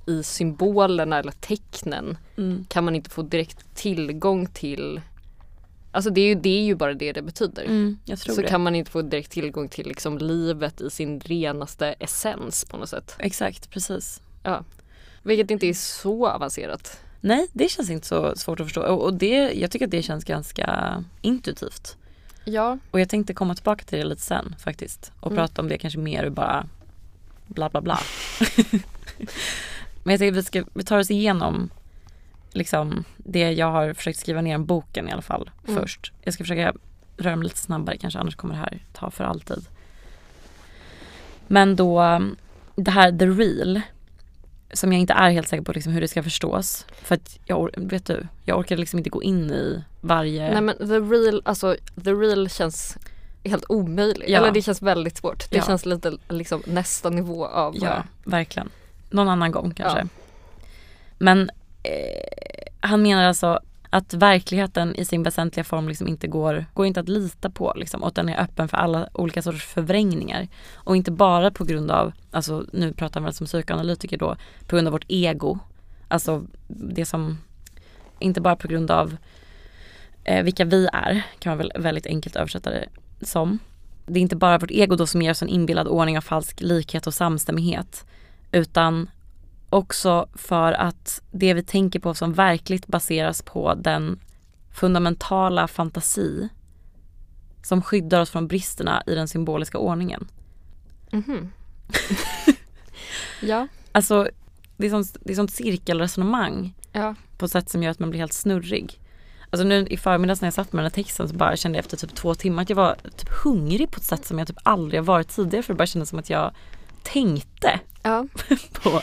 i 0.07 0.23
symbolerna 0.23 1.19
eller 1.19 1.33
tecknen 1.33 2.17
Mm. 2.37 2.67
kan 2.69 2.85
man 2.85 2.97
inte 2.97 3.11
få 3.11 3.23
direkt 3.23 3.75
tillgång 3.75 4.47
till 4.47 5.01
Alltså 5.93 6.11
det 6.11 6.21
är 6.21 6.27
ju, 6.29 6.35
det 6.35 6.49
är 6.59 6.63
ju 6.63 6.75
bara 6.75 6.95
det 6.95 7.13
det 7.13 7.23
betyder. 7.23 7.65
Mm, 7.65 7.99
Så 8.17 8.41
det. 8.41 8.49
kan 8.49 8.61
man 8.63 8.75
inte 8.75 8.91
få 8.91 9.03
direkt 9.03 9.31
tillgång 9.33 9.69
till 9.69 9.87
liksom 9.87 10.19
livet 10.19 10.81
i 10.81 10.91
sin 10.91 11.21
renaste 11.21 11.87
essens 11.87 12.65
på 12.65 12.77
något 12.77 12.89
sätt. 12.89 13.17
Exakt, 13.19 13.71
precis. 13.71 14.23
Ja. 14.43 14.65
Vilket 15.23 15.51
inte 15.51 15.67
är 15.67 15.75
så 15.75 16.27
avancerat. 16.29 17.01
Nej, 17.21 17.47
det 17.53 17.69
känns 17.69 17.91
inte 17.91 18.07
så 18.07 18.37
svårt 18.37 18.61
att 18.61 18.67
förstå. 18.67 18.83
Och, 18.83 19.05
och 19.05 19.15
det, 19.15 19.53
jag 19.53 19.71
tycker 19.71 19.85
att 19.85 19.91
det 19.91 20.03
känns 20.03 20.25
ganska 20.25 21.05
intuitivt. 21.21 21.97
Ja. 22.45 22.79
Och 22.91 23.01
jag 23.01 23.09
tänkte 23.09 23.35
komma 23.35 23.55
tillbaka 23.55 23.85
till 23.85 23.99
det 23.99 24.05
lite 24.05 24.23
sen 24.23 24.55
faktiskt. 24.59 25.13
Och 25.21 25.33
Mm. 25.33 25.37
prata 25.37 25.63
om 25.63 25.69
det 25.69 25.79
kanske 25.79 25.99
mer 25.99 26.25
ur 26.25 26.31
bara 26.31 26.67
bla 27.47 27.69
bla 27.71 27.81
bla. 27.81 27.99
Men 30.03 30.13
jag 30.13 30.19
tänkte 30.19 30.29
att 30.29 30.37
vi, 30.37 30.43
ska, 30.43 30.65
vi 30.75 30.85
tar 30.85 30.99
oss 30.99 31.11
igenom 31.11 31.71
liksom 32.53 33.05
det 33.17 33.53
jag 33.53 33.71
har 33.71 33.93
försökt 33.95 34.19
skriva 34.19 34.41
ner 34.41 34.55
i 34.55 34.59
boken 34.59 35.09
i 35.09 35.13
alla 35.13 35.23
fall 35.23 35.51
Mm. 35.69 35.81
först. 35.83 36.13
Jag 36.23 36.35
ska 36.35 36.45
försöka 36.45 36.75
röra 37.17 37.37
mig 37.37 37.45
lite 37.45 37.59
snabbare 37.59 37.97
kanske 37.97 38.19
annars 38.21 38.37
kommer 38.37 38.55
det 38.55 38.61
här 38.61 38.85
ta 38.93 39.11
för 39.11 39.25
alltid. 39.25 39.67
Men 41.47 41.77
då 41.77 42.21
det 42.77 42.91
här 42.91 43.13
the 43.19 43.27
real 43.27 43.81
som 44.73 44.93
jag 44.93 45.01
inte 45.01 45.13
är 45.13 45.31
helt 45.31 45.49
säker 45.49 45.63
på 45.65 45.73
liksom 45.73 45.93
hur 45.93 46.01
det 46.01 46.09
ska 46.09 46.23
förstås. 46.23 46.87
För 47.03 47.15
att 47.15 47.39
jag, 47.45 47.71
vet 47.77 48.07
du, 48.07 48.27
jag 48.45 48.59
orkar 48.59 48.77
liksom 48.77 48.99
inte 48.99 49.11
gå 49.11 49.23
in 49.23 49.51
i 49.51 49.85
varje 50.01 50.53
Nej 50.53 50.61
men 50.61 50.77
the 50.77 50.99
real, 51.01 51.43
alltså 51.45 51.77
the 52.05 52.11
real 52.13 52.49
känns 52.49 52.97
helt 53.45 53.65
omöjligt. 53.69 54.29
Ja. 54.29 54.39
Eller 54.39 54.51
det 54.51 54.63
känns 54.63 54.83
väldigt 54.83 55.17
svårt. 55.17 55.51
Det 55.51 55.57
Ja. 55.57 55.63
känns 55.67 55.87
lite 55.87 56.13
liksom 56.29 56.63
nästa 56.67 57.11
nivå 57.11 57.47
av 57.47 57.77
Ja, 57.77 58.05
verkligen. 58.25 58.71
Någon 59.11 59.29
annan 59.29 59.53
gång 59.53 59.75
kanske. 59.75 59.99
Ja. 59.99 60.07
Men 61.19 61.51
eh, 61.83 62.73
han 62.81 63.03
menar 63.03 63.25
alltså 63.25 63.61
att 63.91 64.15
verkligheten 64.15 64.95
i 64.95 65.05
sin 65.05 65.23
väsentliga 65.23 65.65
form 65.65 65.89
liksom 65.89 66.09
inte 66.09 66.27
går, 66.29 66.67
går 66.75 66.87
inte 66.87 67.01
att 67.01 67.09
lita 67.09 67.51
på 67.51 67.73
liksom, 67.77 68.03
och 68.03 68.09
att 68.09 68.15
den 68.15 68.29
är 68.29 68.43
öppen 68.43 68.69
för 68.69 68.77
alla 68.77 69.09
olika 69.13 69.43
sorters 69.43 69.65
förvrängningar. 69.65 70.49
Och 70.75 70.97
inte 70.97 71.11
bara 71.11 71.51
på 71.51 71.65
grund 71.65 71.91
av, 71.91 72.13
alltså 72.31 72.65
nu 72.73 72.93
pratar 72.93 73.21
man 73.21 73.27
alltså 73.27 73.39
som 73.39 73.47
psykoanalytiker 73.47 74.17
då, 74.19 74.37
på 74.67 74.77
grund 74.77 74.89
av 74.89 74.93
vårt 74.93 75.05
ego. 75.09 75.59
Alltså 76.09 76.43
det 76.67 77.07
som, 77.07 77.39
inte 78.19 78.41
bara 78.41 78.57
på 78.57 78.69
grund 78.69 78.91
av 78.91 79.17
eh, 80.25 80.45
vilka 80.45 80.65
vi 80.65 80.89
är, 80.93 81.23
kan 81.39 81.51
man 81.51 81.59
väl 81.59 81.73
väldigt 81.79 82.07
enkelt 82.07 82.37
översätta 82.37 82.71
det 82.71 82.89
som. 83.23 83.59
Det 84.07 84.19
är 84.19 84.23
inte 84.23 84.37
bara 84.37 84.59
vårt 84.59 84.71
ego 84.71 84.97
då 84.97 85.07
som 85.07 85.23
ger 85.23 85.31
oss 85.31 85.43
en 85.43 85.49
inbillad 85.49 85.89
ordning 85.89 86.17
av 86.17 86.23
falsk 86.23 86.61
likhet 86.61 87.07
och 87.07 87.15
samstämmighet. 87.15 88.07
Utan 88.53 89.11
också 89.71 90.29
för 90.35 90.73
att 90.73 91.23
det 91.31 91.55
vi 91.55 91.63
tänker 91.63 92.01
på 92.01 92.15
som 92.15 92.33
verkligt 92.33 92.87
baseras 92.87 93.43
på 93.43 93.75
den 93.75 94.21
fundamentala 94.73 95.69
fantasi 95.69 96.49
som 97.63 97.83
skyddar 97.83 98.21
oss 98.21 98.31
från 98.31 98.49
bristerna 98.49 99.03
i 99.07 99.15
den 99.15 99.29
symboliska 99.29 99.79
ordningen. 99.79 100.29
Mhm. 101.13 101.53
ja. 103.41 103.69
Alltså 103.93 104.29
det 104.77 104.87
är 104.87 104.91
sånt, 104.91 105.17
det 105.21 105.33
är 105.33 105.37
sånt 105.37 105.51
cirkelresonemang 105.51 106.75
Ja. 106.93 107.15
på 107.39 107.45
ett 107.45 107.51
sätt 107.51 107.71
som 107.71 107.83
gör 107.83 107.91
att 107.91 107.99
man 107.99 108.11
blir 108.11 108.21
helt 108.21 108.33
snurrig. 108.33 109.01
Alltså 109.51 109.67
nu 109.67 109.87
i 109.87 109.97
förmiddags 109.97 110.41
när 110.41 110.47
jag 110.47 110.55
satt 110.55 110.73
med 110.73 110.79
den 110.85 110.91
här 110.91 111.03
texten 111.03 111.29
så 111.29 111.35
bara 111.35 111.57
kände 111.57 111.79
jag 111.79 111.85
efter 111.85 111.97
typ 111.97 112.15
två 112.15 112.35
timmar 112.35 112.63
att 112.63 112.69
jag 112.69 112.77
var 112.77 112.97
typ 113.17 113.29
hungrig 113.45 113.91
på 113.91 113.97
ett 113.97 114.05
sätt 114.05 114.27
som 114.27 114.39
jag 114.39 114.49
typ 114.49 114.59
aldrig 114.63 115.01
har 115.01 115.07
varit 115.07 115.29
tidigare 115.29 115.63
för 115.63 115.75
det 115.75 115.79
bara 115.79 115.87
kändes 115.87 116.09
som 116.09 116.19
att 116.19 116.31
jag 116.31 116.51
tänkte 117.03 117.81
Ja. 118.03 118.27
på 118.83 119.01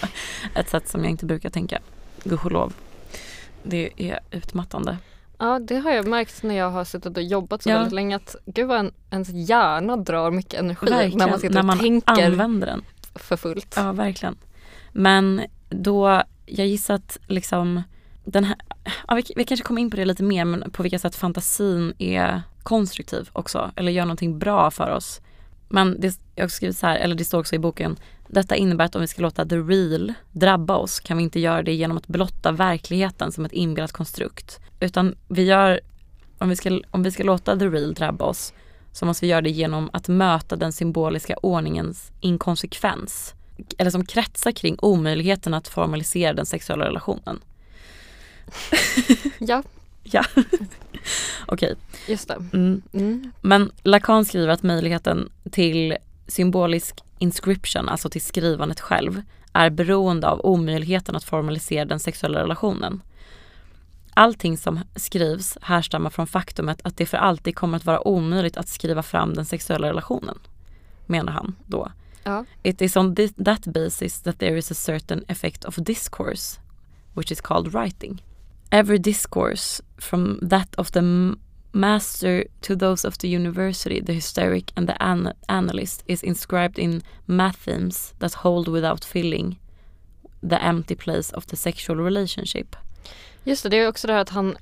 ett 0.56 0.70
sätt 0.70 0.88
som 0.90 1.04
jag 1.04 1.12
inte 1.12 1.26
brukar 1.26 1.50
tänka. 1.50 1.80
Gudskelov. 2.24 2.74
Det 3.64 3.90
är 3.98 4.20
utmattande. 4.32 4.98
Ja 5.40 5.60
det 5.60 5.76
har 5.78 5.92
jag 5.92 6.08
märkt 6.08 6.44
när 6.44 6.56
jag 6.56 6.70
har 6.70 6.84
suttit 6.86 7.18
och 7.18 7.24
jobbat 7.24 7.64
så 7.64 7.70
Ja. 7.70 7.74
väldigt 7.76 7.94
länge 7.94 8.16
att 8.16 8.36
gud 8.46 8.68
vad 8.68 8.80
en, 8.80 8.92
ens 9.12 9.30
hjärna 9.30 9.98
drar 9.98 10.32
mycket 10.32 10.60
energi 10.60 10.86
Verkligen, 10.90 11.18
när 11.18 11.28
man 11.30 11.40
sitter 11.40 11.54
när 11.54 11.62
och 11.62 11.66
man 11.66 11.80
tänker 11.80 12.26
använder 12.26 12.68
den. 12.68 12.84
för 13.16 13.38
fullt. 13.38 13.74
Ja, 13.76 13.92
verkligen. 13.92 14.38
Men 14.92 15.42
då, 15.70 16.24
jag 16.46 16.68
gissar 16.68 16.94
att 16.94 17.18
liksom 17.28 17.82
den 18.24 18.44
här, 18.44 18.56
ja, 19.08 19.16
vi, 19.16 19.24
vi 19.36 19.44
kanske 19.44 19.64
kommer 19.66 19.82
in 19.82 19.90
på 19.92 19.98
det 19.98 20.06
lite 20.06 20.24
mer, 20.24 20.46
men 20.46 20.72
på 20.72 20.84
vilka 20.84 21.00
sätt 21.00 21.16
fantasin 21.16 21.94
är 21.98 22.42
konstruktiv 22.64 23.30
också, 23.34 23.72
eller 23.76 23.92
gör 23.92 24.06
någonting 24.06 24.40
bra 24.40 24.72
för 24.72 24.92
oss. 24.92 25.22
Men 25.70 26.02
det, 26.02 26.20
jag 26.36 26.44
har 26.44 26.50
skrivit 26.50 26.78
så 26.78 26.88
här, 26.88 26.96
eller 26.96 27.16
det 27.16 27.26
står 27.26 27.40
också 27.40 27.56
i 27.56 27.60
boken, 27.60 27.98
detta 28.28 28.56
innebär 28.56 28.86
att 28.86 28.96
om 28.96 29.02
vi 29.02 29.08
ska 29.08 29.22
låta 29.22 29.46
the 29.46 29.56
real 29.56 30.14
drabba 30.32 30.76
oss 30.76 31.00
kan 31.00 31.18
vi 31.18 31.24
inte 31.24 31.40
göra 31.40 31.64
det 31.64 31.74
genom 31.74 31.98
att 31.98 32.08
blotta 32.08 32.52
verkligheten 32.52 33.32
som 33.32 33.46
ett 33.46 33.54
inbillat 33.54 33.92
konstrukt. 33.92 34.60
Utan 34.80 35.16
vi 35.28 35.44
gör, 35.44 35.80
om 36.38 36.50
vi 36.50 36.56
ska, 36.56 36.82
om 36.92 37.04
vi 37.04 37.12
ska 37.12 37.24
låta 37.24 37.58
the 37.58 37.68
real 37.68 37.94
drabba 37.94 38.26
oss 38.26 38.54
så 38.92 39.06
måste 39.06 39.26
vi 39.26 39.32
göra 39.32 39.42
det 39.42 39.50
genom 39.50 39.90
att 39.94 40.08
möta 40.08 40.56
den 40.56 40.72
symboliska 40.72 41.38
ordningens 41.38 42.12
inkonsekvens 42.20 43.34
eller 43.78 43.92
som 43.92 44.06
kretsar 44.06 44.52
kring 44.52 44.78
omöjligheten 44.82 45.54
att 45.54 45.68
formalisera 45.68 46.34
den 46.34 46.46
sexuella 46.46 46.86
relationen. 46.86 47.40
Ja, 49.40 49.64
Ja, 50.12 50.24
okej. 51.48 51.76
just 52.08 52.28
det. 52.28 52.36
Mm. 52.54 52.82
Mm. 52.94 53.32
Men 53.42 53.72
Lacan 53.84 54.26
skriver 54.26 54.48
att 54.48 54.64
möjligheten 54.64 55.30
till 55.52 55.98
symbolisk 56.28 57.04
inscription, 57.20 57.90
alltså 57.90 58.10
till 58.10 58.22
skrivandet 58.22 58.80
själv, 58.80 59.22
är 59.54 59.70
beroende 59.70 60.30
av 60.30 60.42
omöjligheten 60.44 61.16
att 61.16 61.24
formalisera 61.24 61.86
den 61.86 62.00
sexuella 62.00 62.40
relationen. 62.40 63.02
Allting 64.14 64.58
som 64.58 64.80
skrivs 64.96 65.58
härstammar 65.62 66.10
från 66.10 66.28
faktumet 66.28 66.80
att 66.84 66.98
det 66.98 67.06
för 67.06 67.18
alltid 67.18 67.56
kommer 67.56 67.78
att 67.78 67.86
vara 67.86 68.08
omöjligt 68.08 68.58
att 68.58 68.68
skriva 68.68 69.04
fram 69.04 69.34
den 69.34 69.46
sexuella 69.46 69.88
relationen, 69.88 70.40
menar 71.06 71.32
han 71.32 71.56
då. 71.66 71.92
Ja. 72.24 72.46
It 72.64 72.82
is 72.82 72.98
on 72.98 73.16
this, 73.16 73.34
that 73.46 73.66
basis 73.66 74.22
that 74.22 74.40
there 74.40 74.58
is 74.58 74.72
a 74.72 74.76
certain 74.76 75.24
effect 75.28 75.66
of 75.66 75.76
discourse, 75.76 76.60
which 77.14 77.32
is 77.32 77.42
called 77.42 77.74
writing. 77.74 78.24
Every 78.70 78.98
discourse, 78.98 79.84
from 79.98 80.50
that 80.50 80.76
of 80.76 80.92
the 80.92 81.02
master 81.74 82.46
to 82.62 82.76
those 82.76 83.06
of 83.06 83.18
the 83.18 83.28
university, 83.28 84.00
the 84.00 84.14
hysteric 84.14 84.72
and 84.76 84.88
the 84.88 85.02
an- 85.04 85.34
analyst, 85.50 86.04
is 86.08 86.24
inscribed 86.24 86.80
in 86.80 87.04
mathemes 87.28 88.14
that 88.20 88.34
hold 88.34 88.68
without 88.68 89.04
filling 89.04 89.58
the 90.42 90.62
empty 90.64 90.96
place 90.96 91.32
of 91.32 91.48
the 91.48 91.56
sexual 91.56 91.96
relationship. 91.96 92.76
Just 93.48 93.64
det, 93.64 93.70
det 93.70 93.78
är 93.78 93.88
också 93.88 94.08
det 94.08 94.14
här 94.14 94.20
att 94.22 94.30
han, 94.30 94.58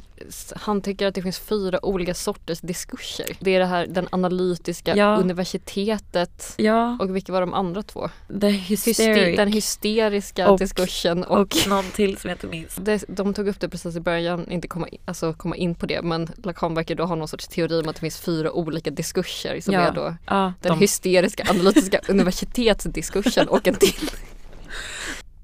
han 0.56 0.82
tycker 0.82 1.08
att 1.08 1.16
det 1.16 1.22
finns 1.22 1.40
fyra 1.40 1.86
olika 1.86 2.14
sorters 2.14 2.60
diskurser. 2.62 3.26
Det 3.40 3.56
är 3.56 3.60
det 3.60 3.66
här 3.66 3.88
den 3.88 4.08
analytiska, 4.12 4.96
Ja. 4.96 5.18
universitetet 5.18 6.54
Ja, 6.58 6.98
och 7.02 7.16
vilka 7.16 7.32
var 7.32 7.42
de 7.42 7.54
andra 7.54 7.84
två? 7.84 8.10
the 8.42 8.48
Hyste- 8.50 8.86
hysteric 8.90 9.38
den 9.38 9.52
hysteriska 9.54 10.50
Och- 10.50 10.60
diskursen 10.60 11.24
och, 11.24 11.40
och 11.40 11.56
någon 11.68 11.84
till 11.86 12.18
som 12.18 12.30
jag 12.30 12.36
inte 12.36 12.48
minns. 12.48 12.76
det, 12.76 13.04
de 13.08 13.34
tog 13.34 13.48
upp 13.48 13.60
det 13.60 13.70
precis 13.70 13.96
i 13.96 14.00
början, 14.00 14.52
inte 14.52 14.68
komma, 14.68 14.88
in- 14.88 15.02
alltså 15.06 15.34
komma 15.34 15.56
in 15.56 15.76
på 15.76 15.86
det 15.86 16.02
men 16.02 16.30
Lacan 16.44 16.76
verkar 16.76 16.96
då 16.96 17.06
ha 17.06 17.16
någon 17.16 17.28
sorts 17.28 17.48
teori 17.48 17.82
om 17.82 17.90
att 17.90 17.96
det 17.96 18.00
finns 18.02 18.18
fyra 18.20 18.52
olika 18.52 18.90
diskurser 18.92 19.62
som 19.62 19.74
Ja, 19.74 19.80
är 19.82 19.92
då 19.94 20.16
den 20.32 20.54
de, 20.62 20.80
hysteriska 20.80 21.44
analytiska 21.50 22.00
universitetsdiskursen 22.10 23.48
och 23.48 23.68
en 23.68 23.76
till. 23.76 24.10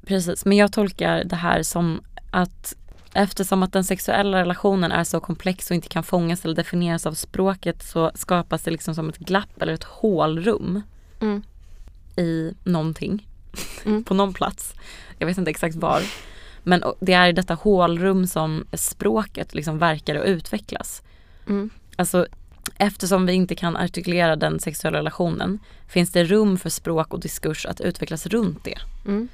Precis, 0.05 0.45
men 0.45 0.57
jag 0.57 0.71
tolkar 0.73 1.23
det 1.23 1.35
här 1.35 1.63
som 1.63 2.01
att 2.31 2.75
eftersom 3.13 3.63
att 3.63 3.73
den 3.73 3.83
sexuella 3.83 4.37
relationen 4.37 4.91
är 4.91 5.03
så 5.03 5.19
komplex 5.19 5.69
och 5.69 5.75
inte 5.75 5.87
kan 5.87 6.03
fångas 6.03 6.45
eller 6.45 6.55
definieras 6.55 7.05
av 7.05 7.13
språket 7.13 7.83
så 7.83 8.11
skapas 8.15 8.63
det 8.63 8.71
liksom 8.71 8.95
som 8.95 9.09
ett 9.09 9.17
glapp 9.17 9.61
eller 9.61 9.73
ett 9.73 9.83
hålrum 9.83 10.81
Mm. 11.19 11.43
i 12.15 12.53
någonting. 12.63 13.27
Mm. 13.85 14.03
på 14.07 14.13
någon 14.13 14.33
plats. 14.33 14.73
Jag 15.17 15.27
vet 15.27 15.37
inte 15.37 15.51
exakt 15.51 15.75
var. 15.75 16.01
Men 16.63 16.83
det 16.99 17.13
är 17.13 17.27
i 17.27 17.31
detta 17.31 17.53
hålrum 17.53 18.27
som 18.27 18.65
språket 18.73 19.53
liksom 19.53 19.77
verkar 19.77 20.15
och 20.15 20.25
utvecklas. 20.25 21.01
Mm. 21.47 21.69
Alltså 21.95 22.27
eftersom 22.77 23.25
vi 23.25 23.33
inte 23.33 23.55
kan 23.55 23.77
artikulera 23.77 24.35
den 24.35 24.59
sexuella 24.59 24.97
relationen 24.97 25.59
finns 25.87 26.11
det 26.11 26.23
rum 26.23 26.57
för 26.57 26.69
språk 26.69 27.13
och 27.13 27.19
diskurs 27.19 27.65
att 27.65 27.81
utvecklas 27.81 28.27
runt 28.27 28.63
det. 28.63 28.77
Mm. 29.05 29.27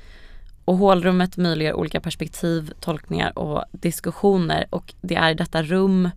Och 0.68 0.78
hålrummet 0.78 1.38
möjliggör 1.38 1.74
olika 1.74 2.02
perspektiv, 2.02 2.74
tolkningar 2.80 3.40
och 3.40 3.64
diskussioner 3.72 4.68
och 4.70 4.94
det 5.02 5.16
är 5.16 5.32
i 5.32 5.34
detta 5.34 5.64
rum 5.64 6.10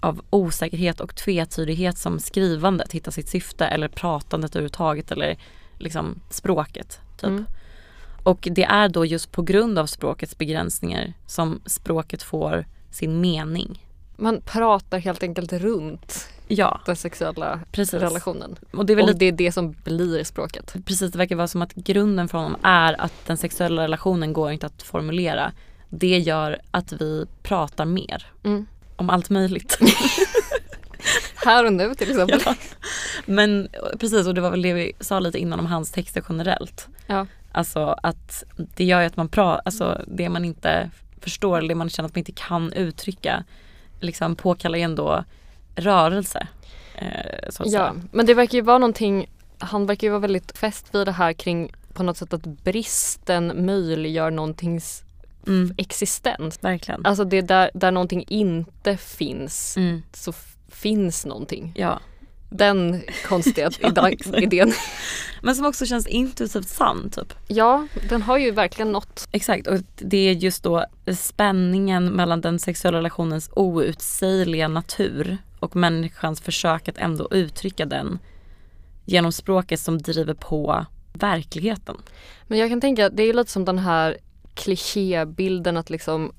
av 0.00 0.20
osäkerhet 0.30 1.00
och 1.00 1.16
tvetydighet 1.16 1.98
som 1.98 2.18
skrivandet 2.18 2.92
hittar 2.92 3.12
sitt 3.12 3.28
syfte 3.28 3.66
eller 3.66 3.88
pratandet 3.88 4.56
överhuvudtaget 4.56 5.10
eller 5.10 5.38
liksom 5.78 6.20
språket. 6.30 7.00
Typ. 7.16 7.28
Mm. 7.28 7.44
Och 8.22 8.48
det 8.50 8.64
är 8.64 8.88
då 8.88 9.04
just 9.04 9.32
på 9.32 9.42
grund 9.42 9.78
av 9.78 9.86
språkets 9.86 10.38
begränsningar 10.38 11.12
som 11.26 11.60
språket 11.66 12.22
får 12.22 12.66
sin 12.90 13.20
mening. 13.20 13.86
Man 14.16 14.40
pratar 14.40 14.98
helt 14.98 15.22
enkelt 15.22 15.52
runt 15.52 16.28
Ja, 16.56 16.80
den 16.86 16.96
sexuella 16.96 17.60
precis. 17.72 17.94
relationen. 18.00 18.56
Och 18.72 18.86
det 18.86 18.92
är 18.92 18.96
väl 18.96 19.08
Och 19.08 19.16
det 19.16 19.26
är 19.26 19.32
det 19.32 19.52
som 19.52 19.72
blir 19.84 20.24
språket. 20.24 20.74
Precis, 20.84 21.12
det 21.12 21.18
verkar 21.18 21.36
vara 21.36 21.48
som 21.48 21.62
att 21.62 21.74
grunden 21.74 22.28
för 22.28 22.38
honom 22.38 22.56
är 22.62 23.00
att 23.00 23.12
den 23.26 23.36
sexuella 23.36 23.82
relationen 23.82 24.32
går 24.32 24.50
inte 24.52 24.66
att 24.66 24.82
formulera. 24.82 25.52
Det 25.88 26.18
gör 26.18 26.60
att 26.70 26.92
vi 26.92 27.26
pratar 27.42 27.84
mer 27.84 28.26
Mm. 28.44 28.66
om 28.96 29.10
allt 29.10 29.30
möjligt. 29.30 29.78
Här 31.44 31.66
och 31.66 31.72
nu 31.72 31.94
till 31.94 32.10
exempel. 32.10 32.40
Ja. 32.44 32.54
Men 33.26 33.68
precis, 34.00 34.26
och 34.26 34.34
det 34.34 34.40
var 34.40 34.50
väl 34.50 34.62
det 34.62 34.72
vi 34.72 34.92
sa 35.00 35.18
lite 35.20 35.38
innan 35.38 35.58
om 35.60 35.66
hans 35.66 35.90
texter 35.92 36.24
generellt. 36.28 36.88
Ja. 37.06 37.26
Alltså 37.52 37.96
att 38.02 38.44
det 38.56 38.84
gör 38.84 39.00
ju 39.00 39.06
att 39.06 39.16
man 39.16 39.28
pratar, 39.28 39.62
alltså 39.64 40.00
det 40.06 40.28
man 40.28 40.44
inte 40.44 40.90
förstår 41.20 41.58
eller 41.58 41.68
det 41.68 41.74
man 41.74 41.90
känner 41.90 42.08
att 42.08 42.14
man 42.14 42.18
inte 42.20 42.32
kan 42.32 42.72
uttrycka 42.72 43.44
liksom 44.00 44.36
påkallar 44.36 44.78
ju 44.78 44.84
ändå 44.84 45.24
rörelse. 45.76 46.46
Eh, 46.94 47.50
Ja, 47.64 47.94
men 48.12 48.26
det 48.26 48.34
verkar 48.34 48.54
ju 48.58 48.62
vara 48.62 48.78
någonting, 48.78 49.30
han 49.58 49.86
verkar 49.86 50.06
ju 50.06 50.10
vara 50.10 50.20
väldigt 50.20 50.58
fäst 50.58 50.94
vid 50.94 51.06
det 51.06 51.12
här 51.12 51.32
kring 51.32 51.72
på 51.92 52.02
något 52.02 52.16
sätt 52.16 52.32
att 52.32 52.46
bristen 52.46 53.66
möjliggör 53.66 54.30
någontings 54.30 55.00
Mm, 55.46 55.74
existens. 55.76 56.58
verkligen. 56.64 57.06
Alltså 57.06 57.24
det 57.24 57.36
är 57.36 57.42
där, 57.42 57.70
där 57.74 57.90
någonting 57.90 58.24
inte 58.28 58.96
finns 58.96 59.76
Mm, 59.76 60.02
så 60.12 60.32
finns 60.68 61.26
någonting. 61.26 61.72
ja. 61.76 62.00
Den 62.50 63.02
konstiga 63.28 63.70
Ja, 63.80 64.10
idén. 64.36 64.72
Men 65.42 65.56
som 65.56 65.66
också 65.66 65.86
känns 65.86 66.06
intuitivt 66.06 66.68
sann 66.68 67.10
typ. 67.10 67.34
Ja, 67.46 67.86
den 68.08 68.22
har 68.22 68.38
ju 68.38 68.50
verkligen 68.50 68.92
något. 68.92 69.28
Exakt 69.32 69.66
och 69.66 69.78
det 69.96 70.16
är 70.16 70.32
just 70.32 70.62
då 70.62 70.84
spänningen 71.18 72.04
mellan 72.06 72.40
den 72.40 72.58
sexuella 72.58 72.98
relationens 72.98 73.50
outsägliga 73.56 74.68
natur 74.68 75.38
och 75.64 75.76
människans 75.76 76.40
försök 76.40 76.88
att 76.88 76.98
ändå 76.98 77.28
uttrycka 77.30 77.86
den 77.86 78.18
genom 79.04 79.32
språket 79.32 79.80
som 79.80 79.98
driver 79.98 80.34
på 80.34 80.86
verkligheten. 81.12 81.96
Men 82.46 82.58
jag 82.58 82.70
kan 82.70 82.80
tänka 82.80 83.06
att 83.06 83.16
det 83.16 83.22
är 83.22 83.34
lite 83.34 83.50
som 83.50 83.64
den 83.64 83.78
här 83.78 84.16
klichébilden 84.54 85.76
att 85.76 85.90
liksom 85.90 86.32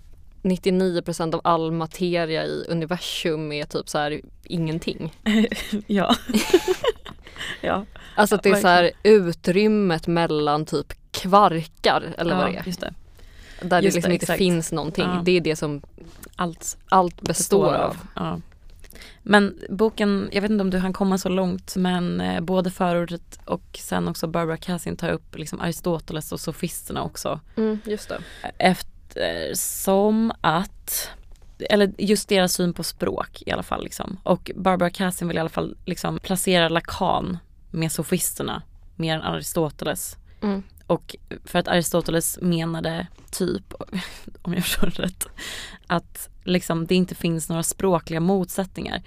99% 0.43 1.34
av 1.34 1.41
all 1.43 1.71
materia 1.71 2.45
i 2.45 2.65
universum 2.69 3.51
är 3.51 3.65
typ 3.65 3.89
så 3.89 3.97
här 3.97 4.21
ingenting. 4.43 5.13
ja. 5.88 6.15
ja. 7.61 7.86
Alltså 8.15 8.36
att 8.36 8.43
det 8.43 8.49
är 8.49 8.55
så 8.55 8.67
här 8.67 8.91
utrymmet 9.03 10.07
mellan 10.07 10.65
typ 10.65 10.93
kvarkar 11.11 12.13
eller 12.17 12.36
vad 12.36 12.45
det 12.45 12.53
ja, 12.53 12.59
är. 12.59 12.65
just 12.65 12.80
det. 12.80 12.93
Där 13.61 13.82
just 13.82 13.93
det 13.93 13.97
liksom 13.97 14.09
det, 14.09 14.13
inte 14.13 14.23
exakt. 14.23 14.38
finns 14.38 14.71
någonting. 14.71 15.05
Ja. 15.05 15.21
Det 15.26 15.32
är 15.32 15.41
det 15.41 15.55
som 15.55 15.82
Allt 16.36 16.78
allt 16.89 17.21
består 17.21 17.73
av. 17.73 17.97
Ja. 18.15 18.39
Men 19.23 19.59
boken, 19.69 20.29
jag 20.31 20.41
vet 20.41 20.51
inte 20.51 20.61
om 20.61 20.69
du 20.69 20.77
hann 20.77 20.93
komma 20.93 21.17
så 21.17 21.29
långt 21.29 21.75
men 21.75 22.21
eh, 22.21 22.41
både 22.41 22.71
förordet 22.71 23.39
och 23.45 23.79
sen 23.81 24.07
också 24.07 24.27
Barbara 24.27 24.57
Cassin 24.57 24.97
tar 24.97 25.09
upp 25.09 25.37
liksom 25.37 25.61
Aristoteles 25.61 26.31
och 26.31 26.39
sofisterna 26.39 27.03
också. 27.03 27.39
Mm, 27.57 27.79
just 27.85 28.09
det. 28.09 28.21
Eftersom 28.57 30.33
att 30.41 31.09
eller 31.59 31.93
just 31.97 32.29
deras 32.29 32.53
syn 32.53 32.73
på 32.73 32.83
språk 32.83 33.43
i 33.45 33.51
alla 33.51 33.63
fall 33.63 33.83
liksom. 33.83 34.17
Och 34.23 34.51
Barbara 34.55 34.89
Cassin 34.89 35.27
vill 35.27 35.37
i 35.37 35.39
alla 35.39 35.49
fall 35.49 35.77
liksom 35.85 36.19
placera 36.19 36.69
Lacan 36.69 37.37
med 37.71 37.91
sofisterna 37.91 38.61
mer 38.95 39.15
än 39.15 39.21
Aristoteles. 39.21 40.17
Mm. 40.41 40.63
Och 40.88 41.15
för 41.45 41.59
att 41.59 41.67
Aristoteles 41.67 42.39
menade 42.41 43.07
typ, 43.31 43.73
om 44.41 44.53
jag 44.53 44.63
förstår 44.63 44.93
det 44.95 45.03
rätt, 45.03 45.27
att 45.88 46.29
liksom 46.43 46.86
det 46.86 46.95
inte 46.95 47.15
finns 47.15 47.49
några 47.49 47.63
språkliga 47.63 48.19
motsättningar. 48.19 49.01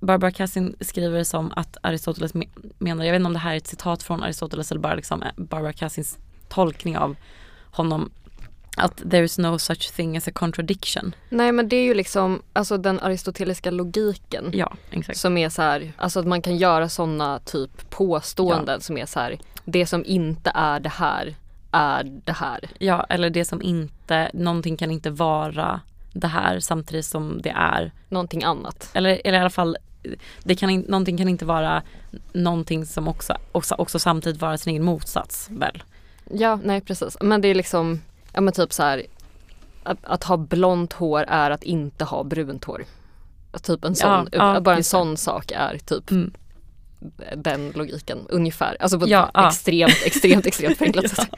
Barbara 0.00 0.30
Cassin 0.30 0.76
skriver 0.80 1.18
det 1.18 1.24
som 1.24 1.52
att 1.56 1.76
Aristoteles 1.82 2.32
menar, 2.78 3.04
jag 3.04 3.12
vet 3.12 3.20
inte 3.20 3.26
om 3.26 3.32
det 3.32 3.38
här 3.38 3.52
är 3.52 3.56
ett 3.56 3.66
citat 3.66 4.02
från 4.02 4.22
Aristoteles 4.22 4.70
eller 4.70 4.80
bara 4.80 4.94
liksom 4.94 5.22
eh, 5.22 5.28
Barbara 5.36 5.72
Cassins 5.72 6.18
tolkning 6.48 6.98
av 6.98 7.16
honom, 7.70 8.10
att 8.76 8.96
there 9.10 9.24
is 9.24 9.38
no 9.38 9.58
such 9.58 9.92
thing 9.92 10.16
as 10.16 10.28
a 10.28 10.30
contradiction. 10.34 11.14
Nej 11.28 11.52
men 11.52 11.68
det 11.68 11.76
är 11.76 11.82
ju 11.82 11.94
liksom 11.94 12.42
alltså 12.52 12.76
den 12.76 13.00
aristoteliska 13.00 13.70
logiken. 13.70 14.50
Ja, 14.52 14.72
exakt. 14.90 15.18
Som 15.18 15.38
är 15.38 15.48
så 15.48 15.62
här, 15.62 15.92
alltså 15.96 16.20
att 16.20 16.26
man 16.26 16.42
kan 16.42 16.56
göra 16.56 16.88
sådana 16.88 17.38
typ 17.38 17.90
påståenden 17.90 18.80
som 18.80 18.98
är 18.98 19.06
så 19.06 19.20
här, 19.20 19.38
det 19.64 19.86
som 19.86 20.04
inte 20.04 20.52
är 20.54 20.80
det 20.80 20.88
här 20.88 21.34
är 21.70 22.04
det 22.24 22.32
här. 22.32 22.70
Ja, 22.78 23.06
eller 23.08 23.30
det 23.30 23.44
som 23.44 23.62
inte, 23.62 24.30
någonting 24.34 24.76
kan 24.76 24.90
inte 24.90 25.10
vara 25.10 25.80
det 26.12 26.26
här 26.26 26.60
samtidigt 26.60 27.06
som 27.06 27.42
det 27.42 27.50
är 27.50 27.92
Någonting 28.08 28.44
annat. 28.44 28.90
Eller, 28.92 29.20
eller 29.24 29.38
i 29.38 29.40
alla 29.40 29.50
fall, 29.50 29.76
det 30.42 30.54
kan 30.54 30.70
in, 30.70 30.80
någonting 30.80 31.18
kan 31.18 31.28
inte 31.28 31.44
vara 31.44 31.82
någonting 32.32 32.86
som 32.86 33.08
också, 33.08 33.36
också, 33.52 33.74
också 33.74 33.98
samtidigt 33.98 34.40
vara 34.40 34.58
sin 34.58 34.70
egen 34.70 34.84
motsats 34.84 35.48
väl? 35.50 35.82
Ja, 36.30 36.58
nej 36.64 36.80
precis. 36.80 37.16
Men 37.20 37.40
det 37.40 37.48
är 37.48 37.54
liksom, 37.54 38.00
ja 38.34 38.40
men 38.40 38.52
typ 38.54 38.72
så 38.72 38.82
här, 38.82 39.02
att, 39.82 39.98
att 40.02 40.24
ha 40.24 40.36
blont 40.36 40.92
hår 40.92 41.24
är 41.28 41.50
att 41.50 41.62
inte 41.62 42.04
ha 42.04 42.24
brunt 42.24 42.64
hår. 42.64 42.84
Typ 43.62 43.84
en 43.84 43.94
sån, 43.94 44.28
Ja, 44.32 44.54
ja, 44.54 44.60
bara 44.60 44.76
en 44.76 44.84
sån 44.84 45.16
sak 45.16 45.52
är 45.54 45.78
typ 45.78 46.10
Mm. 46.10 46.32
den 47.36 47.70
logiken 47.74 48.18
ungefär. 48.28 48.76
Alltså 48.80 48.98
på 48.98 49.04
ett 49.04 49.10
Ja, 49.10 49.30
ja. 49.34 49.48
extremt, 49.48 50.02
extremt, 50.04 50.46
extremt 50.46 50.78
förenklat 50.78 51.08
sätt. 51.10 51.30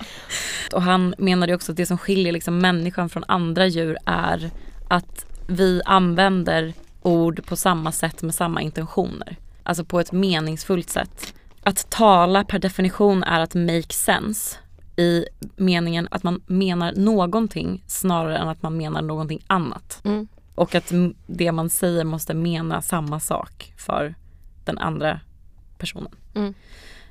Och 0.72 0.82
han 0.82 1.14
menade 1.18 1.54
också 1.54 1.72
att 1.72 1.76
det 1.76 1.86
som 1.86 1.98
skiljer 1.98 2.32
liksom 2.32 2.58
människan 2.58 3.08
från 3.08 3.24
andra 3.28 3.66
djur 3.66 3.96
är 4.06 4.50
att 4.88 5.26
vi 5.46 5.82
använder 5.84 6.72
ord 7.02 7.46
på 7.46 7.56
samma 7.56 7.92
sätt 7.92 8.22
med 8.22 8.34
samma 8.34 8.62
intentioner. 8.62 9.36
Alltså 9.62 9.84
på 9.84 10.00
ett 10.00 10.12
meningsfullt 10.12 10.90
sätt. 10.90 11.34
Att 11.62 11.90
tala 11.90 12.44
per 12.44 12.58
definition 12.58 13.22
är 13.22 13.40
att 13.40 13.54
make 13.54 13.92
sense 13.94 14.56
i 14.96 15.24
meningen 15.56 16.08
att 16.10 16.22
man 16.22 16.42
menar 16.46 16.92
någonting 16.92 17.84
snarare 17.86 18.36
än 18.36 18.48
att 18.48 18.62
man 18.62 18.76
menar 18.76 19.02
någonting 19.02 19.44
annat. 19.46 20.00
Mm. 20.04 20.28
Och 20.54 20.74
att 20.74 20.92
det 21.26 21.52
man 21.52 21.70
säger 21.70 22.04
måste 22.04 22.34
mena 22.34 22.82
samma 22.82 23.20
sak 23.20 23.72
för 23.76 24.14
den 24.64 24.78
andra 24.78 25.20
personen. 25.78 26.12
Mm. 26.34 26.54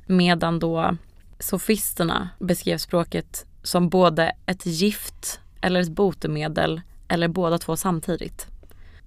Medan 0.06 0.60
då 0.60 0.98
sofisterna 1.40 2.30
beskrev 2.40 2.78
språket 2.78 3.46
som 3.64 3.90
både 3.90 4.36
ett 4.46 4.66
gift 4.66 5.40
eller 5.62 5.80
ett 5.80 5.92
botemedel 5.92 6.82
eller 7.08 7.28
båda 7.28 7.58
två 7.58 7.76
samtidigt. 7.76 8.48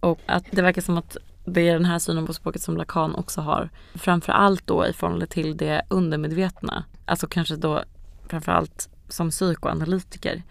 Och 0.00 0.20
att 0.26 0.44
det 0.50 0.62
verkar 0.62 0.82
som 0.82 0.98
att 0.98 1.16
det 1.44 1.68
är 1.68 1.72
den 1.72 1.84
här 1.84 1.98
synen 1.98 2.26
på 2.26 2.34
språket 2.34 2.62
som 2.62 2.76
Lacan 2.76 3.14
också 3.14 3.40
har. 3.40 3.70
Framförallt 3.94 4.66
då 4.66 4.86
i 4.86 4.92
förhållande 4.92 5.26
till 5.26 5.56
det 5.56 5.82
undermedvetna. 5.88 6.84
Alltså 7.04 7.26
kanske 7.26 7.56
då 7.56 7.84
framförallt 8.28 8.88
som 9.08 9.30
psykoanalytiker. 9.30 10.42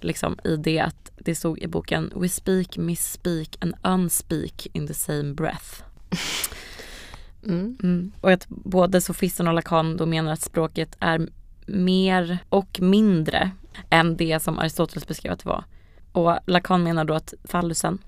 Liksom 0.00 0.38
i 0.44 0.56
det 0.56 0.80
att 0.80 1.10
det 1.16 1.34
stod 1.34 1.58
i 1.58 1.66
boken 1.66 2.12
We 2.14 2.28
speak, 2.28 2.76
misspeak 2.76 3.56
and 3.60 3.74
unspeak 3.82 4.66
in 4.72 4.86
the 4.86 4.94
same 4.94 5.34
breath. 5.34 5.82
Mm. 7.44 7.76
Mm. 7.82 8.12
Och 8.20 8.32
att 8.32 8.48
både 8.48 9.00
sofisten 9.00 9.48
och 9.48 9.54
Lacan 9.54 9.96
då 9.96 10.06
menar 10.06 10.32
att 10.32 10.40
språket 10.40 10.96
är 11.00 11.28
mer 11.66 12.38
och 12.48 12.80
mindre 12.80 13.50
än 13.90 14.16
det 14.16 14.42
som 14.42 14.58
Aristoteles 14.58 15.06
beskrev 15.06 15.32
att 15.32 15.38
det 15.38 15.48
var. 15.48 15.64
Och 16.12 16.38
Lacan 16.46 16.82
menar 16.82 17.04
då 17.04 17.14
att 17.14 17.34
fallusen, 17.44 17.98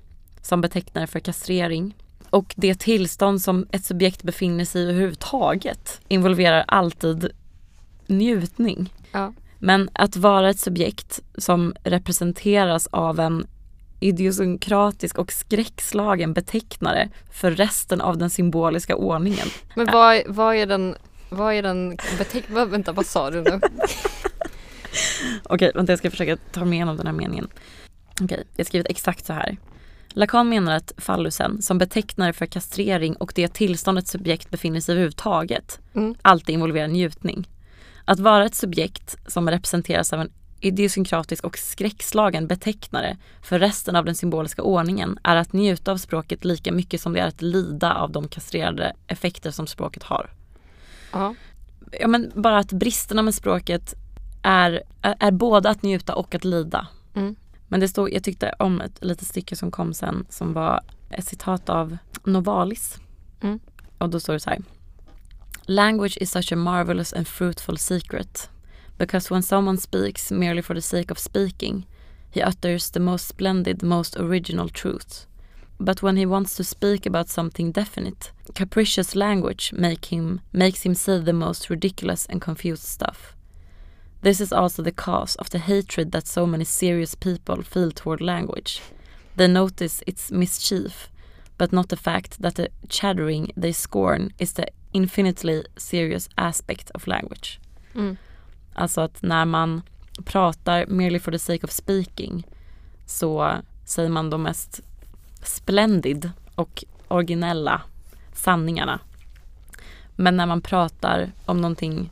som 0.42 0.61
betecknar 0.61 1.06
för 1.06 1.20
kastrering 1.20 1.94
och 2.30 2.54
det 2.56 2.80
tillstånd 2.80 3.42
som 3.42 3.66
ett 3.72 3.84
subjekt 3.84 4.22
befinner 4.22 4.64
sig 4.64 4.82
i 4.82 4.84
överhuvudtaget 4.84 6.00
involverar 6.08 6.64
alltid 6.68 7.30
njutning. 8.11 8.94
Ja. 9.12 9.32
Men 9.58 9.90
att 9.92 10.16
vara 10.16 10.50
ett 10.50 10.58
subjekt 10.61 11.20
som 11.38 11.74
representeras 11.84 12.86
av 12.86 13.20
en 13.20 13.46
idiosynkratisk 14.00 15.18
och 15.18 15.32
skräckslagen 15.32 16.32
betecknare 16.32 17.08
för 17.32 17.50
resten 17.50 18.00
av 18.00 18.18
den 18.18 18.30
symboliska 18.30 18.96
ordningen. 18.96 19.46
Men 19.76 19.86
vad, 19.92 20.22
vad 20.26 20.54
är 20.56 20.66
den, 20.66 20.94
vad 21.28 21.54
är 21.54 21.62
den 21.62 21.96
beteck... 22.18 22.44
Vänta, 22.48 22.92
vad 22.92 23.06
sa 23.06 23.30
du 23.30 23.42
nu? 23.42 23.61
Okej, 25.44 25.72
vänta 25.74 25.92
jag 25.92 25.98
ska 25.98 26.11
försöka 26.11 26.36
ta 26.36 26.64
mig 26.64 26.74
igenom 26.74 26.96
den 26.96 27.06
här 27.06 27.14
meningen. 27.14 27.48
Okej, 28.22 28.44
jag 28.56 28.64
har 28.64 28.66
skrivit 28.66 28.90
exakt 28.90 29.26
så 29.26 29.32
här. 29.32 29.56
Lacan 30.08 30.48
menar 30.48 30.76
att 30.76 30.92
fallusen, 30.96 31.62
som 31.62 31.78
betecknare 31.78 32.32
för 32.32 32.46
kastrering 32.46 33.14
och 33.16 33.32
det 33.34 33.48
tillstånd 33.54 33.98
ett 33.98 34.08
subjekt 34.08 34.50
befinner 34.50 34.80
sig 34.80 34.92
överhuvudtaget, 34.92 35.78
Mm. 35.94 36.14
alltid 36.22 36.52
involverar 36.52 36.88
njutning. 36.88 37.48
Att 38.11 38.20
vara 38.20 38.46
ett 38.46 38.54
subjekt 38.54 39.16
som 39.26 39.50
representeras 39.50 40.12
av 40.12 40.20
en 40.20 40.32
idiosynkratisk 40.61 41.44
och 41.44 41.58
skräckslagen 41.58 42.46
betecknare 42.46 43.16
för 43.42 43.58
resten 43.58 43.96
av 43.96 44.04
den 44.04 44.14
symboliska 44.14 44.62
ordningen 44.62 45.18
är 45.22 45.36
att 45.36 45.52
njuta 45.52 45.92
av 45.92 45.96
språket 45.96 46.44
lika 46.44 46.72
mycket 46.72 47.00
som 47.00 47.12
det 47.12 47.20
är 47.20 47.26
att 47.26 47.42
lida 47.42 47.94
av 47.94 48.12
de 48.12 48.28
kastrerade 48.28 48.92
effekter 49.06 49.50
som 49.50 49.66
språket 49.66 50.02
har. 50.02 50.30
Ja. 51.12 51.34
Ja, 52.00 52.08
men 52.08 52.32
bara 52.34 52.58
att 52.58 52.72
bristerna 52.72 53.22
med 53.22 53.34
språket 53.34 53.94
är, 54.42 54.82
är, 55.02 55.16
är 55.20 55.30
både 55.30 55.70
att 55.70 55.82
njuta 55.82 56.14
och 56.14 56.34
att 56.34 56.44
lida. 56.44 56.86
Mm. 57.14 57.36
Men 57.68 57.80
det 57.80 57.88
stod, 57.88 58.12
jag 58.12 58.24
tyckte 58.24 58.54
om 58.58 58.80
ett 58.80 59.04
litet 59.04 59.28
stycke 59.28 59.56
som 59.56 59.70
kom 59.70 59.94
sen 59.94 60.26
som 60.28 60.52
var 60.52 60.80
ett 61.11 61.26
citat 61.26 61.68
av 61.68 61.96
Novalis. 62.24 62.98
Mm. 63.40 63.61
Och 63.98 64.11
då 64.11 64.20
står 64.20 64.32
det 64.32 64.40
så 64.40 64.50
här. 64.50 64.62
Language 65.70 66.18
is 66.20 66.28
such 66.28 66.50
a 66.50 66.56
marvelous 66.56 67.12
and 67.12 67.28
fruitful 67.28 67.76
secret. 67.76 68.48
Because 68.98 69.30
when 69.30 69.40
someone 69.40 69.76
speaks 69.76 70.32
merely 70.32 70.62
for 70.62 70.74
the 70.74 70.80
sake 70.80 71.12
of 71.12 71.18
speaking, 71.20 71.86
he 72.28 72.42
utters 72.42 72.90
the 72.90 72.98
most 72.98 73.28
splendid, 73.28 73.80
most 73.80 74.16
original 74.16 74.68
truth. 74.68 75.26
But 75.78 76.02
when 76.02 76.16
he 76.16 76.26
wants 76.26 76.56
to 76.56 76.64
speak 76.64 77.06
about 77.06 77.28
something 77.28 77.70
definite, 77.70 78.32
capricious 78.52 79.14
language 79.14 79.72
make 79.72 80.06
him, 80.06 80.40
makes 80.52 80.82
him 80.82 80.96
say 80.96 81.20
the 81.20 81.32
most 81.32 81.70
ridiculous 81.70 82.26
and 82.26 82.40
confused 82.40 82.82
stuff. 82.82 83.36
This 84.22 84.40
is 84.40 84.52
also 84.52 84.82
the 84.82 84.90
cause 84.90 85.36
of 85.36 85.50
the 85.50 85.60
hatred 85.60 86.10
that 86.10 86.26
so 86.26 86.46
many 86.46 86.64
serious 86.64 87.14
people 87.14 87.62
feel 87.62 87.92
toward 87.92 88.20
language. 88.20 88.80
They 89.36 89.46
notice 89.46 90.02
its 90.04 90.32
mischief, 90.32 91.12
but 91.58 91.72
not 91.72 91.90
the 91.90 91.96
fact 91.96 92.42
that 92.42 92.56
the 92.56 92.70
chattering 92.88 93.52
they 93.56 93.70
scorn 93.70 94.32
is 94.36 94.54
the 94.54 94.66
infinitely 94.93 95.64
serious 95.76 96.28
aspect 96.34 96.91
of 96.91 97.07
language. 97.07 97.61
Mm. 97.95 98.16
Alltså 98.74 99.01
att 99.01 99.22
när 99.22 99.45
man 99.45 99.82
pratar 100.24 100.86
merely 100.86 101.18
for 101.18 101.32
the 101.32 101.38
sake 101.38 101.66
of 101.66 101.70
speaking 101.70 102.47
så 103.07 103.57
säger 103.84 104.09
man 104.09 104.30
de 104.30 104.43
mest 104.43 104.80
splendid 105.43 106.30
och 106.55 106.84
originella 107.09 107.82
sanningarna. 108.32 109.01
Men 110.16 110.36
när 110.36 110.47
man 110.47 110.61
pratar 110.61 111.32
om 111.45 111.61
någonting 111.61 112.11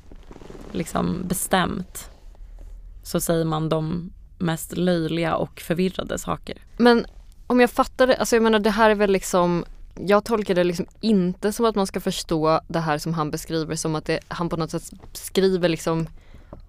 liksom 0.72 1.22
bestämt 1.29 2.11
så 3.03 3.20
säger 3.20 3.45
man 3.45 3.68
de 3.68 4.12
mest 4.39 4.76
löjliga 4.76 5.37
och 5.37 5.61
förvirrade 5.61 6.18
saker. 6.18 6.59
Men 6.76 7.07
om 7.47 7.61
jag 7.61 7.70
fattar 7.70 8.07
det, 8.07 8.16
alltså 8.16 8.37
jag 8.37 8.43
menar 8.43 8.59
det 8.59 8.70
här 8.70 8.91
är 8.91 8.95
väl 8.95 9.11
liksom 9.11 9.64
jag 10.07 10.24
tolkar 10.24 10.55
det 10.55 10.64
liksom 10.64 10.86
inte 11.01 11.53
som 11.53 11.64
att 11.66 11.74
man 11.74 11.86
ska 11.86 12.01
förstå 12.01 12.61
det 12.68 12.80
här 12.80 12.99
som 12.99 13.14
han 13.14 13.30
beskriver 13.30 13.76
som 13.76 13.94
att 13.94 14.05
det, 14.05 14.20
han 14.28 14.49
på 14.49 14.57
något 14.57 14.70
sätt 14.70 14.92
skriver 15.12 15.68
liksom 15.68 16.07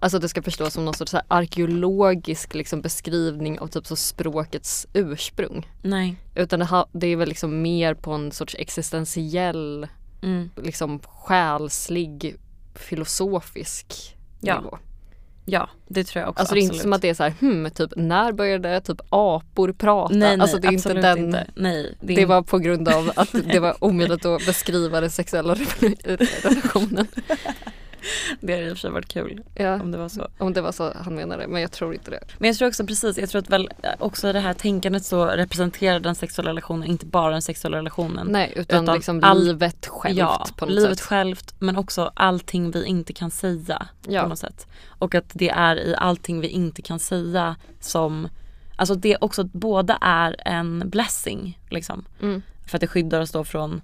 Alltså 0.00 0.16
att 0.16 0.22
det 0.22 0.28
ska 0.28 0.42
förstås 0.42 0.72
som 0.74 0.84
någon 0.84 0.94
sorts 0.94 1.14
arkeologisk 1.28 2.54
liksom 2.54 2.80
beskrivning 2.82 3.58
av 3.58 3.66
typ 3.66 3.86
så 3.86 3.96
språkets 3.96 4.86
ursprung. 4.92 5.68
Nej. 5.82 6.16
Utan 6.34 6.58
det, 6.58 6.64
ha, 6.66 6.86
det 6.92 7.06
är 7.06 7.16
väl 7.16 7.28
liksom 7.28 7.62
mer 7.62 7.94
på 7.94 8.12
en 8.12 8.32
sorts 8.32 8.56
existentiell, 8.58 9.86
Mm. 10.22 10.50
liksom 10.56 11.00
själslig, 11.00 12.36
filosofisk 12.74 14.16
Ja. 14.40 14.60
nivå. 14.60 14.78
Ja, 15.44 15.68
det 15.88 16.04
tror 16.04 16.20
jag 16.20 16.30
också. 16.30 16.40
Alltså 16.40 16.54
det 16.54 16.60
är 16.60 16.62
inte 16.62 16.70
absolut. 16.70 16.82
som 16.82 16.92
att 16.92 17.02
det 17.02 17.08
är 17.08 17.14
så 17.14 17.22
här, 17.22 17.34
hmm, 17.40 17.70
typ 17.70 17.90
när 17.96 18.32
började 18.32 18.80
typ 18.80 19.00
apor 19.08 19.72
prata? 19.72 20.14
Nej, 20.14 20.36
nej 20.36 20.40
alltså 20.40 20.58
det 20.58 20.68
är 20.68 20.72
inte 20.72 20.94
den, 20.94 21.18
inte. 21.18 21.46
Nej, 21.54 21.96
det, 22.00 22.06
det 22.06 22.12
inte- 22.12 22.26
var 22.26 22.42
på 22.42 22.58
grund 22.58 22.88
av 22.88 23.12
att 23.16 23.34
det 23.52 23.60
var 23.60 23.84
omöjligt 23.84 24.24
att 24.24 24.46
beskriva 24.46 25.00
den 25.00 25.10
sexuella 25.10 25.54
relationen. 26.42 27.06
det 28.40 28.52
hade 28.52 28.64
i 28.66 28.68
och 28.68 28.76
för 28.76 28.80
sig 28.80 28.90
varit 28.90 29.08
kul 29.08 29.42
Ja, 29.54 29.74
om 29.80 29.90
det 29.92 29.98
var 29.98 30.08
så. 30.08 30.28
om 30.38 30.52
det 30.52 30.60
var 30.60 30.72
så 30.72 30.92
han 31.04 31.14
menade, 31.14 31.46
men 31.48 31.62
jag 31.62 31.72
tror 31.72 31.94
inte 31.94 32.10
det. 32.10 32.20
Men 32.38 32.48
jag 32.48 32.56
tror 32.56 32.68
också 32.68 32.86
precis, 32.86 33.18
jag 33.18 33.30
tror 33.30 33.38
att 33.42 33.50
väl 33.50 33.68
också 33.98 34.32
det 34.32 34.40
här 34.40 34.54
tänkandet 34.54 35.04
så 35.04 35.26
representerar 35.26 36.00
den 36.00 36.14
sexuella 36.14 36.50
relationen 36.50 36.84
inte 36.88 37.06
bara 37.06 37.30
den 37.32 37.42
sexuella 37.42 37.76
relationen. 37.78 38.26
Nej, 38.26 38.52
utan, 38.56 38.82
Utan 38.84 38.94
liksom 38.94 39.20
all- 39.24 39.44
livet 39.44 39.86
självt 39.86 40.18
ja, 40.18 40.46
på 40.56 40.66
något 40.66 40.74
livet 40.74 40.98
sätt. 40.98 41.06
självt 41.06 41.54
men 41.58 41.76
också 41.76 42.12
allting 42.14 42.70
vi 42.70 42.84
inte 42.84 43.12
kan 43.12 43.30
säga 43.30 43.86
Ja. 44.08 44.22
på 44.22 44.28
något 44.28 44.38
sätt. 44.38 44.66
Och 44.88 45.14
att 45.14 45.30
det 45.32 45.48
är 45.50 45.76
i 45.76 45.94
allting 45.98 46.40
vi 46.40 46.48
inte 46.48 46.82
kan 46.82 46.98
säga 46.98 47.56
som, 47.80 48.28
alltså 48.76 48.94
det 48.94 49.16
också 49.20 49.44
båda 49.44 49.98
är 50.00 50.36
en 50.44 50.82
blessing 50.90 51.58
liksom. 51.70 52.04
Mm. 52.22 52.42
För 52.66 52.76
att 52.76 52.80
det 52.80 52.86
skyddar 52.86 53.20
oss 53.20 53.30
då 53.30 53.44
från 53.44 53.80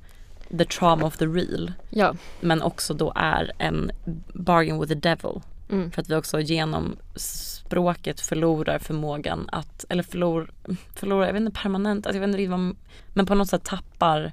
the 0.59 0.64
trauma 0.64 1.07
of 1.07 1.16
the 1.16 1.26
real. 1.26 1.72
Ja. 1.90 2.14
Men 2.40 2.62
också 2.62 2.94
då 2.94 3.12
är 3.16 3.53
en 3.59 3.90
bargain 4.34 4.80
with 4.80 4.92
the 4.92 4.99
devil. 4.99 5.40
Mm. 5.70 5.90
För 5.90 6.03
att 6.03 6.11
vi 6.11 6.14
också 6.14 6.40
genom 6.40 6.97
språket 7.16 8.20
förlorar 8.20 8.78
förmågan 8.78 9.49
att, 9.53 9.84
eller 9.88 10.03
förlor, 10.03 10.51
förlorar, 10.94 11.26
jag 11.26 11.32
vet 11.32 11.40
inte 11.42 11.61
permanent, 11.62 12.07
alltså 12.07 12.16
jag 12.16 12.20
vet 12.20 12.28
inte 12.28 12.38
riktigt 12.38 12.51
vad, 12.51 12.76
men 13.14 13.26
på 13.26 13.34
något 13.34 13.49
sätt 13.49 13.64
tappar, 13.64 14.32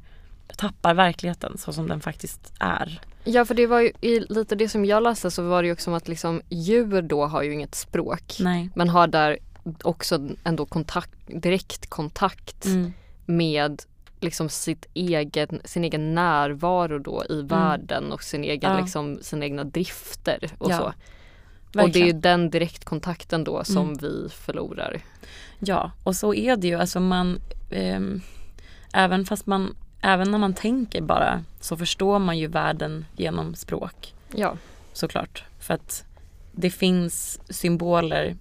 tappar 0.58 0.94
verkligheten 0.94 1.58
så 1.58 1.74
som 1.74 1.88
den 1.88 2.02
faktiskt 2.02 2.54
är. 2.60 3.02
ja, 3.24 3.46
för 3.46 3.56
det 3.56 3.68
var 3.68 3.80
ju 3.80 3.92
i 4.02 4.20
lite 4.20 4.56
det 4.56 4.70
som 4.70 4.86
jag 4.86 5.04
läste 5.04 5.32
så 5.32 5.44
var 5.44 5.62
det 5.62 5.66
ju 5.66 5.74
också 5.74 5.84
som 5.84 5.94
att 5.94 6.08
liksom 6.08 6.42
djur 6.50 7.02
då 7.02 7.26
har 7.26 7.44
ju 7.44 7.54
inget 7.54 7.76
språk. 7.76 8.38
Nej. 8.40 8.70
Men 8.76 8.90
har 8.90 9.08
där 9.08 9.38
också 9.84 10.20
ändå 10.44 10.66
kontakt, 10.66 11.12
direkt 11.28 11.90
kontakt 11.90 12.66
Mm. 12.66 12.94
med 13.26 13.82
liksom 14.24 14.50
sitt 14.50 14.86
egen, 14.94 15.62
sin 15.66 15.84
egen 15.84 16.16
närvaro 16.16 17.00
då 17.00 17.24
i 17.30 17.42
världen 17.42 18.12
och 18.12 18.24
sin 18.24 18.44
egen, 18.44 18.72
Ja. 18.72 18.80
liksom, 18.80 19.20
sina 19.22 19.46
egna 19.46 19.64
drifter 19.64 20.52
och 20.58 20.72
Ja, 20.72 20.78
så. 20.78 20.84
Och 20.86 20.94
det 21.74 21.80
är 21.80 21.84
Verkligen. 21.86 22.22
den 22.22 22.50
direktkontakten 22.50 23.44
då 23.44 23.64
som 23.64 23.84
Mm. 23.88 23.98
vi 24.02 24.30
förlorar. 24.30 25.02
Ja, 25.60 25.92
och 26.04 26.16
så 26.16 26.34
är 26.34 26.56
det 26.58 26.68
ju. 26.68 26.76
Alltså 26.80 27.00
man, 27.00 27.40
ehm, 27.72 28.22
även 28.94 29.26
fast 29.26 29.46
man 29.46 29.76
även 30.02 30.32
när 30.32 30.38
man 30.38 30.54
tänker 30.54 31.02
bara 31.02 31.44
så 31.60 31.78
förstår 31.78 32.20
man 32.20 32.38
ju 32.38 32.48
världen 32.48 33.06
genom 33.16 33.56
språk 33.56 34.14
Ja. 34.36 34.58
såklart. 34.94 35.44
För 35.60 35.74
att 35.74 36.06
det 36.52 36.70
finns 36.70 37.40
symboler 37.50 38.36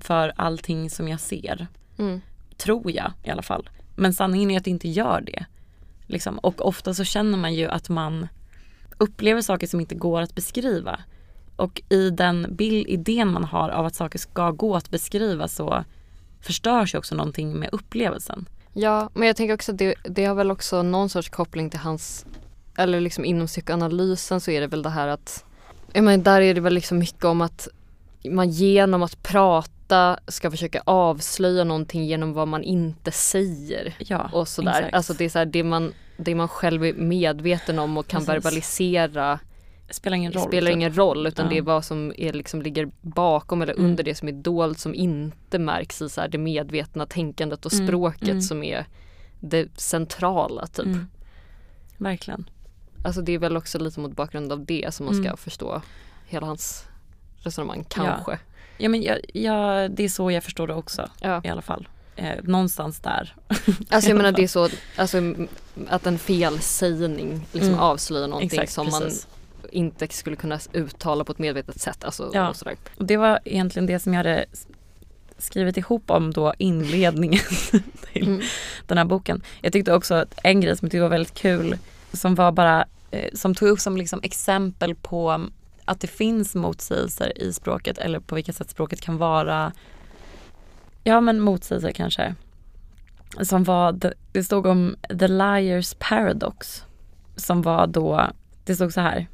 för 0.00 0.32
allting 0.36 0.90
som 0.90 1.08
jag 1.08 1.20
ser. 1.20 1.66
Mm. 1.98 2.20
Tror 2.56 2.90
jag 2.90 3.12
i 3.24 3.30
alla 3.30 3.42
fall. 3.42 3.68
Men 3.98 4.14
sanningen 4.14 4.50
är 4.50 4.56
att 4.56 4.64
det 4.64 4.70
inte 4.70 4.88
gör 4.88 5.20
det. 5.20 5.46
Liksom. 6.06 6.38
Och 6.38 6.66
ofta 6.66 6.94
så 6.94 7.04
känner 7.04 7.38
man 7.38 7.54
ju 7.54 7.68
att 7.68 7.88
man 7.88 8.28
upplever 8.98 9.40
saker 9.40 9.66
som 9.66 9.80
inte 9.80 9.94
går 9.94 10.20
att 10.20 10.34
beskriva. 10.34 11.00
Och 11.56 11.82
i 11.88 12.10
den 12.10 12.46
bild, 12.50 12.88
idén 12.88 13.32
man 13.32 13.44
har 13.44 13.68
av 13.68 13.86
att 13.86 13.94
saker 13.94 14.18
ska 14.18 14.50
gå 14.50 14.76
att 14.76 14.90
beskriva 14.90 15.48
så 15.48 15.84
förstörs 16.40 16.94
ju 16.94 16.98
också 16.98 17.14
någonting 17.14 17.58
med 17.58 17.68
upplevelsen. 17.72 18.48
Ja, 18.72 19.10
men 19.14 19.26
jag 19.26 19.36
tänker 19.36 19.54
också 19.54 19.72
att 19.72 19.78
det, 19.78 19.94
det 20.04 20.24
har 20.24 20.34
väl 20.34 20.50
också 20.50 20.82
någon 20.82 21.08
sorts 21.08 21.28
koppling 21.28 21.70
till 21.70 21.80
hans, 21.80 22.26
eller 22.76 23.00
liksom 23.00 23.24
inom 23.24 23.46
psykoanalysen 23.46 24.40
så 24.40 24.50
är 24.50 24.60
det 24.60 24.66
väl 24.66 24.82
det 24.82 24.90
här 24.90 25.08
att, 25.08 25.44
jag 25.92 26.04
menar, 26.04 26.24
där 26.24 26.40
är 26.40 26.54
det 26.54 26.60
väl 26.60 26.74
liksom 26.74 26.98
mycket 26.98 27.24
om 27.24 27.40
att 27.40 27.68
man 28.30 28.50
genom 28.50 29.02
att 29.02 29.22
prata 29.22 29.77
ska 30.28 30.50
försöka 30.50 30.82
avslöja 30.84 31.64
någonting 31.64 32.04
genom 32.04 32.32
vad 32.32 32.48
man 32.48 32.62
inte 32.62 33.10
säger 33.12 33.94
Ja, 33.98 34.30
och 34.32 34.48
sådär. 34.48 34.70
exakt. 34.70 34.94
Alltså 34.94 35.14
det 35.14 35.24
är 35.24 35.28
så 35.28 35.38
här, 35.38 35.46
det 35.46 35.62
man, 35.64 35.92
det 36.16 36.34
man 36.34 36.48
själv 36.48 36.84
är 36.84 36.92
medveten 36.94 37.78
om 37.78 37.96
och 37.98 38.06
kan 38.06 38.20
Precis. 38.20 38.28
verbalisera 38.28 39.40
spelar 39.90 40.16
ingen 40.16 40.32
roll. 40.32 40.42
spelar 40.48 40.70
typ. 40.70 40.76
ingen 40.76 40.92
roll 40.94 41.26
utan 41.26 41.44
Ja. 41.46 41.50
det 41.52 41.58
är 41.58 41.62
vad 41.62 41.84
som 41.84 42.12
är, 42.18 42.32
liksom, 42.32 42.62
ligger 42.62 42.88
bakom 43.00 43.62
eller 43.62 43.72
Mm. 43.72 43.84
under 43.84 44.04
det 44.04 44.14
som 44.14 44.28
är 44.28 44.32
dolt 44.32 44.78
som 44.78 44.94
inte 44.94 45.58
märks 45.58 46.02
i 46.02 46.08
så 46.08 46.20
här, 46.20 46.28
det 46.28 46.38
medvetna 46.38 47.06
tänkandet 47.06 47.66
och 47.66 47.72
Mm, 47.72 47.86
språket 47.86 48.28
mm. 48.28 48.42
som 48.42 48.62
är 48.62 48.86
det 49.40 49.80
centrala 49.80 50.66
typ. 50.66 50.86
Mm. 50.86 51.06
Verkligen. 51.96 52.50
Alltså 53.04 53.20
det 53.22 53.32
är 53.32 53.38
väl 53.38 53.56
också 53.56 53.78
lite 53.78 54.00
mot 54.00 54.16
bakgrund 54.16 54.52
av 54.52 54.64
det 54.64 54.94
som 54.94 55.06
man 55.06 55.14
ska 55.14 55.24
Mm. 55.24 55.36
förstå 55.36 55.82
hela 56.26 56.46
hans 56.46 56.84
resonemang 57.38 57.84
kanske. 57.88 58.32
Ja 58.32 58.38
men 58.78 59.02
jag, 59.02 59.18
jag, 59.34 59.90
det 59.90 60.04
är 60.04 60.08
så 60.08 60.30
jag 60.30 60.44
förstår 60.44 60.66
det 60.66 60.74
också 60.74 61.08
Ja. 61.20 61.40
i 61.44 61.48
alla 61.48 61.62
fall. 61.62 61.88
Eh, 62.16 62.34
någonstans 62.42 63.00
där. 63.00 63.34
Alltså 63.88 64.10
jag 64.10 64.16
menar 64.16 64.32
det 64.32 64.42
är 64.42 64.48
så 64.48 64.68
alltså, 64.96 65.18
att 65.88 66.06
en 66.06 66.18
felsägning 66.18 67.46
liksom 67.52 67.68
Mm. 67.72 67.80
avslöjar 67.80 68.28
någonting 68.28 68.60
Exakt, 68.60 68.72
som 68.72 68.86
precis. 68.86 69.26
man 69.62 69.70
inte 69.72 70.08
skulle 70.08 70.36
kunna 70.36 70.58
uttala 70.72 71.24
på 71.24 71.32
ett 71.32 71.38
medvetet 71.38 71.80
sätt. 71.80 72.04
Alltså, 72.04 72.30
Ja. 72.34 72.48
och 72.48 72.56
sådär. 72.56 72.76
Och 72.96 73.04
det 73.04 73.16
var 73.16 73.38
egentligen 73.44 73.86
det 73.86 73.98
som 73.98 74.12
jag 74.14 74.18
hade 74.18 74.44
skrivit 75.38 75.76
ihop 75.76 76.10
om 76.10 76.32
då 76.32 76.54
inledningen 76.58 77.40
till 78.12 78.26
Mm. 78.28 78.40
den 78.86 78.98
här 78.98 79.04
boken. 79.04 79.42
Jag 79.60 79.72
tyckte 79.72 79.92
också 79.94 80.14
att 80.14 80.34
en 80.42 80.60
grej 80.60 80.76
som 80.76 80.86
jag 80.86 80.90
tyckte 80.92 81.02
var 81.02 81.08
väldigt 81.08 81.34
kul 81.34 81.78
som 82.12 82.34
var 82.34 82.52
bara, 82.52 82.84
eh, 83.10 83.28
som 83.34 83.54
tog 83.54 83.68
upp 83.68 83.80
som 83.80 83.96
liksom 83.96 84.20
exempel 84.22 84.94
på 84.94 85.46
att 85.88 86.00
det 86.00 86.06
finns 86.06 86.54
motsägelser 86.54 87.42
i 87.42 87.52
språket 87.52 87.98
eller 87.98 88.20
på 88.20 88.34
vilka 88.34 88.52
sätt 88.52 88.70
språket 88.70 89.00
kan 89.00 89.16
vara, 89.18 89.72
ja 91.04 91.20
men 91.20 91.40
motsägelser 91.40 91.92
kanske. 91.92 92.34
Som 93.42 93.64
var, 93.64 93.92
det- 93.92 94.44
stod 94.44 94.66
om 94.66 94.96
the 95.08 95.26
liar's 95.26 95.96
paradox. 95.98 96.84
Som 97.36 97.62
var 97.62 97.86
då, 97.86 98.30
det 98.64 98.74
stod 98.74 98.92
så 98.92 99.00
här. 99.00 99.26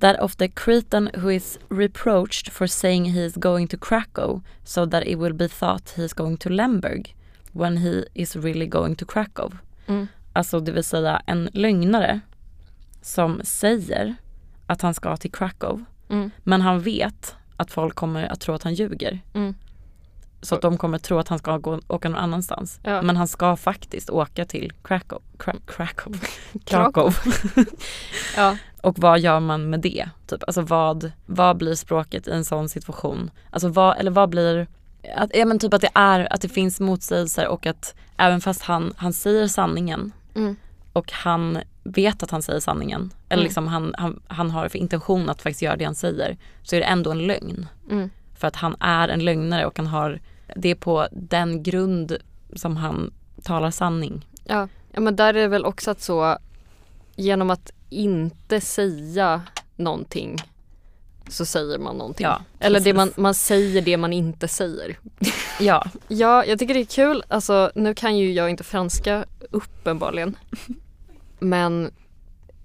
That 0.00 0.20
of 0.20 0.36
the 0.36 0.48
Cretan 0.48 1.10
who 1.14 1.30
is 1.30 1.58
reproached 1.68 2.52
for 2.52 2.66
saying 2.66 3.04
he 3.12 3.24
is 3.24 3.34
going 3.34 3.68
to 3.68 3.76
Krakow 3.80 4.40
so 4.64 4.86
that 4.90 5.02
it 5.06 5.18
will 5.18 5.34
be 5.34 5.48
thought 5.48 5.90
he 5.96 6.04
is 6.04 6.12
going 6.12 6.36
to 6.36 6.48
Lemberg 6.48 7.16
when 7.52 7.76
he 7.76 8.04
is 8.14 8.36
really 8.36 8.66
going 8.66 8.96
to 8.96 9.06
Krakow. 9.06 9.52
Mm. 9.86 10.06
Alltså 10.32 10.60
det 10.60 10.72
vill 10.72 10.84
säga 10.84 11.22
en 11.26 11.48
lögnare 11.52 12.20
som 13.02 13.40
säger 13.44 14.14
att 14.66 14.82
han 14.82 14.94
ska 14.94 15.16
till 15.16 15.32
Krakow 15.32 15.84
Mm. 16.08 16.30
men 16.44 16.60
han 16.60 16.80
vet 16.80 17.34
att 17.56 17.70
folk 17.70 17.94
kommer 17.94 18.32
att 18.32 18.40
tro 18.40 18.54
att 18.54 18.62
han 18.62 18.74
ljuger. 18.74 19.20
Mm. 19.34 19.54
Så 20.42 20.54
att 20.54 20.62
de 20.62 20.78
kommer 20.78 20.98
tro 20.98 21.18
att 21.18 21.28
han 21.28 21.38
ska 21.38 21.58
gå, 21.58 21.80
åka 21.88 22.08
någon 22.08 22.18
annanstans. 22.18 22.80
Ja. 22.82 23.02
Men 23.02 23.16
han 23.16 23.28
ska 23.28 23.56
faktiskt 23.56 24.10
åka 24.10 24.44
till 24.44 24.72
Krakow. 24.82 25.22
Kra- 25.38 25.60
Krakow. 25.66 26.16
Krakow. 26.64 27.10
Krakow. 27.12 27.64
Ja. 28.36 28.56
Och 28.82 28.98
vad 28.98 29.20
gör 29.20 29.40
man 29.40 29.70
med 29.70 29.80
det? 29.80 30.08
Typ, 30.26 30.42
alltså 30.46 30.60
vad, 30.62 31.12
vad 31.26 31.56
blir 31.56 31.74
språket 31.74 32.28
i 32.28 32.30
en 32.30 32.44
sån 32.44 32.68
situation? 32.68 33.30
Alltså 33.50 33.68
vad, 33.68 33.98
eller 33.98 34.10
vad 34.10 34.28
blir, 34.28 34.66
att, 35.16 35.30
ja 35.36 35.44
men 35.44 35.58
typ 35.58 35.74
att 35.74 35.80
det 35.80 35.90
är, 35.94 36.32
att 36.32 36.40
det 36.40 36.48
finns 36.48 36.80
motsägelser 36.80 37.48
och 37.48 37.66
att 37.66 37.94
även 38.16 38.40
fast 38.40 38.62
han, 38.62 38.92
han 38.96 39.12
säger 39.12 39.48
sanningen 39.48 40.12
Mm. 40.34 40.56
och 40.92 41.12
han 41.12 41.58
vet 41.94 42.22
att 42.22 42.30
han 42.30 42.42
säger 42.42 42.60
sanningen, 42.60 43.10
eller 43.28 43.40
Mm. 43.40 43.44
liksom 43.44 43.66
han, 43.66 43.94
han, 43.98 44.22
han 44.28 44.50
har 44.50 44.68
för 44.68 44.78
intention 44.78 45.28
att 45.30 45.42
faktiskt 45.42 45.62
göra 45.62 45.76
det 45.76 45.84
han 45.84 45.94
säger, 45.94 46.36
så 46.62 46.76
är 46.76 46.80
det 46.80 46.86
ändå 46.86 47.10
en 47.10 47.26
lögn. 47.26 47.66
Mm. 47.90 48.10
För 48.36 48.48
att 48.48 48.56
han 48.56 48.76
är 48.80 49.08
en 49.08 49.24
lögnare 49.24 49.66
och 49.66 49.78
han 49.78 49.86
har, 49.86 50.20
det 50.56 50.68
är 50.68 50.74
på 50.74 51.06
den 51.12 51.62
grund 51.62 52.16
som 52.56 52.76
han 52.76 53.10
talar 53.42 53.70
sanning. 53.70 54.26
Ja. 54.44 54.68
ja 54.92 55.00
men 55.00 55.16
där 55.16 55.28
är 55.34 55.40
det 55.42 55.48
väl 55.48 55.64
också 55.64 55.90
att 55.90 56.00
så 56.02 56.38
genom 57.16 57.50
att 57.50 57.70
inte 57.90 58.60
säga 58.60 59.42
någonting 59.76 60.36
så 61.28 61.44
säger 61.44 61.78
man 61.78 61.96
någonting. 61.96 62.24
Ja, 62.24 62.40
Eller 62.58 62.80
det 62.80 62.94
man, 62.94 63.12
man 63.16 63.34
säger 63.34 63.82
det 63.82 63.96
man 63.96 64.12
inte 64.12 64.48
säger. 64.48 64.98
Ja, 65.60 65.84
Ja, 66.08 66.44
jag 66.44 66.58
tycker 66.58 66.74
det 66.74 66.80
är 66.80 66.84
kul. 66.84 67.22
Alltså, 67.28 67.70
nu 67.74 67.94
kan 67.94 68.16
ju 68.16 68.32
jag 68.32 68.50
inte 68.50 68.64
franska 68.64 69.24
uppenbarligen. 69.50 70.36
Men 71.38 71.90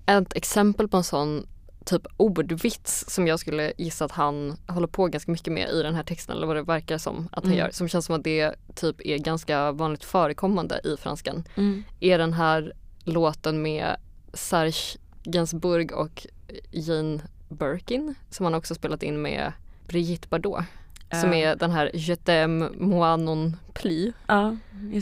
ett 0.05 0.33
exempel 0.35 0.87
på 0.87 0.97
en 0.97 1.03
sån 1.03 1.47
typ 1.85 2.01
ordvits 2.17 3.05
som 3.09 3.27
jag 3.27 3.39
skulle 3.39 3.73
gissa 3.77 4.05
att 4.05 4.11
han 4.11 4.57
håller 4.67 4.87
på 4.87 5.07
ganska 5.07 5.31
mycket 5.31 5.53
med 5.53 5.69
i 5.69 5.81
den 5.83 5.95
här 5.95 6.03
texten 6.03 6.37
eller 6.37 6.47
vad 6.47 6.55
det 6.55 6.63
verkar 6.63 6.97
som 6.97 7.29
att 7.31 7.43
han 7.43 7.53
Mm. 7.53 7.57
gör. 7.57 7.69
Som 7.71 7.87
känns 7.87 8.05
som 8.05 8.15
att 8.15 8.23
det 8.23 8.55
typ 8.75 9.01
är 9.05 9.17
ganska 9.17 9.71
vanligt 9.71 10.03
förekommande 10.03 10.81
i 10.83 10.97
franskan. 10.97 11.43
mm. 11.55 11.83
Är 11.99 12.17
den 12.17 12.33
här 12.33 12.73
låten 13.03 13.61
med 13.61 13.95
Serge 14.33 14.97
Gainsbourg 15.23 15.91
och 15.93 16.27
Jane 16.71 17.19
Birkin 17.49 18.15
som 18.29 18.43
han 18.43 18.55
också 18.55 18.75
spelat 18.75 19.03
in 19.03 19.21
med 19.21 19.53
Brigitte 19.87 20.27
Bardot. 20.27 20.63
Som 21.13 21.33
Ja. 21.33 21.37
är 21.51 21.55
den 21.55 21.71
här 21.71 21.91
Je 21.93 22.15
t'aime 22.15 22.69
moi 22.79 23.17
non 23.17 23.57
plus. 23.73 24.13
ja. 24.27 24.55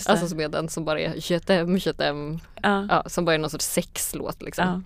Alltså 0.08 0.28
som 0.28 0.40
är 0.40 0.50
den 0.50 0.70
som 0.70 0.86
bara 0.86 1.00
är 1.00 1.14
Je 1.16 1.40
t'aime, 1.40 1.78
je 1.88 1.94
t'aime. 1.94 2.40
ja. 2.64 2.86
Ja, 2.90 3.04
som 3.10 3.26
bara 3.26 3.34
är 3.34 3.38
någon 3.40 3.50
sorts 3.50 3.66
sexlåt 3.66 4.42
liksom. 4.42 4.66
Ja. 4.68 4.82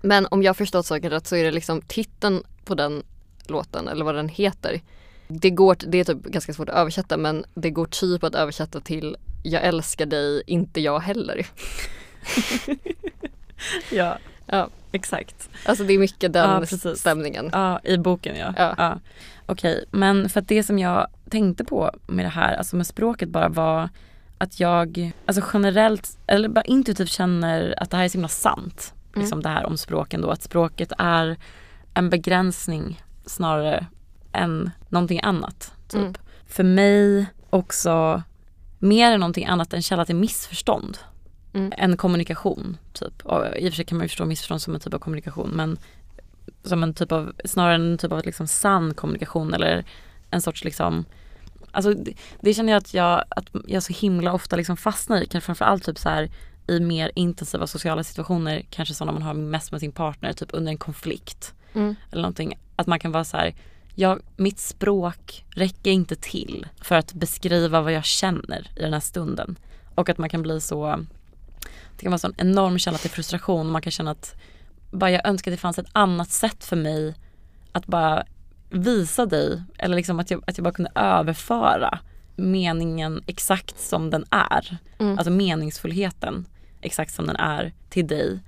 Men 0.00 0.26
om 0.30 0.42
jag 0.42 0.56
förstått 0.56 0.86
saken 0.86 1.10
rätt 1.10 1.26
så 1.26 1.36
är 1.36 1.44
det 1.44 1.50
liksom 1.50 1.82
titeln 1.82 2.42
på 2.64 2.74
den 2.74 3.02
låten 3.46 3.88
eller 3.88 4.04
vad 4.04 4.14
den 4.14 4.28
heter. 4.28 4.80
Det, 5.28 5.50
går, 5.50 5.76
det 5.86 5.98
är 6.00 6.04
typ 6.04 6.22
ganska 6.22 6.52
svårt 6.54 6.68
att 6.68 6.76
översätta 6.76 7.16
men 7.16 7.44
det 7.54 7.70
går 7.70 7.86
typ 7.86 8.24
att 8.24 8.34
översätta 8.34 8.80
till 8.80 9.16
Jag 9.42 9.62
älskar 9.64 10.06
dig, 10.06 10.42
inte 10.46 10.80
jag 10.80 11.00
heller. 11.00 11.46
ja, 13.90 14.18
Ja. 14.46 14.68
exakt. 14.92 15.48
Alltså 15.66 15.84
det 15.84 15.94
är 15.94 15.98
mycket 15.98 16.32
den 16.32 16.50
Ja, 16.50 16.60
precis. 16.60 16.98
stämningen. 17.00 17.50
Ja, 17.52 17.80
i 17.84 17.96
boken 17.98 18.36
ja. 18.36 18.54
Ja. 18.56 18.98
Okej, 19.46 19.84
men 19.90 20.28
för 20.28 20.40
att 20.40 20.48
det 20.48 20.62
som 20.62 20.78
jag 20.78 21.06
tänkte 21.30 21.64
på 21.64 21.90
med 22.06 22.24
det 22.24 22.28
här, 22.28 22.54
alltså 22.54 22.76
med 22.76 22.86
språket 22.86 23.28
bara 23.28 23.48
var 23.48 23.88
att 24.38 24.60
jag, 24.60 25.12
alltså 25.26 25.42
generellt, 25.52 26.18
eller 26.26 26.48
bara 26.48 26.64
intuitivt 26.64 27.08
känner 27.08 27.74
att 27.82 27.90
det 27.90 27.96
här 27.96 28.04
är 28.04 28.08
så 28.08 28.12
himla 28.12 28.28
sant. 28.28 28.94
Mm. 29.12 29.20
Liksom 29.20 29.42
det 29.42 29.48
här 29.48 29.66
om 29.66 29.76
språken 29.76 30.20
då, 30.20 30.30
att 30.30 30.42
språket 30.42 30.92
är 30.98 31.36
en 31.94 32.10
begränsning 32.10 33.02
snarare 33.26 33.86
än 34.32 34.70
någonting 34.88 35.20
annat. 35.22 35.72
Typ. 35.88 36.00
Mm. 36.00 36.14
För 36.46 36.64
mig 36.64 37.26
också 37.50 38.22
mer 38.78 39.12
än 39.12 39.20
någonting 39.20 39.46
annat 39.46 39.72
en 39.72 39.82
källa 39.82 40.04
till 40.04 40.16
missförstånd. 40.16 40.98
Mm. 41.54 41.72
En 41.76 41.96
kommunikation 41.96 42.76
typ. 42.92 43.22
Och 43.26 43.56
I 43.56 43.68
och 43.68 43.72
för 43.72 43.76
sig 43.76 43.84
kan 43.84 43.98
man 43.98 44.04
ju 44.04 44.08
förstå 44.08 44.24
missförstånd 44.24 44.62
som 44.62 44.74
en 44.74 44.80
typ 44.80 44.94
av 44.94 44.98
kommunikation 44.98 45.50
men 45.50 45.78
som 46.64 46.82
en 46.82 46.94
typ 46.94 47.12
av, 47.12 47.32
snarare 47.44 47.74
en 47.74 47.98
typ 47.98 48.12
av 48.12 48.24
liksom 48.24 48.46
sann 48.46 48.94
kommunikation 48.94 49.54
eller 49.54 49.84
en 50.30 50.42
sorts 50.42 50.64
liksom 50.64 51.04
Alltså 51.70 51.94
det, 51.94 52.12
det 52.40 52.54
känner 52.54 52.72
jag 52.72 52.80
att 52.80 52.94
jag, 52.94 53.24
att 53.28 53.44
jag 53.66 53.82
så 53.82 53.92
himla 53.92 54.32
ofta 54.32 54.56
liksom 54.56 54.76
fastnar 54.76 55.22
i, 55.22 55.26
kanske 55.26 55.46
framförallt 55.46 55.84
typ 55.84 55.98
så 55.98 56.08
här 56.08 56.30
i 56.66 56.80
mer 56.80 57.10
intensiva 57.14 57.66
sociala 57.66 58.04
situationer, 58.04 58.62
kanske 58.70 58.94
sådana 58.94 59.12
man 59.12 59.22
har 59.22 59.34
mest 59.34 59.72
med 59.72 59.80
sin 59.80 59.92
partner, 59.92 60.32
typ 60.32 60.48
under 60.52 60.72
en 60.72 60.78
konflikt 60.78 61.54
Mm. 61.74 61.94
eller 62.10 62.22
någonting. 62.22 62.58
Att 62.76 62.86
man 62.86 62.98
kan 62.98 63.12
vara 63.12 63.24
så 63.24 63.36
här, 63.36 63.54
jag, 63.94 64.20
mitt 64.36 64.58
språk 64.58 65.44
räcker 65.50 65.90
inte 65.90 66.16
till 66.16 66.66
för 66.80 66.94
att 66.94 67.12
beskriva 67.12 67.80
vad 67.80 67.92
jag 67.92 68.04
känner 68.04 68.70
i 68.76 68.80
den 68.82 68.92
här 68.92 69.00
stunden. 69.00 69.58
Och 69.94 70.08
att 70.08 70.18
man 70.18 70.28
kan 70.28 70.42
bli 70.42 70.60
så, 70.60 71.04
det 71.96 72.02
kan 72.02 72.10
vara 72.10 72.14
en 72.14 72.18
sån 72.18 72.34
enorm 72.36 72.78
källa 72.78 72.98
till 72.98 73.10
frustration 73.10 73.70
man 73.70 73.82
kan 73.82 73.90
känna 73.90 74.10
att 74.10 74.34
bara 74.94 75.10
jag 75.10 75.26
önskar 75.26 75.50
att 75.50 75.56
det 75.56 75.60
fanns 75.60 75.78
ett 75.78 75.90
annat 75.92 76.30
sätt 76.30 76.64
för 76.64 76.76
mig 76.76 77.14
att 77.72 77.86
bara 77.86 78.24
visa 78.70 79.26
dig 79.26 79.62
eller 79.78 79.96
liksom 79.96 80.20
att 80.20 80.30
jag, 80.30 80.42
att 80.46 80.58
jag 80.58 80.64
bara 80.64 80.74
kunde 80.74 80.90
överföra 80.94 81.98
meningen 82.36 83.22
exakt 83.26 83.80
som 83.80 84.10
den 84.10 84.24
är. 84.30 84.78
Mm. 84.98 85.18
Alltså 85.18 85.30
meningsfullheten 85.30 86.46
exakt 86.80 87.14
som 87.14 87.26
den 87.26 87.36
är 87.36 87.72
till 87.88 88.06
dig 88.06 88.40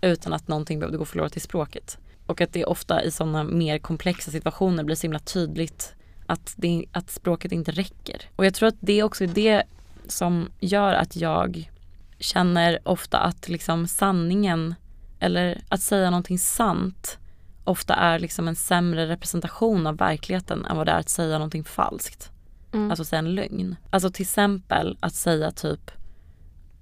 utan 0.00 0.32
att 0.32 0.48
någonting 0.48 0.78
behövde 0.78 0.98
gå 0.98 1.04
förlorat 1.04 1.36
i 1.36 1.40
språket. 1.40 1.98
Och 2.26 2.40
att 2.40 2.52
det 2.52 2.64
ofta 2.64 3.02
i 3.02 3.10
sådana 3.10 3.44
mer 3.44 3.78
komplexa 3.78 4.30
situationer 4.30 4.84
blir 4.84 4.96
så 4.96 5.02
himla 5.02 5.18
tydligt 5.18 5.94
att, 6.26 6.54
det, 6.56 6.84
att 6.92 7.10
språket 7.10 7.52
inte 7.52 7.70
räcker. 7.70 8.22
Och 8.36 8.46
jag 8.46 8.54
tror 8.54 8.68
att 8.68 8.76
det 8.80 9.02
också 9.02 9.24
är 9.24 9.28
det 9.28 9.62
som 10.08 10.48
gör 10.60 10.92
att 10.92 11.16
jag 11.16 11.70
känner 12.18 12.78
ofta 12.84 13.18
att 13.18 13.48
liksom 13.48 13.88
sanningen 13.88 14.74
eller 15.20 15.62
att 15.68 15.80
säga 15.80 16.10
någonting 16.10 16.38
sant 16.38 17.18
ofta 17.64 17.94
är 17.94 18.18
liksom 18.18 18.48
en 18.48 18.56
sämre 18.56 19.08
representation 19.08 19.86
av 19.86 19.96
verkligheten 19.96 20.64
än 20.64 20.76
vad 20.76 20.86
det 20.86 20.92
är 20.92 20.98
att 20.98 21.08
säga 21.08 21.38
någonting 21.38 21.64
falskt. 21.64 22.30
Mm. 22.72 22.90
Alltså 22.90 23.04
säga 23.04 23.18
en 23.18 23.34
lögn. 23.34 23.76
Alltså 23.90 24.10
till 24.10 24.22
exempel 24.22 24.96
att 25.00 25.14
säga 25.14 25.50
typ 25.50 25.90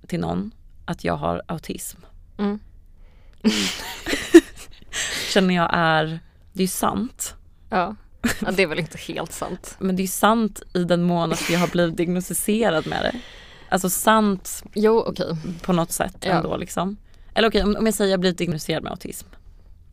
till 0.07 0.21
någon 0.21 0.51
att 0.85 1.05
jag 1.05 1.17
har 1.17 1.43
autism. 1.49 1.99
Mm. 2.39 2.59
Känner 5.33 5.55
jag 5.55 5.71
är, 5.73 6.05
det 6.53 6.59
är 6.61 6.65
ju 6.65 6.69
sant. 6.69 7.35
Ja. 7.71 7.97
ja, 8.41 8.51
det 8.51 8.63
är 8.63 8.67
väl 8.67 8.79
inte 8.79 8.99
helt 8.99 9.33
sant. 9.33 9.77
Men 9.81 9.97
det 9.97 10.01
är 10.01 10.05
ju 10.05 10.09
sant 10.09 10.63
i 10.75 10.85
den 10.85 11.03
mån 11.03 11.33
att 11.33 11.51
jag 11.51 11.59
har 11.59 11.69
blivit 11.69 11.97
diagnostiserad 11.97 12.87
med 12.87 13.03
det. 13.03 13.21
Alltså 13.69 13.91
sant 13.91 14.63
Jo, 14.75 15.05
okej. 15.07 15.37
på 15.63 15.73
något 15.73 15.93
sätt 15.93 16.17
Ja. 16.21 16.31
ändå 16.33 16.57
liksom. 16.57 16.97
Eller 17.35 17.49
okej, 17.49 17.63
om, 17.63 17.77
om 17.77 17.87
jag 17.87 17.95
säger 17.95 18.09
att 18.09 18.13
jag 18.13 18.21
blivit 18.21 18.39
diagnostiserad 18.39 18.83
med 18.83 18.91
autism. 18.93 19.27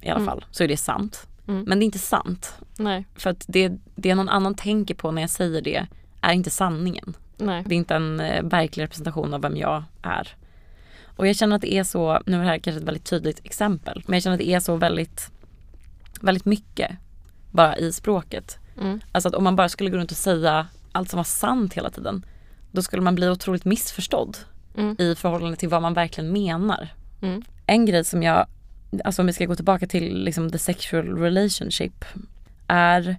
I 0.01 0.09
alla 0.09 0.19
Mm. 0.19 0.25
fall, 0.27 0.45
så 0.51 0.63
är 0.63 0.67
det 0.67 0.77
sant. 0.77 1.27
Mm. 1.47 1.63
Men 1.67 1.79
det 1.79 1.83
är 1.83 1.85
inte 1.85 1.99
sant. 1.99 2.53
Nej, 2.77 3.05
För 3.15 3.29
att 3.29 3.45
det, 3.47 3.71
det 3.95 4.15
någon 4.15 4.29
annan 4.29 4.55
tänker 4.55 4.95
på 4.95 5.11
när 5.11 5.21
jag 5.21 5.29
säger 5.29 5.61
det 5.61 5.87
är 6.21 6.33
inte 6.33 6.49
sanningen. 6.49 7.13
nej. 7.37 7.63
Det 7.67 7.75
är 7.75 7.77
inte 7.77 7.95
en 7.95 8.19
eh, 8.19 8.43
verklig 8.43 8.83
representation 8.83 9.33
av 9.33 9.41
vem 9.41 9.57
jag 9.57 9.83
är. 10.01 10.27
Och 11.15 11.27
jag 11.27 11.35
känner 11.35 11.55
att 11.55 11.61
det 11.61 11.73
är 11.73 11.83
så, 11.83 12.21
nu 12.25 12.37
är 12.37 12.41
det 12.41 12.47
här 12.47 12.57
kanske 12.57 12.81
ett 12.81 12.87
väldigt 12.87 13.05
tydligt 13.05 13.45
exempel, 13.45 14.03
men 14.07 14.13
jag 14.13 14.23
känner 14.23 14.33
att 14.33 14.39
det 14.39 14.49
är 14.49 14.59
så 14.59 14.75
väldigt, 14.75 15.31
väldigt 16.21 16.45
mycket 16.45 16.91
bara 17.51 17.77
i 17.77 17.93
språket. 17.93 18.57
Mm. 18.81 18.99
Alltså 19.11 19.29
att 19.29 19.35
om 19.35 19.43
man 19.43 19.55
bara 19.55 19.69
skulle 19.69 19.89
gå 19.89 19.97
runt 19.97 20.11
och 20.11 20.17
säga 20.17 20.67
allt 20.91 21.09
som 21.09 21.17
var 21.17 21.23
sant 21.23 21.73
hela 21.73 21.89
tiden, 21.89 22.25
då 22.71 22.81
skulle 22.81 23.01
man 23.01 23.15
bli 23.15 23.29
otroligt 23.29 23.65
missförstådd 23.65 24.37
Mm. 24.77 24.95
i 24.99 25.15
förhållande 25.15 25.57
till 25.57 25.69
vad 25.69 25.81
man 25.81 25.93
verkligen 25.93 26.31
menar. 26.33 26.87
Mm. 27.21 27.41
En 27.65 27.85
grej 27.85 28.03
som 28.03 28.23
jag, 28.23 28.47
alltså 29.03 29.21
om 29.21 29.25
vi 29.25 29.33
ska 29.33 29.45
gå 29.45 29.55
tillbaka 29.55 29.87
till 29.87 30.23
liksom 30.23 30.51
the 30.51 30.57
sexual 30.57 31.17
relationship, 31.17 32.05
är 32.67 33.17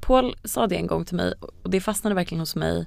Paul 0.00 0.36
sa 0.44 0.66
det 0.66 0.76
en 0.76 0.86
gång 0.86 1.04
till 1.04 1.16
mig 1.16 1.34
och 1.62 1.70
det 1.70 1.80
fastnade 1.80 2.14
verkligen 2.14 2.40
hos 2.40 2.56
mig. 2.56 2.86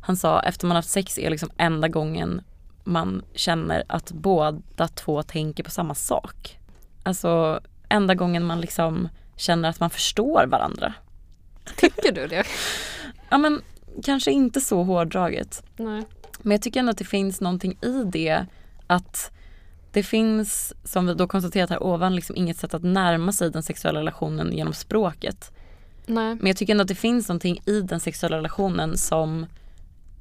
Han 0.00 0.16
sa 0.16 0.42
efter 0.42 0.66
man 0.66 0.76
haft 0.76 0.90
sex 0.90 1.18
är 1.18 1.30
liksom 1.30 1.50
enda 1.56 1.88
gången 1.88 2.42
man 2.84 3.22
känner 3.34 3.84
att 3.88 4.12
båda 4.12 4.88
två 4.88 5.22
tänker 5.22 5.64
på 5.64 5.70
samma 5.70 5.94
sak. 5.94 6.58
Alltså 7.02 7.60
enda 7.88 8.14
gången 8.14 8.44
man 8.44 8.60
liksom 8.60 9.08
känner 9.36 9.68
att 9.68 9.80
man 9.80 9.90
förstår 9.90 10.46
varandra. 10.46 10.94
Tycker 11.76 12.12
du 12.12 12.26
det? 12.26 12.44
Ja 13.28 13.38
men 13.38 13.62
kanske 14.04 14.30
inte 14.30 14.60
så 14.60 14.82
hårdraget. 14.82 15.62
Nej. 15.76 16.02
Men 16.38 16.50
jag 16.50 16.62
tycker 16.62 16.80
ändå 16.80 16.90
att 16.90 16.98
det 16.98 17.04
finns 17.04 17.40
någonting 17.40 17.78
i 17.82 18.04
det 18.04 18.46
att 18.86 19.32
det 19.92 20.02
finns, 20.02 20.74
som 20.84 21.06
vi 21.06 21.14
då 21.14 21.26
konstaterat 21.28 21.70
här 21.70 21.82
ovan, 21.82 22.14
liksom 22.16 22.36
inget 22.36 22.56
sätt 22.56 22.74
att 22.74 22.82
närma 22.82 23.32
sig 23.32 23.50
den 23.50 23.62
sexuella 23.62 24.00
relationen 24.00 24.52
genom 24.52 24.72
språket. 24.74 25.52
Nej. 26.06 26.34
Men 26.34 26.46
jag 26.46 26.56
tycker 26.56 26.72
ändå 26.72 26.82
att 26.82 26.88
det 26.88 26.94
finns 26.94 27.28
någonting 27.28 27.60
i 27.66 27.80
den 27.80 28.00
sexuella 28.00 28.36
relationen 28.36 28.98
som, 28.98 29.46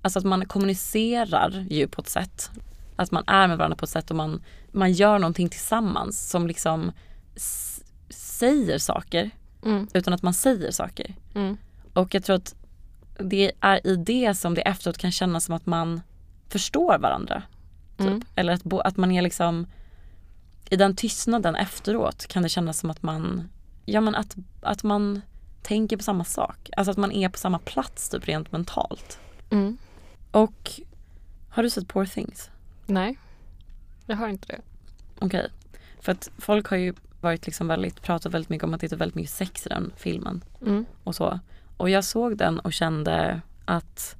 alltså 0.01 0.19
att 0.19 0.25
man 0.25 0.45
kommunicerar 0.45 1.65
ju 1.69 1.87
på 1.87 2.01
ett 2.01 2.09
sätt. 2.09 2.51
Att 2.95 3.11
man 3.11 3.23
är 3.27 3.47
med 3.47 3.57
varandra 3.57 3.75
på 3.77 3.83
ett 3.85 3.89
sätt 3.89 4.09
och 4.09 4.15
man, 4.17 4.41
man 4.71 4.91
gör 4.91 5.19
någonting 5.19 5.49
tillsammans 5.49 6.29
som 6.29 6.47
liksom 6.47 6.91
s- 7.35 7.83
säger 8.09 8.77
saker 8.77 9.29
Mm. 9.65 9.87
utan 9.93 10.13
att 10.13 10.21
man 10.21 10.33
säger 10.33 10.71
saker. 10.71 11.15
Mm. 11.35 11.57
Och 11.93 12.13
jag 12.13 12.23
tror 12.23 12.35
att 12.35 12.55
det 13.19 13.51
är 13.59 13.87
i 13.87 13.95
det 13.95 14.35
som 14.37 14.53
det 14.53 14.61
efteråt 14.61 14.97
kan 14.97 15.11
kännas 15.11 15.45
som 15.45 15.55
att 15.55 15.65
man 15.65 16.01
förstår 16.49 16.97
varandra. 16.97 17.43
Typ. 17.99 18.07
Mm. 18.07 18.21
Eller 18.35 18.53
att, 18.53 18.63
bo, 18.63 18.79
att 18.79 18.97
man 18.97 19.11
är 19.11 19.21
liksom 19.21 19.67
i 20.69 20.75
den 20.75 20.95
tystnaden 20.95 21.55
efteråt 21.55 22.27
kan 22.27 22.43
det 22.43 22.49
kännas 22.49 22.79
som 22.79 22.89
att 22.89 23.03
man, 23.03 23.49
ja 23.85 24.01
men 24.01 24.15
att, 24.15 24.35
att 24.61 24.83
man 24.83 25.21
tänker 25.61 25.97
på 25.97 26.03
samma 26.03 26.23
sak. 26.23 26.69
Alltså 26.77 26.91
att 26.91 26.97
man 26.97 27.11
är 27.11 27.29
på 27.29 27.37
samma 27.37 27.59
plats 27.59 28.09
typ 28.09 28.27
rent 28.27 28.51
mentalt. 28.51 29.19
Mm. 29.49 29.77
Och 30.31 30.71
har 31.49 31.63
du 31.63 31.69
sett 31.69 31.87
Poor 31.87 32.05
Things? 32.05 32.49
Nej. 32.85 33.17
Jag 34.05 34.15
har 34.15 34.27
inte 34.27 34.47
det. 34.47 34.61
Okej. 35.19 35.49
För 36.01 36.11
att 36.11 36.31
folk 36.37 36.67
har 36.67 36.77
ju 36.77 36.93
varit 37.21 37.45
liksom 37.45 37.67
väldigt, 37.67 38.01
pratat 38.01 38.33
väldigt 38.33 38.49
mycket 38.49 38.63
om 38.63 38.73
att 38.73 38.81
det 38.81 38.91
är 38.91 38.97
väldigt 38.97 39.15
mycket 39.15 39.31
sex 39.31 39.65
i 39.65 39.69
den 39.69 39.91
filmen. 39.97 40.43
Mm. 40.61 40.85
och 41.03 41.15
så. 41.15 41.39
Och 41.77 41.89
jag 41.89 42.03
såg 42.03 42.37
den 42.37 42.59
och 42.59 42.73
kände 42.73 43.41
att 43.65 44.15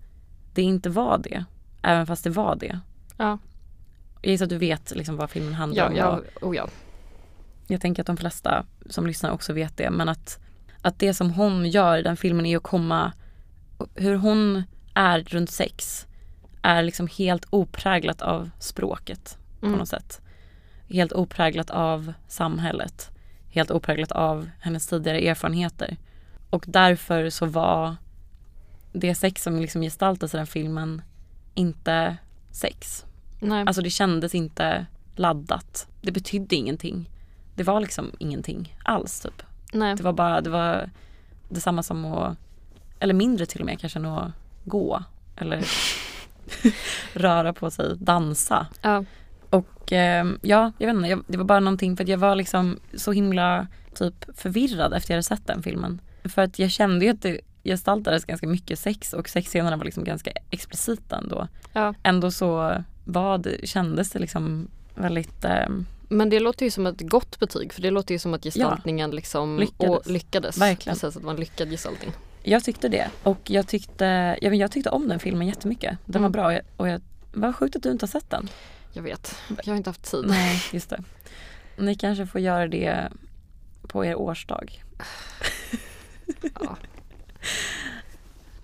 det 0.53 0.61
inte 0.61 0.89
var 0.89 1.17
det. 1.17 1.45
Även 1.81 2.07
fast 2.07 2.23
det 2.23 2.29
var 2.29 2.55
det. 2.55 2.79
Ja. 3.17 3.37
Jag 4.21 4.31
gissar 4.31 4.45
att 4.45 4.49
du 4.49 4.57
vet 4.57 4.95
liksom 4.95 5.17
vad 5.17 5.29
filmen 5.29 5.53
handlar 5.53 5.83
Ja, 5.83 5.89
om. 5.89 5.95
ja, 5.95 6.21
och 6.41 6.47
oh 6.47 6.55
ja. 6.55 6.67
Jag 7.67 7.81
tänker 7.81 8.03
att 8.03 8.07
de 8.07 8.17
flesta 8.17 8.65
som 8.89 9.07
lyssnar 9.07 9.31
också 9.31 9.53
vet 9.53 9.77
det. 9.77 9.89
Men 9.89 10.09
att, 10.09 10.39
att 10.81 10.99
det 10.99 11.13
som 11.13 11.31
hon 11.31 11.69
gör 11.69 11.97
i 11.97 12.01
den 12.01 12.17
filmen 12.17 12.45
är 12.45 12.57
att 12.57 12.63
komma, 12.63 13.11
hur 13.95 14.15
hon 14.15 14.63
är 14.93 15.19
runt 15.23 15.49
sex 15.51 16.07
är 16.61 16.83
liksom 16.83 17.07
helt 17.17 17.45
opräglat 17.49 18.21
av 18.21 18.49
språket 18.59 19.37
på 19.59 19.65
Mm. 19.65 19.79
något 19.79 19.87
sätt. 19.89 20.21
Helt 20.89 21.11
opräglat 21.11 21.69
av 21.69 22.13
samhället. 22.27 23.09
Helt 23.49 23.71
opräglat 23.71 24.11
av 24.11 24.49
hennes 24.59 24.87
tidigare 24.87 25.19
erfarenheter. 25.27 25.97
Och 26.49 26.63
därför 26.67 27.29
så 27.29 27.45
var 27.45 27.95
det 28.93 29.15
sex 29.15 29.43
som 29.43 29.59
liksom 29.59 29.81
gestaltas 29.81 30.33
i 30.33 30.37
den 30.37 30.47
filmen 30.47 31.01
inte 31.55 32.17
sex. 32.51 33.05
Nej. 33.39 33.63
Alltså 33.67 33.81
det 33.81 33.89
kändes 33.89 34.35
inte 34.35 34.85
laddat. 35.15 35.87
Det 36.01 36.11
betydde 36.11 36.55
ingenting. 36.55 37.09
Det 37.55 37.63
var 37.63 37.79
liksom 37.79 38.11
ingenting 38.19 38.75
alls 38.83 39.19
typ. 39.19 39.43
Nej. 39.73 39.95
Det 39.95 40.03
var 40.03 40.13
bara, 40.13 40.41
det 40.41 40.49
var 40.49 40.89
detsamma 41.49 41.83
som 41.83 42.05
att, 42.05 42.37
eller 42.99 43.13
mindre 43.13 43.45
till 43.45 43.59
och 43.59 43.65
med 43.65 43.79
kanske 43.79 43.99
än 43.99 44.05
att 44.05 44.31
gå. 44.65 45.03
Eller 45.35 45.65
röra 47.13 47.53
på 47.53 47.71
sig, 47.71 47.97
dansa. 47.97 48.67
Ja. 48.81 49.05
Och 49.49 49.93
eh, 49.93 50.25
ja, 50.41 50.71
jag 50.77 50.87
vet 50.87 50.95
inte, 50.95 51.09
jag, 51.09 51.23
det 51.27 51.37
var 51.37 51.45
bara 51.45 51.59
någonting 51.59 51.97
för 51.97 52.03
att 52.03 52.09
jag 52.09 52.17
var 52.17 52.35
liksom 52.35 52.79
så 52.93 53.11
himla 53.11 53.67
typ 53.93 54.25
förvirrad 54.37 54.93
efter 54.93 55.11
jag 55.11 55.15
hade 55.15 55.23
sett 55.23 55.47
den 55.47 55.63
filmen. 55.63 56.01
För 56.23 56.41
att 56.41 56.59
jag 56.59 56.71
kände 56.71 57.05
ju 57.05 57.11
att 57.11 57.21
det 57.21 57.41
gestaltades 57.63 58.25
ganska 58.25 58.47
mycket 58.47 58.79
sex 58.79 59.13
och 59.13 59.29
sexscenerna 59.29 59.77
var 59.77 59.85
liksom 59.85 60.03
ganska 60.03 60.31
explicita 60.49 61.17
ändå. 61.17 61.47
Ja. 61.73 61.93
Ändå 62.03 62.31
så 62.31 62.83
var 63.11 63.37
det, 63.37 63.67
kändes 63.67 64.09
det 64.09 64.19
liksom 64.19 64.67
väldigt 64.95 65.45
eh, 65.45 65.67
Men 66.07 66.29
det 66.29 66.39
låter 66.39 66.65
ju 66.65 66.71
som 66.71 66.85
ett 66.87 67.01
gott 67.01 67.39
betyg 67.39 67.73
för 67.73 67.81
det 67.81 67.91
låter 67.91 68.13
ju 68.15 68.19
som 68.19 68.33
att 68.33 68.43
gestaltningen 68.43 69.11
liksom 69.11 69.59
Lyckades. 69.59 70.07
Lyckades. 70.07 70.57
Verkligen. 70.57 70.95
Precis, 70.95 71.15
att 71.15 71.21
det 71.21 71.25
var 71.25 71.33
en 71.33 71.39
lyckad 71.39 71.69
gestaltning. 71.69 72.11
Jag 72.43 72.63
tyckte 72.63 72.89
det 72.89 73.09
och 73.23 73.39
jag 73.49 73.67
tyckte, 73.67 74.05
ja, 74.41 74.49
men 74.49 74.59
jag 74.59 74.71
tyckte 74.71 74.89
om 74.89 75.07
den 75.07 75.19
filmen 75.19 75.47
jättemycket. 75.47 75.97
Den 76.05 76.21
var 76.21 76.27
Mm. 76.27 76.31
bra 76.31 76.45
och 76.45 76.53
jag, 76.53 76.61
och 76.77 76.87
jag 76.89 77.01
vad 77.33 77.55
sjukt 77.55 77.75
att 77.75 77.83
du 77.83 77.91
inte 77.91 78.03
har 78.03 78.09
sett 78.09 78.29
den. 78.29 78.49
Jag 78.93 79.03
vet, 79.03 79.35
jag 79.63 79.73
har 79.73 79.77
inte 79.77 79.89
haft 79.89 80.11
tid. 80.11 80.25
Nej, 80.27 80.63
just 80.71 80.89
det. 80.89 81.03
Ni 81.77 81.95
kanske 81.95 82.27
får 82.27 82.41
göra 82.41 82.67
det 82.67 83.09
på 83.87 84.05
er 84.05 84.15
årsdag. 84.15 84.83
Ja. 86.61 86.77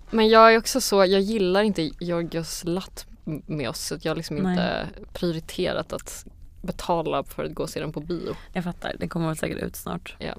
Men 0.10 0.30
jag 0.30 0.54
är 0.54 0.58
också 0.58 0.82
så, 0.82 0.96
jag 1.06 1.22
gillar 1.22 1.64
inte 1.64 1.82
Georgios 2.00 2.64
Latt 2.66 3.06
m- 3.10 3.15
med 3.26 3.70
oss 3.70 3.80
så 3.80 3.96
att 3.96 4.06
jag 4.06 4.12
har 4.12 4.16
liksom 4.16 4.38
inte 4.38 4.88
prioriterat 5.14 5.94
att 5.94 6.26
betala 6.62 7.24
för 7.24 7.46
att 7.46 7.54
gå 7.54 7.64
och 7.64 7.70
se 7.70 7.80
den 7.80 7.92
på 7.92 8.00
bio. 8.00 8.36
Jag 8.54 8.64
fattar, 8.64 8.96
den 9.00 9.10
kommer 9.10 9.28
väl 9.28 9.38
säkert 9.38 9.64
ut 9.64 9.76
snart. 9.76 10.16
Ja. 10.20 10.34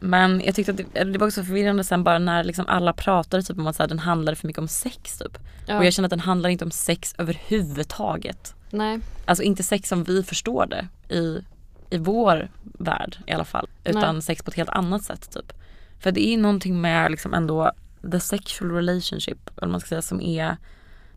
Men 0.00 0.42
jag 0.44 0.54
tyckte 0.54 0.72
att 0.72 0.78
det, 0.92 1.04
det 1.04 1.18
var 1.18 1.26
också 1.26 1.44
förvirrande 1.44 1.84
sen 1.84 2.04
bara 2.04 2.18
när 2.18 2.44
liksom 2.44 2.66
alla 2.66 2.92
pratade 2.92 3.42
typ 3.42 3.58
om 3.58 3.66
att 3.66 3.76
så 3.76 3.82
här, 3.82 3.88
den 3.88 3.98
handlade 3.98 4.36
för 4.36 4.46
mycket 4.46 4.60
om 4.60 4.68
sex 4.68 5.18
typ. 5.18 5.38
Ja. 5.66 5.78
Och 5.78 5.84
jag 5.84 5.92
känner 5.92 6.06
att 6.06 6.10
den 6.10 6.20
handlar 6.20 6.50
inte 6.50 6.64
om 6.64 6.70
sex 6.70 7.14
överhuvudtaget. 7.18 8.54
Nej, 8.70 9.00
Alltså 9.24 9.42
inte 9.42 9.62
sex 9.62 9.88
som 9.88 10.04
vi 10.04 10.22
förstår 10.22 10.66
det 10.66 10.88
i, 11.14 11.44
i 11.90 11.98
vår 11.98 12.50
värld 12.62 13.18
i 13.26 13.32
alla 13.32 13.44
fall. 13.44 13.68
Utan 13.84 14.14
Nej. 14.14 14.22
sex 14.22 14.42
på 14.42 14.50
ett 14.50 14.56
helt 14.56 14.70
annat 14.70 15.02
sätt 15.02 15.30
typ. 15.30 15.52
För 16.00 16.12
det 16.12 16.28
är 16.28 16.38
någonting 16.38 16.80
med 16.80 17.10
liksom 17.10 17.34
ändå 17.34 17.72
the 18.12 18.20
sexual 18.20 18.70
relationship, 18.70 19.50
eller 19.56 19.68
man 19.68 19.80
ska 19.80 19.88
säga, 19.88 20.02
som 20.02 20.20
är 20.20 20.56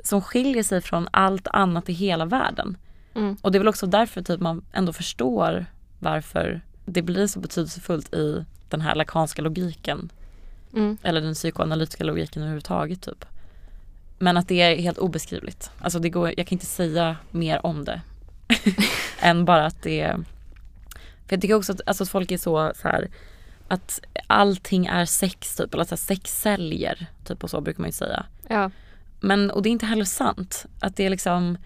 som 0.04 0.22
skiljer 0.22 0.64
sig 0.64 0.82
från 0.82 1.08
allt 1.12 1.48
annat 1.48 1.90
i 1.90 1.94
hela 1.94 2.26
världen. 2.26 2.78
Mm. 3.16 3.38
Och 3.42 3.52
det 3.52 3.58
är 3.58 3.60
väl 3.60 3.68
också 3.68 3.88
därför 3.88 4.22
typ 4.22 4.40
man 4.40 4.66
ändå 4.72 4.94
förstår 4.94 5.66
varför 6.00 6.62
det 6.86 7.02
blir 7.02 7.28
så 7.28 7.40
betydelsefullt 7.40 8.14
i 8.14 8.46
den 8.70 8.82
här 8.82 8.96
lakanska 8.96 9.42
logiken. 9.42 10.12
Mm. 10.74 10.98
Eller 11.04 11.22
den 11.22 11.34
psykoanalytiska 11.34 12.04
logiken 12.04 12.42
överhuvudtaget 12.42 13.02
typ. 13.02 13.26
Men 14.20 14.38
att 14.38 14.48
det 14.48 14.62
är 14.62 14.82
helt 14.82 14.98
obeskrivligt. 14.98 15.72
Alltså 15.80 16.00
det 16.00 16.10
går, 16.10 16.34
jag 16.38 16.48
kan 16.48 16.56
inte 16.56 16.66
säga 16.66 17.18
mer 17.32 17.66
om 17.66 17.86
det. 17.86 18.02
än 19.20 19.46
bara 19.46 19.66
att 19.66 19.82
det 19.82 20.02
är 20.02 20.14
För 21.26 21.36
jag 21.36 21.42
tycker 21.42 21.56
också 21.56 21.72
att, 21.72 21.82
alltså, 21.86 22.04
att 22.04 22.10
folk 22.10 22.32
är 22.32 22.38
så, 22.38 22.72
så 22.76 22.88
här, 22.88 23.10
att 23.68 24.02
allting 24.28 24.86
är 24.86 25.06
sex 25.06 25.56
typ, 25.56 25.74
eller 25.74 25.94
att 25.94 26.00
sex 26.00 26.42
säljer. 26.42 27.08
Typ 27.24 27.44
och 27.44 27.50
så 27.50 27.62
brukar 27.62 27.82
man 27.82 27.88
ju 27.88 27.94
säga. 27.94 28.26
Ja. 28.48 28.72
Men, 29.20 29.52
och 29.52 29.62
det 29.62 29.70
är 29.70 29.72
inte 29.72 29.86
heller 29.86 30.06
sant. 30.06 30.66
Att 30.80 30.96
det 30.96 31.06
är 31.06 31.10
liksom 31.10 31.58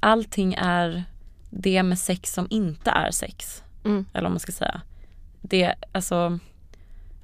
Allting 0.00 0.54
är 0.54 1.04
det 1.50 1.82
med 1.82 1.98
sex 1.98 2.32
som 2.34 2.46
inte 2.50 2.90
är 2.90 3.10
sex. 3.10 3.62
Mm. 3.84 4.06
Eller 4.12 4.22
vad 4.22 4.32
man 4.32 4.40
ska 4.40 4.52
säga. 4.52 4.80
Det, 5.40 5.74
alltså 5.92 6.38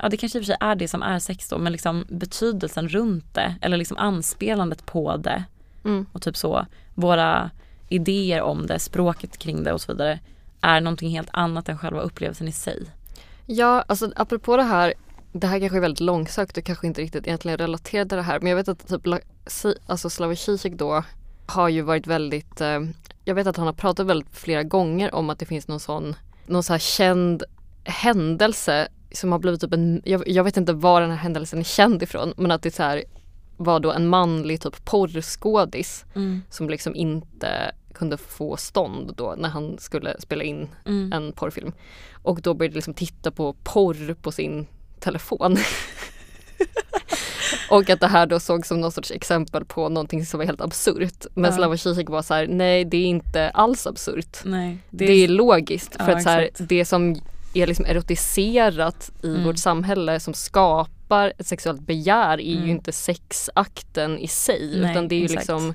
Ja 0.03 0.09
det 0.09 0.17
kanske 0.17 0.39
i 0.39 0.41
och 0.41 0.45
för 0.45 0.53
sig 0.53 0.57
är 0.61 0.75
det 0.75 0.89
som 0.89 1.03
är 1.03 1.19
sex 1.19 1.49
då 1.49 1.59
men 1.59 1.73
liksom 1.73 2.05
betydelsen 2.09 2.89
runt 2.89 3.35
det 3.35 3.55
eller 3.61 3.77
liksom 3.77 3.97
anspelandet 3.97 4.87
på 4.87 5.17
det 5.17 5.45
Mm. 5.85 6.07
och 6.13 6.23
typ 6.23 6.37
så 6.37 6.67
våra 6.95 7.51
idéer 7.89 8.43
om 8.43 8.67
det, 8.67 8.79
språket 8.79 9.39
kring 9.39 9.65
det 9.65 9.73
och 9.73 9.81
så 9.81 9.93
vidare 9.93 10.19
är 10.61 10.81
någonting 10.81 11.11
helt 11.11 11.29
annat 11.33 11.69
än 11.69 11.79
själva 11.79 12.01
upplevelsen 12.01 12.49
i 12.49 12.53
sig. 12.53 12.87
Ja, 13.47 13.85
alltså 13.89 14.13
apropå 14.17 14.57
det 14.57 14.63
här, 14.63 14.95
det 15.33 15.47
här 15.47 15.61
kanske 15.61 15.79
är 15.79 15.81
väldigt 15.81 16.01
långsökt 16.01 16.57
och 16.57 16.65
kanske 16.65 16.87
inte 16.87 17.01
riktigt 17.01 17.27
egentligen 17.27 17.59
relaterat 17.59 18.09
till 18.09 18.17
det 18.17 18.23
här, 18.23 18.41
men 18.41 18.49
jag 18.49 18.57
vet 18.57 18.69
att 18.69 18.89
typ 18.89 19.03
alltså 19.87 20.11
Slavoj 20.11 20.37
Zizek 20.37 20.73
då 20.73 21.05
har 21.47 21.69
ju 21.69 21.83
varit 21.83 22.07
väldigt, 22.07 22.61
eh, 22.61 22.81
jag 23.25 23.35
vet 23.35 23.47
att 23.47 23.57
han 23.57 23.67
har 23.67 23.73
pratat 23.73 24.07
väldigt 24.07 24.37
flera 24.37 24.63
gånger 24.63 25.15
om 25.15 25.31
att 25.31 25.39
det 25.39 25.47
finns 25.47 25.69
någon 25.69 25.81
sån, 25.81 26.17
någon 26.47 26.63
så 26.63 26.73
här 26.73 26.79
känd 26.79 27.43
händelse 27.85 28.89
som 29.13 29.33
har 29.33 29.39
blivit 29.39 29.61
typ 29.61 29.73
en, 29.73 30.03
jag, 30.05 30.29
jag 30.29 30.45
vet 30.45 30.57
inte 30.57 30.73
var 30.73 31.01
den 31.01 31.11
här 31.11 31.17
händelsen 31.17 31.59
är 31.59 31.65
känd 31.65 32.03
ifrån, 32.03 32.35
men 32.37 32.51
att 32.51 32.63
det 32.63 32.75
så 32.75 32.83
här 32.83 33.05
var 33.57 33.81
då 33.81 33.93
en 33.93 34.09
manlig 34.09 34.61
typ 34.61 34.85
porrskådis 34.85 36.05
som 36.51 36.71
liksom 36.71 36.95
inte 36.95 37.73
kunde 37.95 38.17
få 38.17 38.57
stånd 38.57 39.15
då 39.17 39.35
när 39.39 39.49
han 39.49 39.79
skulle 39.79 40.21
spela 40.21 40.45
in 40.45 40.69
Mm. 40.87 41.13
en 41.13 41.33
porrfilm. 41.33 41.73
Och 42.23 42.41
då 42.43 42.55
började 42.55 42.75
liksom 42.75 42.95
titta 42.95 43.31
på 43.31 43.53
porr 43.63 44.15
på 44.15 44.33
sin 44.33 44.67
telefon. 45.01 45.57
och 47.71 47.91
att 47.91 48.01
det 48.01 48.07
här 48.07 48.27
då 48.27 48.41
såg 48.41 48.67
som 48.67 48.81
någon 48.81 48.93
sorts 48.93 49.11
exempel 49.11 49.65
på 49.65 49.89
någonting 49.89 50.27
som 50.27 50.39
var 50.39 50.45
helt 50.47 50.61
absurt. 50.61 51.27
Men 51.35 51.51
Ja. 51.51 51.57
Slavoj 51.57 51.79
Zizek 51.79 52.09
var 52.09 52.23
så 52.23 52.35
här, 52.35 52.47
nej 52.47 52.85
det 52.85 52.97
är 52.97 53.07
inte 53.07 53.51
alls 53.51 53.87
absurt. 53.87 54.39
Nej, 54.45 54.79
Det 54.91 55.05
är, 55.25 55.29
logiskt. 55.29 55.97
Ja, 55.99 56.05
för 56.05 56.13
att 56.13 56.23
så 56.23 56.29
här, 56.29 56.51
det 56.59 56.85
som 56.85 57.17
är 57.55 57.67
liksom 57.67 57.85
erotiserat 57.85 59.11
i 59.23 59.27
Mm. 59.29 59.45
vårt 59.45 59.59
samhälle 59.59 60.21
som 60.21 60.35
skapar 60.35 61.33
ett 61.39 61.47
sexuellt 61.47 61.81
begär 61.81 62.41
är 62.41 62.53
Mm. 62.55 62.65
ju 62.65 62.71
inte 62.71 62.93
sexakten 62.93 64.19
i 64.19 64.29
sig 64.29 64.79
Nej, 64.81 64.91
utan 64.91 65.09
det 65.09 65.15
är 65.15 65.19
ju 65.19 65.25
exakt. 65.25 65.41
liksom 65.41 65.75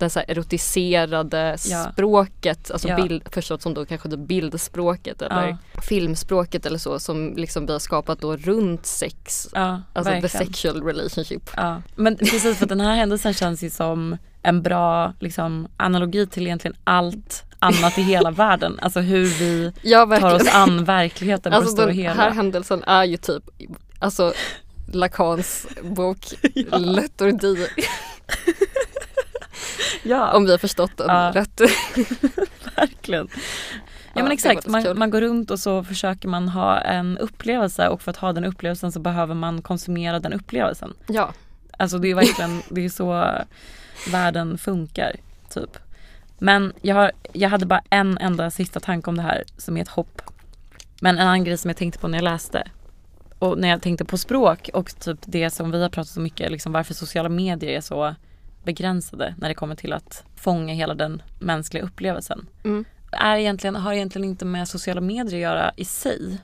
det 0.00 0.10
så 0.10 0.18
här 0.18 0.30
erotiserade 0.30 1.56
Ja. 1.66 1.90
språket, 1.92 2.70
alltså 2.70 2.88
Ja. 2.88 2.96
bild, 2.96 3.22
förstått 3.32 3.62
som 3.62 3.74
då 3.74 3.86
kanske 3.86 4.08
det 4.08 4.16
bildspråket 4.16 5.22
eller 5.22 5.48
Ja. 5.48 5.80
filmspråket 5.82 6.66
eller 6.66 6.78
så 6.78 6.98
som 6.98 7.34
liksom 7.36 7.66
vi 7.66 7.72
har 7.72 7.78
skapat 7.78 8.20
då 8.20 8.36
runt 8.36 8.86
sex. 8.86 9.48
Ja, 9.54 9.82
Alltså 9.92 10.12
the 10.12 10.20
verkligen. 10.20 10.46
sexual 10.46 10.82
relationship. 10.82 11.50
Ja. 11.56 11.82
Men 11.96 12.16
precis 12.16 12.58
för 12.58 12.66
den 12.66 12.80
här 12.80 12.94
händelsen 12.96 13.34
känns 13.34 13.62
ju 13.62 13.70
som 13.70 14.16
en 14.42 14.62
bra 14.62 15.12
liksom, 15.20 15.68
analogi 15.76 16.26
till 16.26 16.46
egentligen 16.46 16.76
allt 16.84 17.42
annat 17.58 17.98
i 17.98 18.02
hela 18.02 18.30
världen. 18.44 18.78
Alltså 18.82 19.00
hur 19.00 19.24
vi 19.26 19.72
Ja 19.82 20.18
tar 20.20 20.34
oss 20.34 20.48
an 20.54 20.84
verkligheten 20.84 21.52
på 21.52 21.56
Alltså 21.56 21.70
det 21.70 21.76
stora 21.76 21.86
den 21.86 21.96
hela. 21.96 22.14
här 22.14 22.30
händelsen 22.30 22.84
är 22.84 23.04
ju 23.04 23.16
typ 23.16 23.42
alltså 23.98 24.32
Lacans 24.92 25.66
bok 25.82 26.18
Letordi 26.78 27.66
ja, 30.02 30.32
om 30.36 30.44
vi 30.44 30.50
har 30.50 30.58
förstått 30.58 30.96
den 30.96 31.06
Ja. 31.08 31.32
rätt. 31.34 31.60
verkligen. 32.76 33.28
Ja 34.14 34.22
men 34.22 34.32
exakt, 34.32 34.66
man, 34.66 34.98
man 34.98 35.10
går 35.10 35.20
runt 35.20 35.50
och 35.50 35.58
så 35.58 35.84
försöker 35.84 36.28
man 36.28 36.48
ha 36.48 36.78
en 36.80 37.18
upplevelse 37.18 37.88
och 37.88 38.02
för 38.02 38.10
att 38.10 38.16
ha 38.16 38.32
den 38.32 38.44
upplevelsen 38.44 38.92
så 38.92 39.00
behöver 39.00 39.34
man 39.34 39.62
konsumera 39.62 40.20
den 40.20 40.32
upplevelsen. 40.32 40.94
Ja. 41.06 41.32
Alltså 41.76 41.98
det 41.98 42.10
är 42.10 42.14
verkligen, 42.14 42.62
det 42.68 42.84
är 42.84 42.88
så 42.88 43.32
världen 44.12 44.58
funkar 44.58 45.16
typ. 45.50 45.78
Men 46.38 46.72
jag, 46.82 46.94
har, 46.94 47.12
jag 47.32 47.48
hade 47.48 47.66
bara 47.66 47.82
en 47.90 48.18
enda 48.18 48.50
sista 48.50 48.80
tanke 48.80 49.10
om 49.10 49.16
det 49.16 49.22
här 49.22 49.44
som 49.56 49.76
är 49.76 49.82
ett 49.82 49.88
hopp. 49.88 50.22
Men 51.00 51.18
en 51.18 51.22
annan 51.26 51.44
grej 51.44 51.58
som 51.58 51.68
jag 51.68 51.76
tänkte 51.76 52.00
på 52.00 52.08
när 52.08 52.18
jag 52.18 52.24
läste 52.24 52.68
och 53.38 53.58
när 53.58 53.68
jag 53.68 53.82
tänkte 53.82 54.04
på 54.04 54.18
språk 54.18 54.70
och 54.74 55.00
typ 55.00 55.18
det 55.26 55.50
som 55.50 55.70
vi 55.70 55.82
har 55.82 55.88
pratat 55.88 56.08
så 56.12 56.20
mycket, 56.20 56.50
liksom 56.52 56.72
varför 56.72 56.94
sociala 56.94 57.28
medier 57.28 57.70
är 57.70 57.80
så 57.80 58.14
begränsade 58.64 59.34
när 59.38 59.48
det 59.48 59.54
kommer 59.54 59.74
till 59.74 59.92
att 59.92 60.24
fånga 60.36 60.74
hela 60.74 60.94
den 60.94 61.22
mänskliga 61.38 61.82
upplevelsen. 61.84 62.46
Mm. 62.64 62.84
Är 63.12 63.36
egentligen, 63.36 63.76
har 63.76 63.92
egentligen 63.92 64.28
inte 64.28 64.44
med 64.44 64.68
sociala 64.68 65.00
medier 65.00 65.34
att 65.34 65.40
göra 65.40 65.72
i 65.76 65.84
sig 65.84 66.38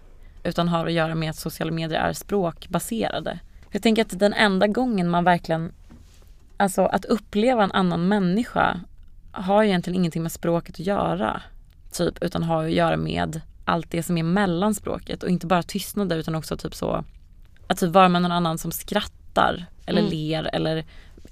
utan 0.44 0.68
har 0.68 0.86
att 0.86 0.92
göra 0.92 1.14
med 1.14 1.30
att 1.30 1.36
sociala 1.36 1.72
medier 1.72 2.00
är 2.00 2.12
språkbaserade. 2.12 3.38
Jag 3.70 3.82
tänker 3.82 4.02
att 4.02 4.18
den 4.18 4.32
enda 4.32 4.66
gången 4.66 5.10
man 5.10 5.24
verkligen, 5.24 5.72
alltså 6.56 6.86
att 6.86 7.04
uppleva 7.04 7.64
en 7.64 7.72
annan 7.72 8.08
människa 8.08 8.80
har 9.32 9.64
egentligen 9.64 9.96
ingenting 10.00 10.22
med 10.22 10.32
språket 10.32 10.74
att 10.74 10.86
göra. 10.86 11.42
Typ, 11.92 12.22
utan 12.22 12.42
har 12.42 12.64
att 12.64 12.72
göra 12.72 12.96
med 12.96 13.40
allt 13.64 13.90
det 13.90 14.02
som 14.02 14.18
är 14.18 14.22
mellan 14.22 14.74
språket 14.74 15.22
och 15.22 15.28
inte 15.28 15.46
bara 15.46 15.62
tystnader 15.62 16.16
utan 16.16 16.34
också 16.34 16.56
typ 16.56 16.74
så 16.74 17.04
att 17.66 17.78
typ 17.78 17.90
vara 17.90 18.08
med 18.08 18.22
någon 18.22 18.32
annan 18.32 18.58
som 18.58 18.70
skrattar 18.72 19.66
eller 19.86 20.00
Mm. 20.00 20.10
ler 20.10 20.50
eller 20.52 20.84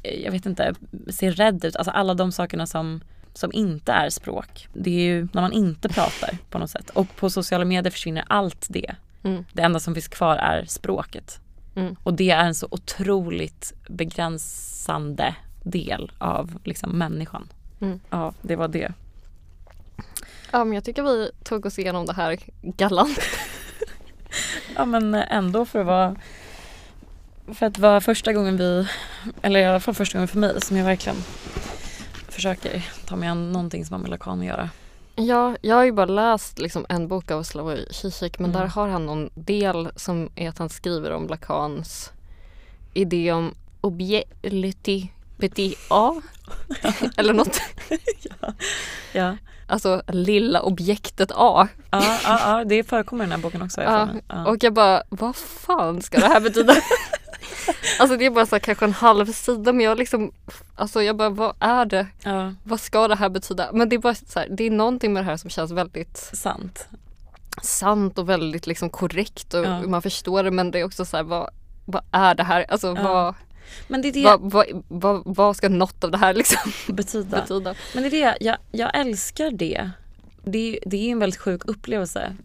jag 0.05 0.33
vet 0.33 0.47
inte, 0.47 0.75
ser 1.09 1.31
rädd 1.31 1.65
ut. 1.65 1.77
Alltså 1.77 1.91
alla 1.91 2.15
de 2.15 2.33
sakerna 2.33 2.67
som, 2.67 3.01
som 3.35 3.53
inte 3.53 3.93
är 3.93 4.11
språk. 4.11 4.69
Det 4.73 4.91
är 4.91 5.05
ju 5.05 5.29
när 5.33 5.43
man 5.43 5.53
inte 5.53 5.89
pratar 5.89 6.39
på 6.51 6.59
något 6.59 6.71
sätt. 6.71 6.91
Och 6.91 7.17
på 7.17 7.31
sociala 7.31 7.65
medier 7.65 7.91
försvinner 7.91 8.25
allt 8.27 8.67
det. 8.69 8.95
Mm. 9.23 9.45
Det 9.53 9.63
enda 9.63 9.81
som 9.81 9.95
finns 9.95 10.09
kvar 10.09 10.37
är 10.37 10.65
språket. 10.65 11.41
Mm. 11.77 11.97
Och 12.03 12.15
det 12.15 12.31
är 12.31 12.45
en 12.45 12.55
så 12.55 12.69
otroligt 12.71 13.73
begränsande 13.89 15.35
del 15.63 16.13
av 16.19 16.59
liksom 16.65 16.91
människan. 16.99 17.49
Mm. 17.81 18.01
Ja, 18.11 18.33
det 18.43 18.57
var 18.57 18.69
det. 18.69 18.93
ja 20.51 20.65
men 20.65 20.73
jag 20.75 20.85
tycker 20.85 21.03
vi 21.03 21.31
tog 21.45 21.67
oss 21.67 21.79
igenom 21.79 22.07
det 22.07 22.13
här 22.13 22.39
galant. 22.63 23.19
Ja 24.77 24.85
men 24.85 25.15
ändå 25.15 25.65
för 25.65 25.81
att 25.81 25.87
vara 25.87 26.17
för 27.53 27.67
att 27.67 27.79
vara 27.79 28.01
första 28.01 28.33
gången 28.33 28.57
vi, 28.57 28.87
eller 29.43 29.61
i 29.61 29.65
alla 29.65 29.81
fall 29.81 29.95
första 29.95 30.19
gången 30.19 30.29
för 30.29 30.39
mig 30.39 30.61
som 30.61 30.77
jag 30.77 30.85
verkligen 30.85 31.19
försöker 32.29 32.89
ta 33.07 33.17
mig 33.17 33.29
an 33.29 33.53
någonting 33.53 33.85
som 33.85 34.07
Lacan 34.07 34.41
att 34.41 34.47
göra. 34.47 34.71
Ja, 35.17 35.57
jag 35.61 35.77
har 35.77 35.85
ju 35.85 35.93
bara 35.93 36.07
läst 36.07 36.59
liksom 36.59 36.87
en 36.89 37.09
bok 37.09 37.31
av 37.31 37.43
Slavoj 37.43 37.87
Zizek 37.91 38.39
men 38.39 38.51
Mm. 38.51 38.61
där 38.63 38.69
har 38.69 38.89
han 38.89 39.07
någon 39.07 39.31
del 39.35 39.89
som 39.97 40.31
är 40.35 40.49
att 40.49 40.59
han 40.59 40.69
skriver 40.69 41.11
om 41.13 41.27
Lacans 41.29 42.11
idé 42.95 43.33
om 43.33 43.55
objekti 43.81 45.13
petit 45.39 45.79
a 45.91 46.15
eller 47.17 47.33
något. 47.35 47.61
Ja, 49.13 49.37
Alltså 49.67 50.03
lilla 50.09 50.63
objektet 50.63 51.31
A. 51.35 51.69
ja, 51.91 52.19
ja, 52.25 52.41
ja 52.59 52.65
det 52.65 52.85
förekommer 52.85 53.25
i 53.25 53.27
den 53.27 53.33
här 53.33 53.39
boken 53.43 53.63
också. 53.63 53.83
Ja, 53.83 54.09
ja. 54.29 54.47
Och 54.47 54.57
jag 54.65 54.73
bara, 54.73 55.03
vad 55.09 55.37
fan 55.37 56.03
ska 56.03 56.19
det 56.21 56.27
här 56.29 56.41
betyda? 56.41 56.75
alltså 57.99 58.17
det 58.17 58.27
är 58.27 58.31
bara 58.31 58.47
så 58.47 58.55
här, 58.55 58.61
kanske 58.61 58.85
en 58.85 58.93
halv 58.93 59.33
sida 59.33 59.73
men 59.73 59.85
jag 59.85 59.99
liksom, 59.99 60.33
alltså 60.77 61.03
jag 61.03 61.17
bara, 61.17 61.29
vad 61.31 61.55
är 61.61 61.85
det? 61.85 62.07
ja, 62.23 62.55
Vad 62.65 62.81
ska 62.81 63.09
det 63.09 63.17
här 63.17 63.29
betyda? 63.29 63.71
Men 63.73 63.89
det 63.89 63.97
är 63.97 64.01
bara 64.01 64.15
så 64.15 64.39
här, 64.39 64.49
det 64.51 64.65
är 64.65 64.71
någonting 64.71 65.13
med 65.13 65.23
det 65.23 65.27
här 65.27 65.37
som 65.37 65.51
känns 65.51 65.71
väldigt 65.71 66.17
sant. 66.33 66.89
sant 67.63 68.19
och 68.19 68.29
väldigt 68.29 68.67
liksom 68.67 68.91
korrekt 68.91 69.55
och 69.55 69.65
Ja. 69.65 69.83
man 69.83 70.03
förstår 70.03 70.43
det 70.43 70.51
men 70.51 70.71
det 70.71 70.81
är 70.81 70.85
också 70.85 71.05
så 71.05 71.17
här, 71.17 71.25
vad, 71.25 71.51
vad 71.85 72.03
är 72.11 72.35
det 72.35 72.43
här? 72.45 72.67
Alltså 72.69 72.87
Ja. 72.97 73.03
vad, 73.03 73.35
Men 73.89 74.03
det 74.03 74.09
är 74.09 74.13
det 74.13 74.23
vad, 74.25 74.41
vad, 74.53 74.67
vad, 74.89 75.23
vad 75.25 75.57
ska 75.57 75.69
något 75.69 76.05
av 76.05 76.11
det 76.11 76.19
här 76.19 76.35
liksom 76.35 76.73
betyda. 76.95 77.41
betyda? 77.41 77.75
Men 77.95 78.03
det 78.03 78.09
är 78.09 78.11
det, 78.11 78.37
jag, 78.45 78.57
jag 78.73 78.91
älskar 78.99 79.51
det. 79.51 79.91
Det 80.45 80.59
är, 80.77 80.79
det 80.87 80.97
är 80.97 81.13
en 81.13 81.19
väldigt 81.19 81.41
sjuk 81.41 81.63
upplevelse. 81.65 82.37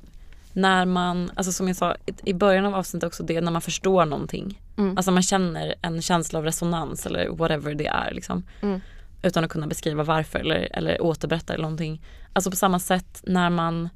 När 0.53 0.85
man, 0.85 1.31
alltså 1.35 1.51
som 1.51 1.67
jag 1.67 1.75
sa 1.77 1.95
i- 2.25 2.33
början 2.33 2.65
av 2.65 2.75
avsnittet 2.75 3.07
också, 3.07 3.23
det 3.23 3.35
är 3.35 3.41
när 3.41 3.51
man 3.51 3.61
förstår 3.61 4.05
någonting. 4.05 4.61
Mm. 4.77 4.97
Alltså 4.97 5.11
man 5.11 5.23
känner 5.23 5.75
en 5.81 6.01
känsla 6.01 6.39
av 6.39 6.45
resonans 6.45 7.05
eller 7.05 7.29
whatever 7.29 7.73
det 7.75 7.87
är 7.87 8.11
liksom. 8.13 8.43
Mm. 8.61 8.81
Utan 9.23 9.43
att 9.43 9.49
kunna 9.49 9.67
beskriva 9.67 10.03
varför 10.03 10.39
eller, 10.39 10.67
eller 10.77 11.01
återberätta 11.01 11.53
eller 11.53 11.61
någonting. 11.61 12.01
Alltså 12.33 12.49
på 12.49 12.55
samma 12.55 12.79
sätt 12.79 13.21
när 13.23 13.49
man 13.49 13.89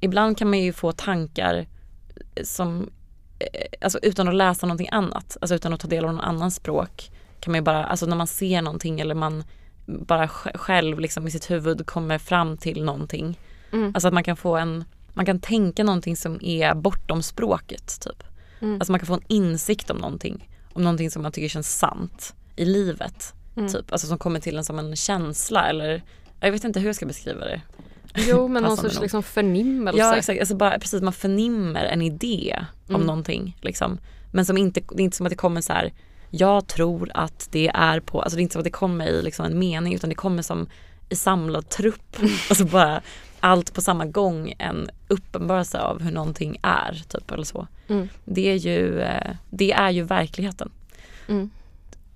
Ibland 0.00 0.38
kan 0.38 0.50
man 0.50 0.58
ju 0.58 0.72
få 0.72 0.92
tankar 0.92 1.66
som 2.42 2.90
eh, 3.38 3.46
Alltså 3.80 3.98
utan 4.02 4.28
att 4.28 4.34
läsa 4.34 4.66
någonting 4.66 4.88
annat, 4.92 5.36
alltså 5.40 5.54
utan 5.54 5.72
att 5.72 5.80
ta 5.80 5.88
del 5.88 6.04
av 6.04 6.12
någon 6.14 6.24
annans 6.24 6.54
språk 6.54 7.10
kan 7.40 7.52
man 7.52 7.58
ju 7.58 7.62
bara, 7.62 7.84
alltså 7.84 8.06
när 8.06 8.16
man 8.16 8.26
ser 8.26 8.62
någonting 8.62 9.00
eller 9.00 9.14
man 9.14 9.44
bara 9.86 10.26
sj- 10.26 10.56
själv 10.58 11.00
liksom 11.00 11.26
i 11.26 11.30
sitt 11.30 11.50
huvud 11.50 11.86
kommer 11.86 12.18
fram 12.18 12.56
till 12.56 12.84
någonting. 12.84 13.38
Mm. 13.72 13.92
Alltså 13.94 14.08
att 14.08 14.14
man 14.14 14.24
kan 14.24 14.36
få 14.36 14.56
en, 14.56 14.84
man 15.16 15.26
kan 15.26 15.40
tänka 15.40 15.84
någonting 15.84 16.16
som 16.16 16.38
är 16.42 16.74
bortom 16.74 17.22
språket 17.22 18.00
typ. 18.00 18.22
Mm. 18.60 18.74
Alltså 18.74 18.92
man 18.92 18.98
kan 19.00 19.06
få 19.06 19.14
en 19.14 19.20
insikt 19.28 19.90
om 19.90 19.96
någonting, 19.96 20.48
om 20.72 20.82
någonting 20.82 21.10
som 21.10 21.22
man 21.22 21.32
tycker 21.32 21.48
känns 21.48 21.78
sant 21.78 22.34
i 22.56 22.64
livet. 22.64 23.34
Mm. 23.56 23.72
Typ, 23.72 23.92
alltså 23.92 24.06
som 24.06 24.18
kommer 24.18 24.40
till 24.40 24.56
en 24.56 24.64
som 24.64 24.78
en 24.78 24.96
känsla 24.96 25.68
eller 25.68 26.02
jag 26.40 26.52
vet 26.52 26.64
inte 26.64 26.80
hur 26.80 26.86
jag 26.86 26.96
ska 26.96 27.06
beskriva 27.06 27.40
det. 27.44 27.60
Jo 28.14 28.48
men 28.48 28.62
någon 28.62 28.76
sorts 28.76 28.94
nog. 28.94 29.02
liksom 29.02 29.22
förnimmelse. 29.22 30.00
Ja 30.00 30.16
exakt, 30.16 30.40
alltså 30.40 30.54
bara 30.56 30.78
precis 30.78 31.02
man 31.02 31.12
förnimmer 31.12 31.84
en 31.84 32.02
idé 32.02 32.64
om 32.88 32.94
Mm. 32.94 33.06
någonting 33.06 33.56
liksom. 33.60 33.98
Men 34.32 34.46
som 34.46 34.58
inte, 34.58 34.80
det 34.80 35.02
är 35.02 35.04
inte 35.04 35.16
som 35.16 35.26
att 35.26 35.30
det 35.30 35.36
kommer 35.36 35.60
så 35.60 35.72
här. 35.72 35.92
jag 36.30 36.66
tror 36.66 37.10
att 37.14 37.48
det 37.52 37.68
är 37.74 38.00
på, 38.00 38.22
alltså 38.22 38.36
det 38.36 38.40
är 38.40 38.42
inte 38.42 38.52
som 38.52 38.60
att 38.60 38.64
det 38.64 38.70
kommer 38.70 39.06
i 39.06 39.22
liksom 39.22 39.46
en 39.46 39.58
mening 39.58 39.94
utan 39.94 40.08
det 40.10 40.16
kommer 40.16 40.42
som 40.42 40.68
i 41.08 41.16
samlad 41.16 41.68
trupp. 41.68 42.16
alltså 42.48 42.64
bara 42.64 43.02
allt 43.46 43.74
på 43.74 43.80
samma 43.80 44.04
gång 44.04 44.54
en 44.58 44.88
uppenbarelse 45.08 45.80
av 45.80 46.02
hur 46.02 46.12
någonting 46.12 46.58
är 46.62 47.02
typ 47.08 47.30
eller 47.30 47.44
så. 47.44 47.66
Mm. 47.88 48.08
Det 48.24 48.48
är 48.50 48.54
ju, 48.54 49.00
eh, 49.00 49.36
det 49.50 49.72
är 49.72 49.90
ju 49.90 50.02
verkligheten 50.02 50.70
Mm. 51.28 51.50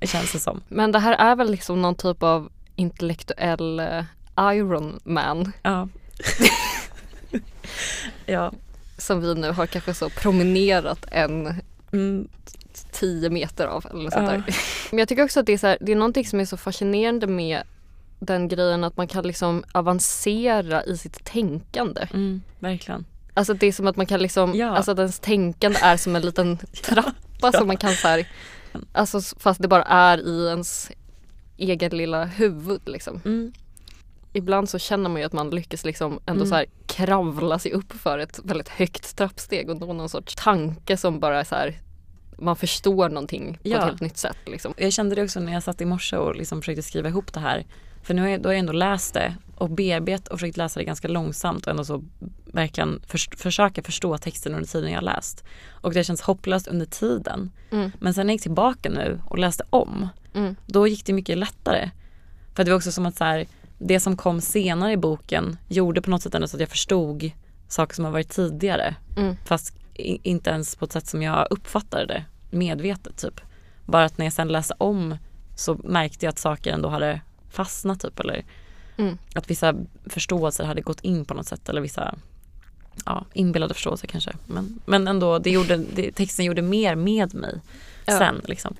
känns 0.03 0.33
det 0.33 0.39
som. 0.39 0.61
Men 0.69 0.93
det 0.93 0.99
här 0.99 1.13
är 1.13 1.37
väl 1.37 1.51
liksom 1.51 1.83
någon 1.83 1.95
typ 1.95 2.23
av 2.23 2.49
intellektuell 2.77 3.81
eh, 3.81 4.05
Iron 4.39 5.01
Man 5.05 5.53
Ja. 5.63 5.89
ja. 8.27 8.53
som 8.99 9.21
vi 9.21 9.35
nu 9.35 9.51
har 9.53 9.67
kanske 9.67 9.95
så 9.95 10.09
promenerat 10.11 11.07
en 11.13 11.55
Mm, 11.93 12.29
10 12.93 13.31
meter 13.31 13.67
av 13.67 13.87
eller 13.91 14.11
sånt 14.11 14.45
Ja. 14.47 14.55
Men 14.91 14.99
jag 14.99 15.09
tycker 15.09 15.25
också 15.25 15.41
att 15.41 15.47
det 15.47 15.53
är, 15.53 15.59
så 15.59 15.67
här, 15.67 15.79
det 15.81 15.93
är 15.93 15.97
någonting 15.97 16.27
som 16.27 16.41
är 16.41 16.45
så 16.45 16.57
fascinerande 16.57 17.27
med 17.27 17.63
den 18.21 18.49
grejen 18.49 18.85
att 18.85 18.97
man 18.97 19.07
kan 19.09 19.27
liksom 19.27 19.65
avancera 19.73 20.85
i 20.85 20.97
sitt 20.99 21.25
tänkande. 21.25 22.07
mm, 22.13 22.43
verkligen. 22.59 23.05
Alltså 23.35 23.55
det 23.55 23.67
är 23.67 23.73
som 23.73 23.87
att 23.87 23.97
man 23.97 24.07
kan 24.07 24.21
liksom, 24.23 24.55
Ja. 24.55 24.69
alltså 24.77 24.91
att 24.93 24.99
ens 24.99 25.19
tänkande 25.21 25.79
är 25.83 25.97
som 25.97 26.17
en 26.17 26.23
liten 26.23 26.59
trappa 26.85 27.53
som 27.53 27.67
man 27.67 27.77
kan 27.77 27.93
så 27.95 28.09
här, 28.09 28.29
alltså 28.93 29.21
fast 29.39 29.63
det 29.63 29.69
bara 29.69 29.83
är 29.83 30.19
i 30.19 30.47
ens 30.49 30.91
egen 31.57 31.91
lilla 31.97 32.25
huvud 32.25 32.81
liksom. 32.87 33.21
Mm. 33.25 33.53
Ibland 34.33 34.69
så 34.69 34.79
känner 34.79 35.11
man 35.11 35.21
ju 35.21 35.27
att 35.27 35.33
man 35.33 35.51
lyckas 35.51 35.85
liksom 35.85 36.13
ändå 36.27 36.41
Mm. 36.41 36.47
så 36.47 36.55
här 36.55 36.67
kravla 36.87 37.59
sig 37.59 37.73
upp 37.73 37.93
för 37.93 38.19
ett 38.19 38.41
väldigt 38.45 38.69
högt 38.69 39.17
trappsteg 39.17 39.71
och 39.71 39.77
nå 39.81 39.93
någon 39.93 40.09
sorts 40.09 40.35
tanke 40.35 40.97
som 40.97 41.21
bara 41.21 41.45
så 41.45 41.55
här 41.55 41.79
man 42.39 42.57
förstår 42.57 43.09
någonting 43.09 43.55
på 43.55 43.69
Ja. 43.69 43.79
ett 43.79 43.85
helt 43.85 44.01
nytt 44.01 44.17
sätt 44.19 44.37
liksom. 44.47 44.75
Jag 44.77 44.93
kände 44.93 45.15
det 45.15 45.23
också 45.23 45.41
när 45.41 45.53
jag 45.53 45.63
satt 45.63 45.81
i 45.81 45.85
morse 45.85 46.17
och 46.17 46.37
liksom 46.37 46.61
försökte 46.63 46.83
skriva 46.83 47.09
ihop 47.09 47.33
det 47.33 47.41
här. 47.41 47.67
För 48.03 48.15
nu 48.15 48.23
har 48.23 48.29
jag, 48.29 48.43
då 48.43 48.49
har 48.49 48.53
jag 48.55 48.59
ändå 48.61 48.73
läst 48.73 49.15
det 49.15 49.35
och 49.57 49.71
bearbetat 49.71 50.29
och 50.29 50.41
försökt 50.41 50.57
läsa 50.57 50.81
det 50.81 50.85
ganska 50.85 51.09
långsamt 51.09 51.65
och 51.67 51.71
ändå 51.71 51.85
så 51.85 52.05
verkligen 52.45 53.03
förs- 53.07 53.37
försöka 53.37 53.83
förstå 53.83 54.19
texten 54.19 54.55
under 54.55 54.69
tiden 54.69 54.93
jag 54.93 55.03
läst. 55.05 55.45
Och 55.71 55.93
det 55.95 56.05
känns 56.05 56.21
hopplöst 56.23 56.67
under 56.69 56.87
tiden. 56.87 57.51
Mm. 57.71 57.91
Men 58.01 58.15
sen 58.15 58.27
när 58.27 58.33
jag 58.33 58.35
gick 58.35 58.43
tillbaka 58.43 58.89
nu 58.91 59.21
och 59.27 59.39
läste 59.39 59.65
om, 59.71 60.09
Mm. 60.35 60.57
då 60.67 60.87
gick 60.87 61.07
det 61.07 61.13
mycket 61.13 61.39
lättare. 61.39 61.91
För 62.55 62.65
det 62.65 62.71
var 62.71 62.77
också 62.77 62.93
som 62.93 63.07
att 63.07 63.17
så 63.17 63.25
här, 63.25 63.47
det 63.79 64.01
som 64.01 64.17
kom 64.17 64.41
senare 64.41 64.93
i 64.93 64.97
boken 64.97 65.59
gjorde 65.69 66.03
på 66.03 66.11
något 66.11 66.23
sätt 66.23 66.35
ändå 66.35 66.49
så 66.49 66.57
att 66.57 66.61
jag 66.61 66.69
förstod 66.69 67.31
saker 67.69 67.95
som 67.95 68.05
har 68.05 68.13
varit 68.13 68.29
tidigare. 68.31 68.95
Mm. 69.17 69.37
Fast 69.45 69.77
i, 69.95 70.21
inte 70.31 70.51
ens 70.51 70.77
på 70.77 70.85
ett 70.85 70.93
sätt 70.93 71.07
som 71.07 71.23
jag 71.23 71.47
uppfattade 71.51 72.07
det 72.07 72.25
medvetet 72.57 73.17
typ. 73.17 73.41
Bara 73.87 74.05
att 74.05 74.19
när 74.19 74.27
jag 74.27 74.33
sen 74.33 74.49
läste 74.49 74.75
om 74.79 75.17
så 75.57 75.75
märkte 75.85 76.27
jag 76.27 76.31
att 76.31 76.39
saker 76.39 76.73
ändå 76.73 76.89
hade 76.89 77.21
fastnat 77.51 78.01
typ 78.01 78.21
eller 78.21 78.45
Mm. 78.97 79.19
att 79.35 79.51
vissa 79.51 79.75
förståelser 80.07 80.65
hade 80.65 80.81
gått 80.81 81.01
in 81.01 81.25
på 81.25 81.35
något 81.35 81.47
sätt 81.47 81.69
eller 81.69 81.81
vissa 81.81 82.15
ja, 83.07 83.27
inbillade 83.33 83.75
förståelser 83.75 84.07
kanske. 84.09 84.33
Men, 84.47 84.81
men 84.87 85.09
ändå, 85.09 85.39
det 85.39 85.51
gjorde, 85.51 85.77
det, 85.77 86.13
texten 86.13 86.45
gjorde 86.45 86.63
mer 86.63 86.95
med 86.95 87.35
mig 87.35 87.61
Ja. 88.07 88.19
sen 88.19 88.41
liksom. 88.45 88.77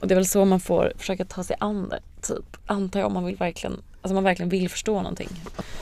Och 0.00 0.08
det 0.08 0.14
är 0.14 0.16
väl 0.16 0.26
så 0.26 0.44
man 0.44 0.60
får 0.60 0.92
försöka 0.96 1.24
ta 1.24 1.44
sig 1.44 1.56
an 1.60 1.88
det 1.88 2.00
typ. 2.22 2.56
Antar 2.66 3.00
jag 3.00 3.06
om 3.06 3.12
man 3.14 3.24
vill 3.24 3.36
verkligen, 3.36 3.82
alltså 4.02 4.14
man 4.14 4.24
verkligen 4.24 4.48
vill 4.50 4.68
förstå 4.70 4.96
någonting. 5.02 5.28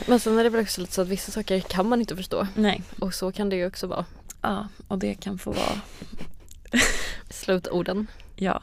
Men 0.06 0.20
sen 0.20 0.38
är 0.38 0.44
det 0.44 0.50
väl 0.50 0.60
också 0.62 0.80
lite 0.80 0.92
så 0.92 1.02
att 1.02 1.08
vissa 1.08 1.32
saker 1.32 1.60
kan 1.60 1.88
man 1.88 2.00
inte 2.00 2.16
förstå 2.16 2.46
Nej. 2.54 2.82
och 2.98 3.14
så 3.14 3.32
kan 3.32 3.48
det 3.48 3.56
ju 3.56 3.66
också 3.66 3.86
vara. 3.86 4.04
Ja, 4.42 4.68
och 4.88 4.98
det 4.98 5.14
kan 5.14 5.38
få 5.38 5.52
vara, 5.52 5.80
Slutorden. 7.30 8.06
ja. 8.36 8.62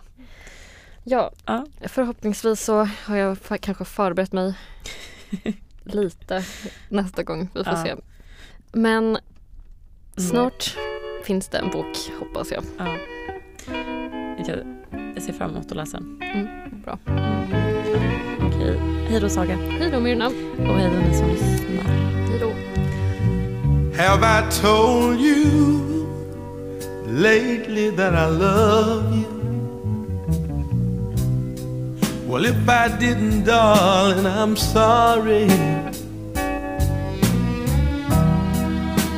Ja, 1.10 1.32
Ja. 1.46 1.66
förhoppningsvis 1.82 2.62
så 2.66 2.88
har 3.06 3.16
jag 3.16 3.38
kanske 3.62 3.86
förberett 3.86 4.32
mig 4.34 4.54
lite 5.84 6.44
nästa 6.90 7.24
gång. 7.24 7.50
Vi 7.56 7.64
får 7.64 7.74
Ja. 7.74 7.84
se. 7.84 7.96
Men 8.72 9.18
snart 10.18 10.76
finns 11.24 11.48
det 11.48 11.58
en 11.58 11.70
bok 11.72 11.98
hoppas 12.20 12.52
jag. 12.52 12.64
ja. 12.78 12.96
Jag, 14.48 14.60
jag 15.16 15.24
ser 15.24 15.34
fram 15.34 15.50
emot 15.52 15.66
att 15.72 15.78
läsa 15.78 15.98
den. 16.00 16.22
Mm, 16.22 16.48
bra. 16.82 17.00
Okej, 18.48 18.80
hej 19.10 19.20
då 19.22 19.30
Saga. 19.30 19.56
Hej 19.56 19.92
då 19.92 20.00
Myrna. 20.00 20.28
Och 20.28 20.76
hej 20.78 20.90
då 20.94 21.10
ni 21.10 21.18
som 21.18 21.30
lyssnar. 21.30 21.84
Hej 22.30 22.40
då. 22.40 22.50
Have 24.04 24.40
I 24.40 24.52
told 24.62 25.20
you 25.20 26.06
lately 27.08 27.92
that 27.92 28.14
I 28.14 28.40
love 28.40 29.16
you? 29.16 29.37
Well, 32.28 32.44
if 32.44 32.68
I 32.68 32.90
didn't, 32.90 33.46
darling, 33.46 34.26
I'm 34.26 34.58
sorry. 34.58 35.48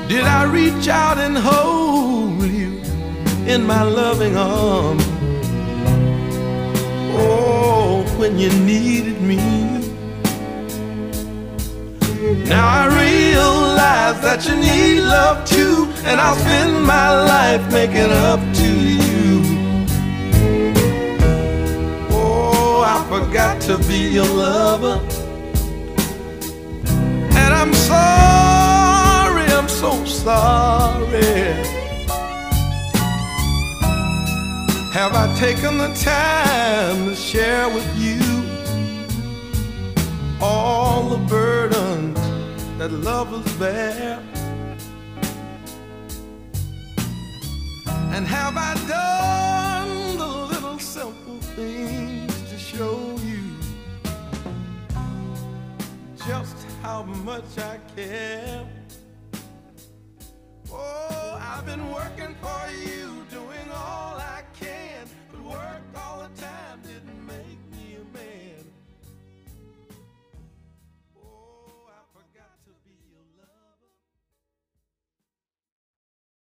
Did 0.07 0.25
I 0.25 0.43
reach 0.43 0.87
out 0.87 1.17
and 1.17 1.35
hold 1.35 2.43
you 2.43 2.79
in 3.47 3.65
my 3.65 3.81
loving 3.81 4.37
arms? 4.37 5.03
Oh, 7.17 8.05
when 8.19 8.37
you 8.37 8.51
needed 8.59 9.19
me. 9.23 9.37
Now 12.47 12.67
I 12.67 12.85
realize 12.85 14.21
that 14.21 14.45
you 14.47 14.55
need 14.55 14.99
love 15.01 15.43
too, 15.49 15.91
and 16.05 16.21
I'll 16.21 16.35
spend 16.35 16.85
my 16.85 17.09
life 17.25 17.71
making 17.71 18.11
up 18.11 18.39
forgot 23.09 23.59
to 23.63 23.77
be 23.87 23.99
your 24.17 24.27
lover. 24.27 25.01
And 27.41 27.53
I'm 27.61 27.73
sorry, 27.73 29.45
I'm 29.57 29.67
so 29.67 30.05
sorry. 30.05 31.19
Have 34.93 35.13
I 35.13 35.35
taken 35.39 35.77
the 35.77 35.91
time 35.95 37.05
to 37.07 37.15
share 37.15 37.67
with 37.67 37.89
you? 37.97 38.39
all 40.41 41.09
the 41.09 41.17
burdens 41.27 42.19
that 42.77 42.91
lovers 42.91 43.51
bear? 43.53 44.19
And 48.13 48.27
have 48.27 48.55
I 48.57 48.73
done 48.87 49.68
how 56.89 57.03
much 57.03 57.55
I 57.59 57.77
care. 57.95 58.65
Oh, 60.71 61.39
I've 61.39 61.65
been 61.65 61.85
working 61.91 62.33
for 62.43 62.63
you, 62.83 63.07
doing 63.29 63.69
all 63.71 64.15
I 64.37 64.41
can, 64.59 65.07
but 65.31 65.39
work 65.43 65.83
all 65.95 66.17
the 66.23 66.41
time. 66.41 66.59